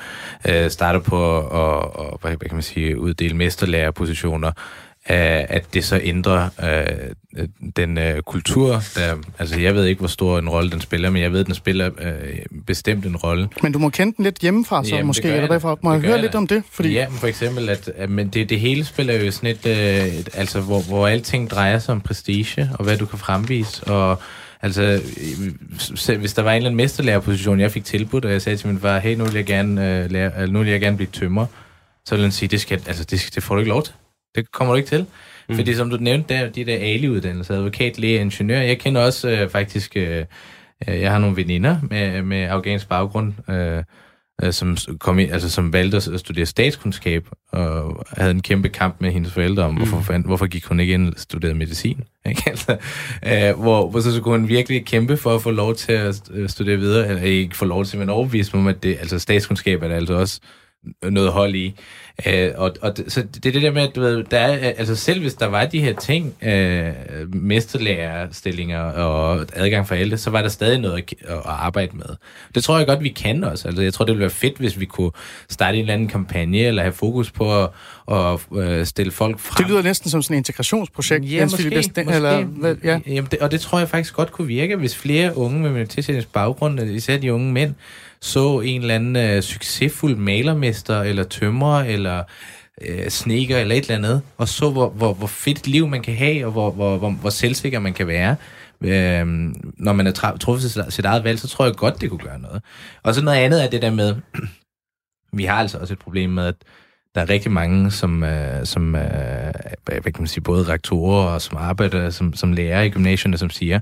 øh 0.50 0.70
starter 0.70 1.00
på 1.00 1.38
at 1.38 1.46
og, 1.46 2.20
hvad, 2.22 2.32
hvad 2.32 2.50
kan 2.50 2.56
man 2.56 2.64
sige, 2.64 3.00
uddele 3.00 3.36
mesterlærerpositioner, 3.36 4.48
øh, 4.48 4.91
at 5.06 5.74
det 5.74 5.86
så 5.86 6.00
ændrer 6.04 6.50
øh, 6.64 7.46
den 7.76 7.98
øh, 7.98 8.22
kultur. 8.22 8.82
Der, 8.96 9.16
altså, 9.40 9.60
jeg 9.60 9.76
ved 9.76 9.86
ikke, 9.86 10.00
hvor 10.00 10.08
stor 10.08 10.40
en 10.40 10.50
rolle 10.50 10.72
den 10.72 10.82
spiller, 10.82 11.10
men 11.10 11.22
jeg 11.22 11.32
ved, 11.32 11.40
at 11.40 11.46
den 11.46 11.56
spiller 11.56 11.90
øh, 12.02 12.14
bestemt 12.68 13.06
en 13.06 13.16
rolle. 13.16 13.50
Men 13.64 13.72
du 13.72 13.80
må 13.80 13.90
kende 13.90 14.14
den 14.18 14.24
lidt 14.24 14.40
hjemmefra, 14.40 14.84
så 14.84 14.90
Jamen, 14.90 15.08
måske, 15.08 15.28
eller 15.28 15.48
da. 15.48 15.54
derfor. 15.54 15.80
Må 15.84 15.94
Det 15.94 16.02
jeg 16.02 16.10
høre 16.10 16.22
lidt 16.22 16.34
da. 16.34 16.38
om 16.38 16.48
det? 16.48 16.64
Fordi 16.72 16.94
Ja, 16.94 17.10
men 17.10 17.18
for 17.18 17.28
eksempel, 17.28 17.70
at, 17.70 17.92
at 17.96 18.10
men 18.10 18.28
det, 18.28 18.50
det 18.50 18.60
hele 18.60 18.86
spiller 18.86 19.14
jo 19.26 19.32
sådan 19.32 19.50
et, 19.50 19.66
øh, 19.66 20.06
et 20.20 20.30
altså 20.34 20.62
hvor, 20.62 20.82
hvor 20.82 21.08
alting 21.08 21.50
drejer 21.50 21.80
sig 21.80 21.92
om 21.92 22.02
prestige, 22.02 22.70
og 22.74 22.84
hvad 22.84 22.98
du 22.98 23.06
kan 23.06 23.20
fremvise, 23.20 23.84
og 23.84 24.22
altså, 24.62 25.02
selv 25.96 26.20
hvis 26.20 26.34
der 26.34 26.42
var 26.42 26.52
en 26.52 26.58
eller 26.58 26.70
anden 26.70 26.78
mesterlærerposition, 26.78 27.60
jeg 27.60 27.72
fik 27.72 27.86
tilbudt, 27.86 28.26
og 28.26 28.32
jeg 28.32 28.42
sagde 28.42 28.58
til 28.58 28.68
min 28.68 28.80
far, 28.80 29.00
hey, 29.00 29.16
nu 29.16 29.24
vil 29.26 29.34
jeg 29.36 29.46
gerne, 29.46 30.04
øh, 30.04 30.12
lære, 30.12 30.48
nu 30.48 30.60
vil 30.60 30.68
jeg 30.68 30.82
gerne 30.82 30.98
blive 30.98 31.10
tømmer, 31.14 31.46
så 32.06 32.16
ville 32.16 32.24
han 32.26 32.32
sige, 32.32 32.50
det, 32.50 32.62
skal, 32.62 32.82
altså, 32.88 33.04
det, 33.04 33.30
det 33.36 33.44
får 33.44 33.56
du 33.56 33.60
ikke 33.60 33.70
lov 33.70 33.84
til. 33.84 33.94
Det 34.36 34.52
kommer 34.52 34.74
du 34.74 34.78
ikke 34.78 34.90
til. 34.90 35.06
Mm. 35.50 35.56
Fordi 35.56 35.74
som 35.74 35.90
du 35.90 35.98
nævnte, 35.98 36.34
der, 36.34 36.50
de 36.50 36.66
der 36.66 36.76
Ali-uddannelser, 36.76 37.56
advokat, 37.56 38.00
læge, 38.00 38.22
ingeniør, 38.22 38.62
jeg 38.62 38.80
kender 38.80 39.02
også 39.02 39.30
øh, 39.30 39.50
faktisk, 39.50 39.98
øh, 39.98 40.26
øh, 40.88 41.02
jeg 41.02 41.12
har 41.12 41.20
nogle 41.20 41.36
veninder 41.36 41.78
med, 41.90 42.22
med 42.22 42.44
afghansk 42.44 42.90
baggrund, 42.90 43.34
øh, 43.50 43.84
øh, 44.44 44.54
som, 44.54 44.78
kom 45.00 45.20
i, 45.20 45.26
altså, 45.26 45.50
som 45.50 45.74
valgte 45.74 45.98
at 45.98 46.20
studere 46.20 46.46
statskundskab, 46.46 47.28
og 47.52 48.04
havde 48.18 48.32
en 48.32 48.42
kæmpe 48.42 48.70
kamp 48.70 48.96
med 49.00 49.12
hendes 49.12 49.34
forældre 49.34 49.64
om, 49.64 49.72
mm. 49.74 49.78
hvorfor, 49.78 50.18
hvorfor 50.18 50.48
gik 50.48 50.66
hun 50.66 50.80
ikke 50.80 50.94
ind 50.94 51.08
og 51.08 51.14
studerede 51.18 51.58
medicin. 51.58 52.04
Ikke? 52.30 52.44
Altså, 52.48 52.78
øh, 53.26 53.60
hvor, 53.62 53.90
hvor 53.90 54.00
så, 54.00 54.22
kunne 54.22 54.40
hun 54.40 54.48
virkelig 54.48 54.86
kæmpe 54.86 55.18
for 55.18 55.36
at 55.36 55.42
få 55.42 55.52
lov 55.52 55.76
til 55.76 55.92
at 55.92 56.22
øh, 56.34 56.50
studere 56.50 56.78
videre, 56.78 57.08
eller 57.08 57.22
ikke 57.22 57.58
få 57.58 57.66
lov 57.66 57.86
til, 57.86 58.00
men 58.00 58.10
overbevise 58.10 58.52
mig 58.54 58.62
om, 58.62 58.68
at 58.68 58.84
det, 58.84 58.98
altså, 59.00 59.20
statskundskab 59.20 59.84
er 59.84 59.88
der 59.88 59.96
altså 59.96 60.14
også 60.14 60.40
noget 61.04 61.32
hold 61.32 61.56
i. 61.56 61.76
Øh, 62.26 62.52
og, 62.56 62.76
og 62.82 62.94
så 63.08 63.22
det 63.22 63.46
er 63.46 63.52
det 63.52 63.62
der 63.62 63.72
med, 63.72 63.82
at 63.82 63.96
du 63.96 64.02
ved, 64.02 64.24
der 64.24 64.40
er, 64.40 64.74
altså 64.78 64.96
selv 64.96 65.22
hvis 65.22 65.34
der 65.34 65.46
var 65.46 65.66
de 65.66 65.82
her 65.82 65.94
ting, 65.94 66.34
øh, 66.44 66.94
mesterlærerstillinger 67.34 68.80
og 68.82 69.46
adgang 69.54 69.88
for 69.88 69.96
alle, 69.96 70.18
så 70.18 70.30
var 70.30 70.42
der 70.42 70.50
stadig 70.50 70.80
noget 70.80 70.98
at, 70.98 71.14
at 71.30 71.42
arbejde 71.46 71.98
med. 71.98 72.16
Det 72.56 72.64
tror 72.64 72.78
jeg 72.78 72.88
godt, 72.88 73.04
vi 73.04 73.10
kan 73.10 73.44
også. 73.44 73.68
Altså, 73.68 73.84
jeg 73.84 73.94
tror, 73.94 74.06
det 74.06 74.12
ville 74.12 74.22
være 74.22 74.30
fedt, 74.30 74.58
hvis 74.58 74.80
vi 74.80 74.86
kunne 74.86 75.12
starte 75.50 75.78
en 75.78 75.82
eller 75.82 75.94
anden 75.94 76.08
kampagne, 76.08 76.58
eller 76.58 76.82
have 76.82 76.94
fokus 76.94 77.32
på 77.32 77.64
at, 77.64 77.70
at 78.12 78.40
øh, 78.58 78.86
stille 78.86 79.12
folk 79.12 79.40
frem. 79.40 79.66
Det 79.66 79.72
lyder 79.72 79.82
næsten 79.82 80.10
som 80.10 80.22
sådan 80.22 80.36
et 80.36 80.38
integrationsprojekt. 80.38 81.32
Ja, 81.32 81.44
måske. 81.46 81.70
Måske. 81.76 82.16
Eller, 82.16 82.44
hvad, 82.44 82.76
ja. 82.84 83.00
Jamen 83.08 83.28
det, 83.32 83.40
og 83.40 83.52
det 83.52 83.62
tror 83.62 83.80
jeg 83.80 83.90
faktisk 83.90 84.14
godt 84.14 84.32
kunne 84.32 84.48
virke, 84.48 84.76
hvis 84.76 84.96
flere 84.96 85.38
unge 85.38 85.60
med 85.60 85.70
minoritetsetnisk 85.70 86.34
baggrund, 86.34 86.80
især 86.80 87.18
de 87.18 87.34
unge 87.34 87.52
mænd, 87.52 87.74
så 88.22 88.60
en 88.60 88.82
eller 88.82 88.96
anden 88.96 89.16
øh, 89.16 89.42
succesfuld 89.42 90.16
malermester, 90.16 91.02
eller 91.02 91.24
tømrer, 91.24 91.84
eller 91.84 92.24
øh, 92.82 93.10
sneker, 93.10 93.58
eller 93.58 93.76
et 93.76 93.82
eller 93.82 93.96
andet, 93.96 94.22
og 94.38 94.48
så 94.48 94.70
hvor, 94.70 94.90
hvor, 94.90 95.14
hvor 95.14 95.28
fedt 95.28 95.60
et 95.60 95.68
liv 95.68 95.88
man 95.88 96.02
kan 96.02 96.16
have, 96.16 96.46
og 96.46 96.52
hvor, 96.52 96.72
hvor, 96.72 96.98
hvor, 96.98 97.10
hvor 97.10 97.30
selvsikker 97.30 97.80
man 97.80 97.94
kan 97.94 98.08
være. 98.08 98.36
øh, 98.82 99.26
når 99.78 99.94
man 99.94 100.06
har 100.06 100.38
truffet 100.38 100.72
sit, 100.72 100.94
sit 100.94 101.06
eget 101.06 101.24
valg, 101.24 101.40
så 101.40 101.48
tror 101.48 101.66
jeg 101.66 101.76
godt, 101.76 102.02
det 102.02 102.10
kunne 102.10 102.24
gøre 102.24 102.40
noget. 102.40 102.64
Og 103.04 103.16
så 103.16 103.24
noget 103.24 103.38
andet 103.38 103.64
er 103.64 103.70
det 103.70 103.82
der 103.82 103.92
med, 103.92 104.16
vi 105.38 105.44
har 105.46 105.56
altså 105.56 105.78
også 105.78 105.94
et 105.94 106.00
problem 106.00 106.30
med, 106.30 106.46
at 106.46 106.56
der 107.16 107.22
er 107.22 107.30
rigtig 107.30 107.52
mange, 107.52 107.92
som, 107.92 108.24
øh, 108.24 108.66
som 108.66 108.96
øh, 108.96 109.54
hvad 109.86 110.02
kan 110.02 110.14
man 110.20 110.28
sige, 110.28 110.44
både 110.44 110.64
rektorer 110.64 111.26
og 111.34 111.42
som 111.42 111.58
arbejder 111.58 112.10
som, 112.10 112.34
som 112.34 112.54
lærer 112.54 112.82
i 112.82 112.90
gymnasierne, 112.90 113.38
som 113.38 113.50
siger, 113.50 113.80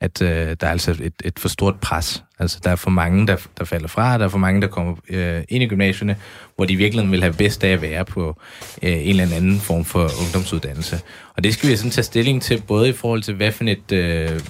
at 0.00 0.22
øh, 0.22 0.56
der 0.60 0.66
er 0.66 0.70
altså 0.70 0.90
et, 0.90 1.14
et 1.24 1.38
for 1.38 1.48
stort 1.48 1.80
pres. 1.80 2.24
Altså, 2.38 2.60
der 2.64 2.70
er 2.70 2.76
for 2.76 2.90
mange, 2.90 3.26
der, 3.26 3.36
der 3.58 3.64
falder 3.64 3.88
fra, 3.88 4.18
der 4.18 4.24
er 4.24 4.28
for 4.28 4.38
mange, 4.38 4.60
der 4.60 4.66
kommer 4.66 4.94
øh, 5.08 5.42
ind 5.48 5.62
i 5.62 5.66
gymnasierne, 5.66 6.16
hvor 6.56 6.64
de 6.64 6.76
virkelig 6.76 7.10
vil 7.10 7.22
have 7.22 7.32
bedst 7.34 7.64
af 7.64 7.68
at 7.68 7.82
være 7.82 8.04
på 8.04 8.40
øh, 8.82 8.92
en 8.92 9.20
eller 9.20 9.36
anden 9.36 9.60
form 9.60 9.84
for 9.84 10.10
ungdomsuddannelse. 10.24 11.00
Og 11.36 11.44
det 11.44 11.54
skal 11.54 11.70
vi 11.70 11.76
sådan 11.76 11.90
tage 11.90 12.04
stilling 12.04 12.42
til, 12.42 12.62
både 12.66 12.88
i 12.88 12.92
forhold 12.92 13.22
til, 13.22 13.34
hvad 13.34 13.52
for 13.52 13.64
et 13.64 13.92
øh, 13.92 14.40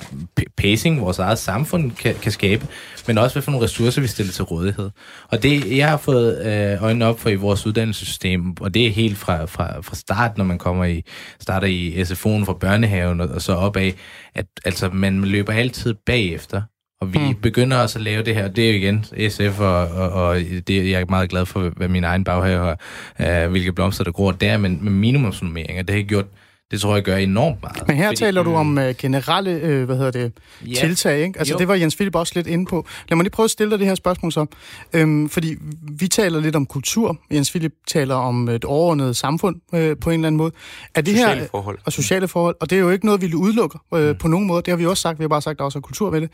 pacing 0.57 1.01
vores 1.01 1.19
eget 1.19 1.39
samfund 1.39 1.93
kan, 1.93 2.15
kan 2.15 2.33
skabe, 2.33 2.67
men 3.07 3.19
også 3.19 3.35
hvad 3.35 3.43
for 3.43 3.51
nogle 3.51 3.65
ressourcer, 3.65 4.01
vi 4.01 4.07
stiller 4.07 4.33
til 4.33 4.45
rådighed. 4.45 4.91
Og 5.29 5.43
det, 5.43 5.77
jeg 5.77 5.89
har 5.89 5.97
fået 5.97 6.47
øh, 6.47 6.83
øjnene 6.83 7.07
op 7.07 7.21
for 7.21 7.29
i 7.29 7.35
vores 7.35 7.67
uddannelsessystem, 7.67 8.57
og 8.61 8.75
det 8.75 8.87
er 8.87 8.91
helt 8.91 9.19
fra, 9.19 9.45
fra, 9.45 9.81
fra 9.81 9.97
start, 9.97 10.39
når 10.39 10.45
man 10.45 10.59
kommer 10.59 10.85
i, 10.85 11.03
starter 11.41 11.67
i 11.67 12.03
SFO'en 12.03 12.45
fra 12.45 12.53
børnehaven 12.53 13.21
og, 13.21 13.29
og 13.29 13.43
så 13.43 13.53
opad, 13.53 13.93
at 14.35 14.47
altså, 14.65 14.89
man 14.89 15.25
løber 15.25 15.53
altid 15.53 15.95
bagefter. 16.07 16.63
Og 17.01 17.15
vi 17.15 17.19
mm. 17.19 17.41
begynder 17.41 17.77
også 17.77 17.99
at 17.99 18.03
lave 18.05 18.23
det 18.23 18.35
her, 18.35 18.49
det 18.49 18.65
er 18.65 18.73
jo 18.73 18.79
igen 18.79 19.05
SF, 19.31 19.61
og, 19.61 19.89
og, 19.89 20.11
og 20.11 20.37
det, 20.39 20.91
jeg 20.91 21.01
er 21.01 21.05
meget 21.09 21.31
glad 21.31 21.47
for, 21.47 21.69
hvad 21.69 21.89
min 21.89 22.05
egen 22.05 22.25
baghave 22.25 22.77
har, 23.19 23.45
øh, 23.45 23.51
hvilke 23.51 23.73
blomster 23.73 24.05
der 24.05 24.13
gror 24.13 24.33
der, 24.33 24.57
men 24.57 24.85
med 24.85 24.93
minimumsnummeringer, 24.93 25.83
det 25.83 25.95
har 25.95 26.03
gjort, 26.03 26.27
det 26.71 26.81
tror 26.81 26.95
jeg 26.95 27.03
gør 27.05 27.17
enormt 27.17 27.63
meget. 27.63 27.89
Men 27.89 27.97
her 27.97 28.07
Fordi- 28.07 28.17
taler 28.17 28.43
du 28.43 28.55
om 28.55 28.79
uh, 28.79 28.85
generelle 28.99 29.51
øh, 29.51 29.85
hvad 29.85 29.97
hedder 29.97 30.11
det, 30.11 30.33
Ja. 30.67 30.75
tiltag, 30.75 31.21
ikke? 31.21 31.39
Altså 31.39 31.55
Jo. 31.55 31.59
det 31.59 31.69
var 31.69 31.75
Jens 31.75 31.97
Philip 31.97 32.15
også 32.15 32.33
lidt 32.37 32.47
inde 32.47 32.67
på. 32.67 32.87
Lad 33.09 33.17
mig 33.17 33.23
lige 33.25 33.31
prøve 33.31 33.45
at 33.45 33.51
stille 33.51 33.71
dig 33.71 33.79
det 33.79 33.87
her 33.87 33.95
spørgsmål 33.95 34.33
så. 34.33 34.47
Øhm, 34.93 35.29
fordi 35.29 35.55
vi 35.99 36.09
taler 36.09 36.41
lidt 36.41 36.57
om 36.57 36.67
kultur. 36.67 37.17
Jens 37.33 37.51
Philip 37.51 37.73
taler 37.87 38.15
om 38.15 38.49
et 38.49 38.65
overordnet 38.65 39.17
samfund 39.17 39.57
øh, 39.75 39.97
på 40.01 40.11
en 40.11 40.15
eller 40.15 40.27
anden 40.27 40.37
måde. 40.37 40.53
Er 40.95 41.01
det 41.01 41.15
Sociale 41.17 41.41
her, 41.41 41.49
forhold. 41.51 41.79
Og 41.85 41.93
sociale 41.93 42.29
forhold. 42.29 42.57
Og 42.61 42.71
det 42.71 42.77
er 42.77 42.81
jo 42.81 42.91
ikke 42.91 43.07
noget, 43.07 43.23
vi 43.23 43.35
udelukker 43.35 43.79
øh, 43.95 44.09
mm. 44.09 44.17
på 44.19 44.29
nogen 44.29 44.47
måde. 44.47 44.63
Det 44.63 44.69
har 44.73 44.77
vi 44.77 44.87
også 44.87 45.01
sagt. 45.01 45.19
Vi 45.19 45.23
har 45.25 45.29
bare 45.29 45.43
sagt, 45.43 45.55
at 45.55 45.59
der 45.59 45.65
også 45.65 45.79
er 45.79 45.81
kultur 45.83 46.11
ved 46.11 46.21
det. 46.21 46.31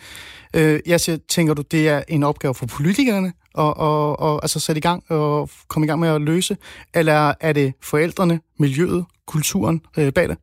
Øh, 0.56 0.80
jeg 0.86 1.00
siger, 1.00 1.18
tænker 1.28 1.54
du, 1.54 1.62
det 1.62 1.88
er 1.88 2.02
en 2.08 2.22
opgave 2.22 2.54
for 2.54 2.66
politikerne 2.66 3.32
og, 3.54 3.76
og, 3.76 4.20
og, 4.20 4.40
altså 4.42 4.60
sætte 4.60 4.78
i 4.78 4.80
gang 4.80 5.04
og 5.08 5.50
komme 5.68 5.86
i 5.86 5.88
gang 5.88 6.00
med 6.00 6.08
at 6.08 6.20
løse? 6.20 6.56
Eller 6.94 7.34
er 7.40 7.52
det 7.52 7.72
forældrene, 7.82 8.40
miljøet, 8.58 9.04
kulturen 9.26 9.80
øh, 9.98 10.12
bag 10.12 10.28
det? 10.28 10.38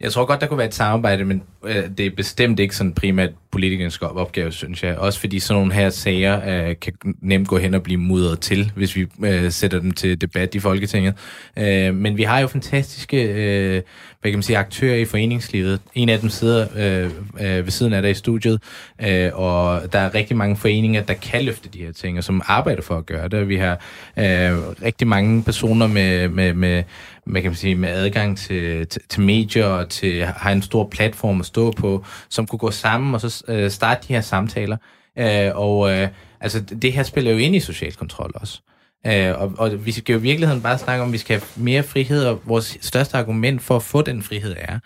Jeg 0.00 0.12
tror 0.12 0.24
godt, 0.24 0.40
der 0.40 0.46
kunne 0.46 0.58
være 0.58 0.66
et 0.66 0.74
samarbejde, 0.74 1.24
men 1.24 1.42
øh, 1.64 1.90
det 1.98 2.06
er 2.06 2.10
bestemt 2.16 2.60
ikke 2.60 2.76
sådan 2.76 2.92
primært 2.92 3.30
politikernes 3.50 3.98
opgave, 4.02 4.52
synes 4.52 4.82
jeg. 4.82 4.96
Også 4.96 5.20
fordi 5.20 5.38
sådan 5.38 5.60
nogle 5.60 5.74
her 5.74 5.90
sager 5.90 6.68
øh, 6.68 6.76
kan 6.80 6.92
nemt 7.20 7.48
gå 7.48 7.58
hen 7.58 7.74
og 7.74 7.82
blive 7.82 8.00
mudret 8.00 8.40
til, 8.40 8.72
hvis 8.74 8.96
vi 8.96 9.06
øh, 9.24 9.50
sætter 9.52 9.80
dem 9.80 9.92
til 9.92 10.20
debat 10.20 10.54
i 10.54 10.58
Folketinget. 10.58 11.14
Øh, 11.56 11.94
men 11.94 12.16
vi 12.16 12.22
har 12.22 12.40
jo 12.40 12.46
fantastiske 12.46 13.22
øh, 13.22 13.82
hvad 14.20 14.30
kan 14.30 14.38
man 14.38 14.42
sige, 14.42 14.58
aktører 14.58 14.96
i 14.96 15.04
foreningslivet. 15.04 15.80
En 15.94 16.08
af 16.08 16.18
dem 16.18 16.28
sidder 16.28 16.66
øh, 16.76 17.10
øh, 17.40 17.64
ved 17.64 17.70
siden 17.70 17.92
af 17.92 18.02
dig 18.02 18.10
i 18.10 18.14
studiet, 18.14 18.62
øh, 19.02 19.30
og 19.34 19.92
der 19.92 19.98
er 19.98 20.14
rigtig 20.14 20.36
mange 20.36 20.56
foreninger, 20.56 21.02
der 21.02 21.14
kan 21.14 21.44
løfte 21.44 21.68
de 21.68 21.78
her 21.78 21.92
ting, 21.92 22.18
og 22.18 22.24
som 22.24 22.42
arbejder 22.46 22.82
for 22.82 22.98
at 22.98 23.06
gøre 23.06 23.28
det. 23.28 23.48
Vi 23.48 23.56
har 23.56 23.72
øh, 24.18 24.58
rigtig 24.82 25.06
mange 25.06 25.42
personer 25.42 25.86
med, 25.86 26.28
med, 26.28 26.54
med 26.54 26.82
man 27.28 27.42
kan 27.42 27.54
sige, 27.54 27.74
med 27.74 27.88
adgang 27.88 28.38
til, 28.38 28.86
til, 28.86 29.02
til 29.08 29.22
medier 29.22 29.66
og 29.66 29.88
til, 29.88 30.24
har 30.24 30.50
en 30.50 30.62
stor 30.62 30.88
platform 30.90 31.40
at 31.40 31.46
stå 31.46 31.70
på, 31.70 32.04
som 32.28 32.46
kunne 32.46 32.58
gå 32.58 32.70
sammen 32.70 33.14
og 33.14 33.20
så 33.20 33.44
øh, 33.48 33.70
starte 33.70 34.08
de 34.08 34.12
her 34.12 34.20
samtaler. 34.20 34.76
Øh, 35.18 35.50
og 35.54 35.90
øh, 35.92 36.08
altså, 36.40 36.60
det 36.60 36.92
her 36.92 37.02
spiller 37.02 37.30
jo 37.30 37.38
ind 37.38 37.56
i 37.56 37.60
social 37.60 37.92
kontrol 37.92 38.30
også. 38.34 38.60
Øh, 39.06 39.40
og, 39.40 39.52
og 39.58 39.86
vi 39.86 39.92
skal 39.92 40.12
jo 40.12 40.18
i 40.18 40.22
virkeligheden 40.22 40.62
bare 40.62 40.78
snakke 40.78 41.02
om, 41.02 41.08
at 41.08 41.12
vi 41.12 41.18
skal 41.18 41.38
have 41.38 41.64
mere 41.64 41.82
frihed, 41.82 42.24
og 42.24 42.40
vores 42.44 42.78
største 42.80 43.18
argument 43.18 43.62
for 43.62 43.76
at 43.76 43.82
få 43.82 44.02
den 44.02 44.22
frihed 44.22 44.56
er, 44.58 44.78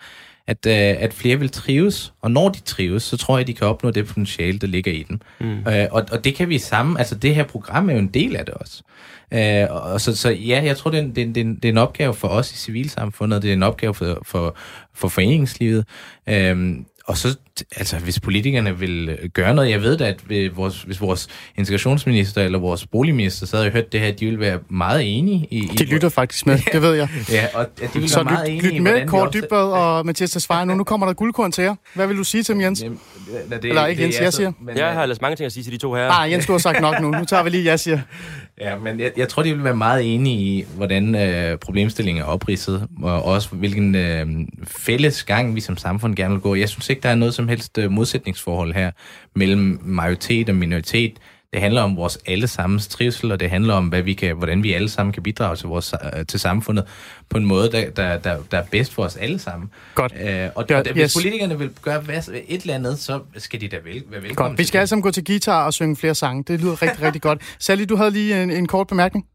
at, 0.47 0.65
øh, 0.65 0.73
at 1.03 1.13
flere 1.13 1.39
vil 1.39 1.49
trives, 1.49 2.13
og 2.21 2.31
når 2.31 2.49
de 2.49 2.59
trives, 2.59 3.03
så 3.03 3.17
tror 3.17 3.37
jeg, 3.37 3.47
de 3.47 3.53
kan 3.53 3.67
opnå 3.67 3.91
det 3.91 4.07
potentiale, 4.07 4.59
der 4.59 4.67
ligger 4.67 4.91
i 4.91 5.03
dem. 5.09 5.19
Mm. 5.39 5.67
Øh, 5.67 5.87
og, 5.91 6.05
og 6.11 6.23
det 6.23 6.35
kan 6.35 6.49
vi 6.49 6.57
sammen, 6.57 6.97
altså 6.97 7.15
det 7.15 7.35
her 7.35 7.43
program 7.43 7.89
er 7.89 7.93
jo 7.93 7.99
en 7.99 8.07
del 8.07 8.35
af 8.35 8.45
det 8.45 8.53
også. 8.53 8.83
Øh, 9.33 9.67
og 9.93 10.01
så, 10.01 10.15
så 10.15 10.29
ja, 10.29 10.61
jeg 10.65 10.77
tror, 10.77 10.91
det 10.91 10.97
er, 10.99 11.03
en, 11.03 11.15
det, 11.15 11.37
er, 11.37 11.41
en- 11.41 11.55
det, 11.55 11.65
er 11.65 11.69
en, 11.69 11.77
opgave 11.77 12.13
for 12.13 12.27
os 12.27 12.51
i 12.53 12.57
civilsamfundet, 12.57 13.41
det 13.41 13.49
er 13.49 13.53
en 13.53 13.63
opgave 13.63 13.93
for, 13.93 14.21
for, 14.25 14.55
for 14.95 15.07
foreningslivet. 15.07 15.85
Øh, 16.29 16.75
og 17.05 17.17
så, 17.17 17.37
altså, 17.77 17.97
hvis 17.97 18.19
politikerne 18.19 18.79
vil 18.79 19.09
øh, 19.09 19.29
gøre 19.29 19.53
noget, 19.53 19.69
jeg 19.69 19.81
ved 19.81 19.97
da, 19.97 20.05
at 20.07 20.29
ved 20.29 20.49
vores, 20.49 20.81
hvis 20.81 21.01
vores 21.01 21.27
integrationsminister 21.57 22.41
eller 22.41 22.59
vores 22.59 22.87
boligminister 22.87 23.45
sad 23.47 23.65
og 23.65 23.71
hørte 23.71 23.87
det 23.91 23.99
her, 23.99 24.11
de 24.11 24.25
ville 24.25 24.39
være 24.39 24.59
meget 24.69 25.17
enige 25.17 25.47
i... 25.51 25.57
i 25.57 25.67
De 25.77 25.83
lytter 25.85 26.09
faktisk 26.09 26.45
med, 26.47 26.59
det 26.73 26.81
ved 26.81 26.93
jeg. 26.93 27.07
Ja, 27.31 27.45
og 27.53 27.61
at 27.61 27.69
de 27.81 27.87
ville 27.93 28.09
Så 28.09 28.15
være 28.15 28.23
meget 28.23 28.49
lyt, 28.51 28.57
enige 28.63 28.73
lyt 28.75 28.81
med, 28.81 29.07
Kåre 29.07 29.27
også- 29.27 29.39
Dybvad 29.39 29.57
og 29.71 30.05
Mathias 30.05 30.31
Tesfaye. 30.31 30.65
Nu, 30.65 30.75
nu 30.75 30.83
kommer 30.83 31.05
der 31.07 31.13
guldkorn 31.13 31.51
til 31.51 31.63
jer. 31.63 31.75
Hvad 31.93 32.07
vil 32.07 32.17
du 32.17 32.23
sige 32.23 32.43
til 32.43 32.53
dem, 32.53 32.61
Jens? 32.61 32.83
Jamen, 32.83 32.99
det, 33.49 33.61
det, 33.63 33.69
Eller 33.69 33.85
ikke 33.85 34.03
Jens, 34.03 34.17
er 34.17 34.23
jeg 34.23 34.33
så- 34.33 34.37
siger. 34.37 34.51
Men, 34.61 34.77
Jeg 34.77 34.93
har 34.93 35.01
ellers 35.03 35.21
mange 35.21 35.35
ting 35.35 35.45
at 35.45 35.51
sige 35.51 35.63
til 35.63 35.73
de 35.73 35.77
to 35.77 35.93
her. 35.93 36.09
Ah, 36.09 36.31
Jens, 36.31 36.45
du 36.45 36.51
har 36.51 36.59
sagt 36.59 36.81
nok 36.81 37.01
nu. 37.01 37.11
Nu 37.11 37.25
tager 37.25 37.43
vi 37.43 37.49
lige, 37.49 37.65
jeg 37.65 37.79
siger. 37.79 37.99
Ja, 38.61 38.77
men 38.77 38.99
jeg, 38.99 39.11
jeg 39.17 39.29
tror, 39.29 39.43
de 39.43 39.53
vil 39.55 39.63
være 39.63 39.75
meget 39.75 40.15
enige 40.15 40.37
i, 40.37 40.65
hvordan 40.75 41.15
øh, 41.15 41.57
problemstillingen 41.57 42.21
er 42.23 42.25
opridset, 42.27 42.87
og 43.03 43.23
også 43.25 43.49
hvilken 43.51 43.95
øh, 43.95 44.27
fælles 44.67 45.23
gang 45.23 45.55
vi 45.55 45.61
som 45.61 45.77
samfund 45.77 46.15
gerne 46.15 46.31
vil 46.33 46.41
gå. 46.41 46.55
Jeg 46.55 46.69
synes 46.69 46.89
ikke, 46.89 47.01
der 47.01 47.09
er 47.09 47.15
noget 47.15 47.33
som 47.33 47.42
helst 47.49 47.77
øh, 47.77 47.91
modsætningsforhold 47.91 48.73
her 48.73 48.91
mellem 49.35 49.79
majoritet 49.83 50.49
og 50.49 50.55
minoritet. 50.55 51.19
Det 51.53 51.61
handler 51.61 51.81
om 51.81 51.97
vores 51.97 52.19
allesammens 52.25 52.87
trivsel, 52.87 53.31
og 53.31 53.39
det 53.39 53.49
handler 53.49 53.73
om, 53.73 53.87
hvad 53.87 54.01
vi 54.01 54.13
kan, 54.13 54.35
hvordan 54.35 54.63
vi 54.63 54.73
alle 54.73 54.89
sammen 54.89 55.13
kan 55.13 55.23
bidrage 55.23 55.55
til, 55.55 55.67
vores, 55.67 55.93
øh, 56.17 56.25
til 56.25 56.39
samfundet 56.39 56.85
på 57.29 57.37
en 57.37 57.45
måde, 57.45 57.71
der, 57.71 57.89
der, 57.89 58.17
der, 58.17 58.37
der 58.51 58.57
er 58.57 58.63
bedst 58.71 58.93
for 58.93 59.03
os 59.03 59.15
alle 59.15 59.39
sammen. 59.39 59.69
Godt. 59.95 60.13
Øh, 60.21 60.49
og, 60.55 60.65
Ja, 60.69 60.77
og 60.77 60.85
hvis 60.91 61.03
yes. 61.03 61.13
politikerne 61.13 61.59
vil 61.59 61.69
gøre 61.81 61.99
hvad, 61.99 62.15
et 62.47 62.61
eller 62.61 62.75
andet, 62.75 62.99
så 62.99 63.19
skal 63.37 63.61
de 63.61 63.67
da 63.67 63.75
vel, 63.75 64.03
være 64.09 64.21
velkommen 64.21 64.51
Godt. 64.51 64.59
Vi 64.59 64.63
skal 64.63 64.79
alle 64.79 64.87
sammen 64.87 65.03
gå 65.03 65.11
til 65.11 65.25
guitar 65.25 65.65
og 65.65 65.73
synge 65.73 65.95
flere 65.95 66.15
sange. 66.15 66.43
Det 66.47 66.61
lyder 66.61 66.81
rigtig, 66.81 67.01
rigtig 67.01 67.21
godt. 67.21 67.41
Sally, 67.59 67.83
du 67.89 67.95
havde 67.95 68.11
lige 68.11 68.43
en, 68.43 68.51
en 68.51 68.67
kort 68.67 68.87
bemærkning. 68.87 69.25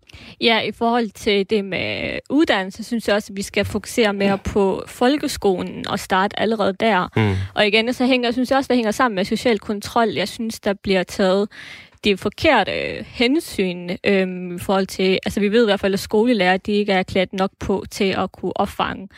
Ja, 0.41 0.61
i 0.61 0.73
forhold 0.73 1.11
til 1.11 1.51
det 1.51 1.65
med 1.65 2.19
uddannelse, 2.31 2.85
synes 2.85 3.09
jeg 3.09 3.17
også, 3.17 3.33
at 3.33 3.37
vi 3.37 3.43
skal 3.43 3.65
fokusere 3.65 4.13
mere 4.13 4.39
på 4.39 4.83
folkeskolen 4.87 5.89
og 5.89 5.99
starte 5.99 6.41
allerede 6.41 6.77
der. 6.81 7.09
Mm. 7.17 7.37
Og 7.55 7.67
igen, 7.67 7.95
så 7.95 8.07
hænger, 8.07 8.31
synes 8.31 8.51
jeg 8.51 8.57
også, 8.59 8.69
det 8.69 8.77
hænger 8.77 8.91
sammen 8.91 9.15
med 9.15 9.25
social 9.25 9.59
kontrol. 9.59 10.09
Jeg 10.09 10.29
synes, 10.29 10.61
der 10.61 10.75
bliver 10.83 11.03
taget 11.03 11.49
det 12.05 12.21
forkerte 12.21 12.73
øh, 12.73 13.05
hensyn 13.07 13.91
øhm, 14.05 14.57
i 14.57 14.59
forhold 14.59 14.87
til, 14.87 15.19
altså 15.27 15.41
vi 15.41 15.53
ved 15.53 15.63
i 15.63 15.67
hvert 15.67 15.81
fald, 15.81 15.95
at 15.95 16.01
skolelærer, 16.01 16.57
de 16.57 16.73
ikke 16.73 16.93
er 16.93 17.03
klædt 17.03 17.33
nok 17.33 17.51
på 17.61 17.85
til 17.91 18.15
at 18.19 18.33
kunne 18.33 18.57
opfange 18.57 19.09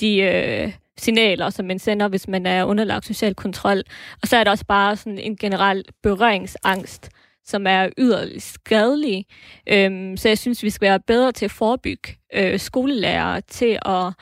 de 0.00 0.18
øh, 0.18 0.72
signaler, 0.98 1.50
som 1.50 1.66
man 1.66 1.78
sender, 1.78 2.08
hvis 2.08 2.28
man 2.28 2.46
er 2.46 2.64
underlagt 2.64 3.06
social 3.06 3.34
kontrol. 3.34 3.82
Og 4.22 4.28
så 4.28 4.36
er 4.36 4.44
der 4.44 4.50
også 4.50 4.66
bare 4.66 4.96
sådan 4.96 5.18
en 5.18 5.36
generel 5.36 5.84
berøringsangst, 6.02 7.10
som 7.44 7.66
er 7.66 7.88
yderligt 7.98 8.42
skadelig. 8.42 9.26
Øhm, 9.66 10.16
så 10.16 10.28
jeg 10.28 10.38
synes, 10.38 10.62
vi 10.62 10.70
skal 10.70 10.88
være 10.88 11.00
bedre 11.00 11.32
til 11.32 11.44
at 11.44 11.50
forebygge 11.50 12.16
øh, 12.34 12.58
skolelærere 12.58 13.40
til 13.40 13.78
at... 13.86 14.12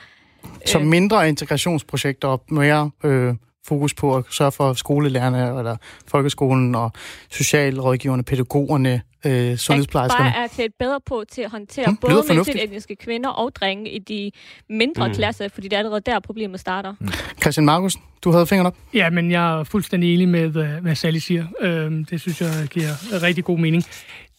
Så 0.65 0.79
mindre 0.79 1.29
integrationsprojekter 1.29 2.27
og 2.27 2.43
mere 2.49 2.91
øh, 3.03 3.33
fokus 3.67 3.93
på 3.93 4.15
at 4.15 4.23
sørge 4.31 4.51
for 4.51 4.73
skolelærerne, 4.73 5.57
eller 5.59 5.77
folkeskolen, 6.07 6.75
og 6.75 6.91
socialrådgiverne, 7.31 8.23
pædagogerne, 8.23 9.01
øh, 9.25 9.57
sundhedsplejerskerne. 9.57 10.29
At 10.29 10.33
bare 10.35 10.63
er 10.63 10.65
et 10.65 10.73
bedre 10.79 10.99
på 11.05 11.23
til 11.31 11.41
at 11.41 11.51
håndtere 11.51 11.85
Hmm, 11.85 11.97
både 11.97 12.63
etniske 12.63 12.95
kvinder 12.95 13.29
og 13.29 13.55
drenge 13.55 13.91
i 13.91 13.99
de 13.99 14.31
mindre 14.69 15.07
Mm. 15.07 15.11
mm. 15.11 15.15
klasser, 15.15 15.47
fordi 15.49 15.67
det 15.67 15.73
er 15.73 15.77
allerede 15.77 16.01
der, 16.05 16.19
problemet 16.19 16.59
starter. 16.59 16.93
Mm. 16.99 17.07
Christian 17.41 17.65
Markusen, 17.65 18.01
du 18.23 18.31
havde 18.31 18.45
fingeren 18.45 18.67
op. 18.67 18.75
Ja, 18.93 19.09
men 19.09 19.31
jeg 19.31 19.59
er 19.59 19.63
fuldstændig 19.63 20.13
enig 20.13 20.29
med, 20.29 20.47
hvad, 20.81 20.95
Sally 20.95 21.17
siger. 21.17 21.45
Øhm, 21.61 22.05
det 22.05 22.21
synes 22.21 22.41
jeg 22.41 22.67
giver 22.71 23.23
rigtig 23.23 23.43
god 23.43 23.57
mening. 23.59 23.83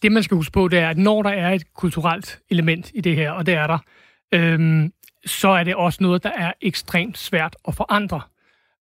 Det, 0.01 0.11
man 0.11 0.23
skal 0.23 0.35
huske 0.37 0.51
på, 0.51 0.67
det 0.67 0.79
er, 0.79 0.89
at 0.89 0.97
når 0.97 1.23
der 1.23 1.29
er 1.29 1.53
et 1.53 1.73
kulturelt 1.73 2.39
element 2.49 2.91
i 2.93 3.01
det 3.01 3.15
her, 3.15 3.31
og 3.31 3.45
det 3.45 3.53
er 3.53 3.67
der, 3.67 3.77
øhm, 4.33 4.91
så 5.25 5.49
er 5.49 5.63
det 5.63 5.75
også 5.75 5.97
noget, 6.01 6.23
der 6.23 6.29
er 6.29 6.51
ekstremt 6.61 7.17
svært 7.17 7.55
at 7.67 7.75
forandre. 7.75 8.21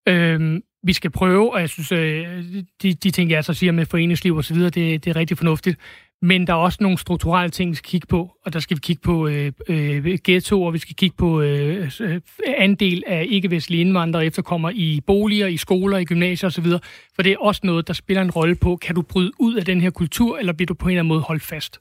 Øhm, 0.08 0.62
vi 0.82 0.92
skal 0.92 1.10
prøve, 1.10 1.52
og 1.54 1.60
jeg 1.60 1.68
synes, 1.68 1.92
øh, 1.92 2.44
de, 2.82 2.94
de 2.94 3.10
ting, 3.10 3.30
jeg 3.30 3.44
så 3.44 3.54
siger 3.54 3.72
med 3.72 3.86
foreningsliv 3.86 4.36
og 4.36 4.44
så 4.44 4.54
videre, 4.54 4.70
det, 4.70 5.04
det 5.04 5.10
er 5.10 5.16
rigtig 5.16 5.38
fornuftigt. 5.38 5.78
Men 6.22 6.46
der 6.46 6.52
er 6.52 6.56
også 6.56 6.78
nogle 6.80 6.98
strukturelle 6.98 7.50
ting, 7.50 7.70
vi 7.70 7.76
skal 7.76 7.88
kigge 7.88 8.06
på, 8.06 8.30
og 8.46 8.52
der 8.52 8.60
skal 8.60 8.76
vi 8.76 8.80
kigge 8.80 9.02
på 9.02 9.28
øh, 9.28 9.52
øh, 9.68 10.18
ghettoer, 10.24 10.70
vi 10.70 10.78
skal 10.78 10.94
kigge 10.96 11.16
på 11.16 11.40
øh, 11.40 11.90
øh, 12.00 12.20
andel 12.56 13.02
af 13.06 13.26
ikke-vestlige 13.28 13.80
indvandrere 13.80 14.26
efterkommer 14.26 14.70
i 14.74 15.00
boliger, 15.06 15.46
i 15.46 15.56
skoler, 15.56 15.98
i 15.98 16.04
gymnasier 16.04 16.46
osv., 16.48 16.66
for 17.14 17.22
det 17.22 17.32
er 17.32 17.36
også 17.40 17.60
noget, 17.64 17.88
der 17.88 17.94
spiller 17.94 18.22
en 18.22 18.30
rolle 18.30 18.54
på, 18.54 18.76
kan 18.76 18.94
du 18.94 19.02
bryde 19.02 19.32
ud 19.38 19.54
af 19.54 19.64
den 19.64 19.80
her 19.80 19.90
kultur, 19.90 20.38
eller 20.38 20.52
bliver 20.52 20.66
du 20.66 20.74
på 20.74 20.88
en 20.88 20.90
eller 20.90 21.00
anden 21.00 21.08
måde 21.08 21.20
holdt 21.20 21.42
fast? 21.42 21.80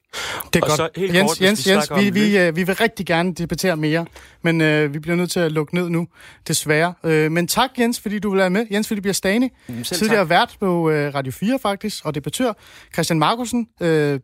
Det 0.53 0.59
er 0.59 0.63
Og 0.63 0.67
godt. 0.67 0.77
så 0.77 0.89
helt 0.95 1.13
Jens, 1.15 1.31
kort, 1.31 1.41
Jens, 1.41 1.67
vi 1.67 1.71
Jens, 1.71 1.91
vi, 1.99 2.09
vi, 2.09 2.37
øh, 2.37 2.55
vi 2.55 2.63
vil 2.63 2.75
rigtig 2.75 3.05
gerne 3.05 3.33
debattere 3.33 3.77
mere, 3.77 4.05
men 4.41 4.61
øh, 4.61 4.93
vi 4.93 4.99
bliver 4.99 5.15
nødt 5.15 5.31
til 5.31 5.39
at 5.39 5.51
lukke 5.51 5.75
ned 5.75 5.89
nu, 5.89 6.07
desværre. 6.47 6.93
Øh, 7.03 7.31
men 7.31 7.47
tak, 7.47 7.69
Jens, 7.79 7.99
fordi 7.99 8.19
du 8.19 8.29
vil 8.29 8.39
være 8.39 8.49
med. 8.49 8.65
Jens 8.71 8.87
Philip 8.87 9.15
Stani, 9.15 9.49
tidligere 9.83 10.29
vært 10.29 10.57
på 10.59 10.89
øh, 10.89 11.15
Radio 11.15 11.31
4 11.31 11.59
faktisk, 11.61 12.05
og 12.05 12.15
debattør. 12.15 12.53
Christian 12.93 13.19
Markusen, 13.19 13.67
øh, 13.81 14.19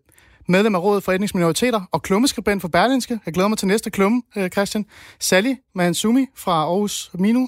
medlem 0.52 0.76
af 0.76 0.84
Rådet 0.84 1.04
for 1.04 1.12
Etniske 1.12 1.38
Minoriteter 1.38 1.82
og 1.92 2.02
klummeskribent 2.02 2.62
for 2.62 2.68
Berlinske. 2.68 3.20
Jeg 3.26 3.34
glæder 3.34 3.50
mig 3.50 3.58
til 3.58 3.68
næste 3.68 3.90
klumme, 3.90 4.22
øh, 4.38 4.50
Christian. 4.50 4.86
Sally 5.20 5.54
Mansumi 5.76 6.26
fra 6.36 6.52
Aarhus 6.52 7.12
Minu, 7.14 7.48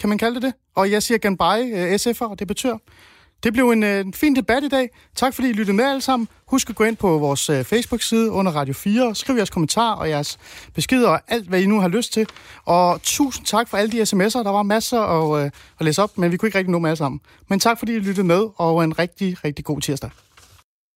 kan 0.00 0.08
man 0.08 0.18
kalde 0.18 0.34
det 0.34 0.42
det? 0.42 0.52
Og 0.76 0.90
jeg 0.90 1.02
siger 1.02 1.18
Ganbei, 1.18 1.70
øh, 1.72 1.94
SF'er 1.94 2.30
og 2.30 2.38
debattør. 2.38 2.76
Det 3.42 3.52
blev 3.52 3.70
en, 3.70 3.82
øh, 3.82 4.00
en 4.00 4.14
fin 4.14 4.36
debat 4.36 4.64
i 4.64 4.68
dag. 4.68 4.88
Tak 5.16 5.34
fordi 5.34 5.48
I 5.48 5.52
lyttede 5.52 5.76
med 5.76 5.84
alle 5.84 6.00
sammen. 6.00 6.28
Husk 6.46 6.70
at 6.70 6.76
gå 6.76 6.84
ind 6.84 6.96
på 6.96 7.18
vores 7.18 7.46
Facebook-side 7.46 8.30
under 8.30 8.52
Radio 8.52 8.74
4. 8.74 9.14
Skriv 9.14 9.36
jeres 9.36 9.50
kommentarer 9.50 9.96
og 9.96 10.08
jeres 10.08 10.38
beskeder 10.74 11.08
og 11.08 11.20
alt, 11.28 11.48
hvad 11.48 11.60
I 11.60 11.66
nu 11.66 11.80
har 11.80 11.88
lyst 11.88 12.12
til. 12.12 12.26
Og 12.64 13.02
tusind 13.02 13.46
tak 13.46 13.68
for 13.68 13.76
alle 13.76 13.92
de 13.92 14.02
sms'er. 14.02 14.42
Der 14.42 14.50
var 14.50 14.62
masser 14.62 15.00
at, 15.00 15.44
øh, 15.44 15.50
at 15.80 15.84
læse 15.84 16.02
op, 16.02 16.18
men 16.18 16.32
vi 16.32 16.36
kunne 16.36 16.46
ikke 16.46 16.58
rigtig 16.58 16.72
nå 16.72 16.78
med 16.78 16.90
alle 16.90 16.98
sammen. 16.98 17.20
Men 17.48 17.60
tak 17.60 17.78
fordi 17.78 17.92
I 17.94 17.98
lyttede 17.98 18.26
med, 18.26 18.48
og 18.56 18.84
en 18.84 18.98
rigtig, 18.98 19.44
rigtig 19.44 19.64
god 19.64 19.80
tirsdag. 19.80 20.10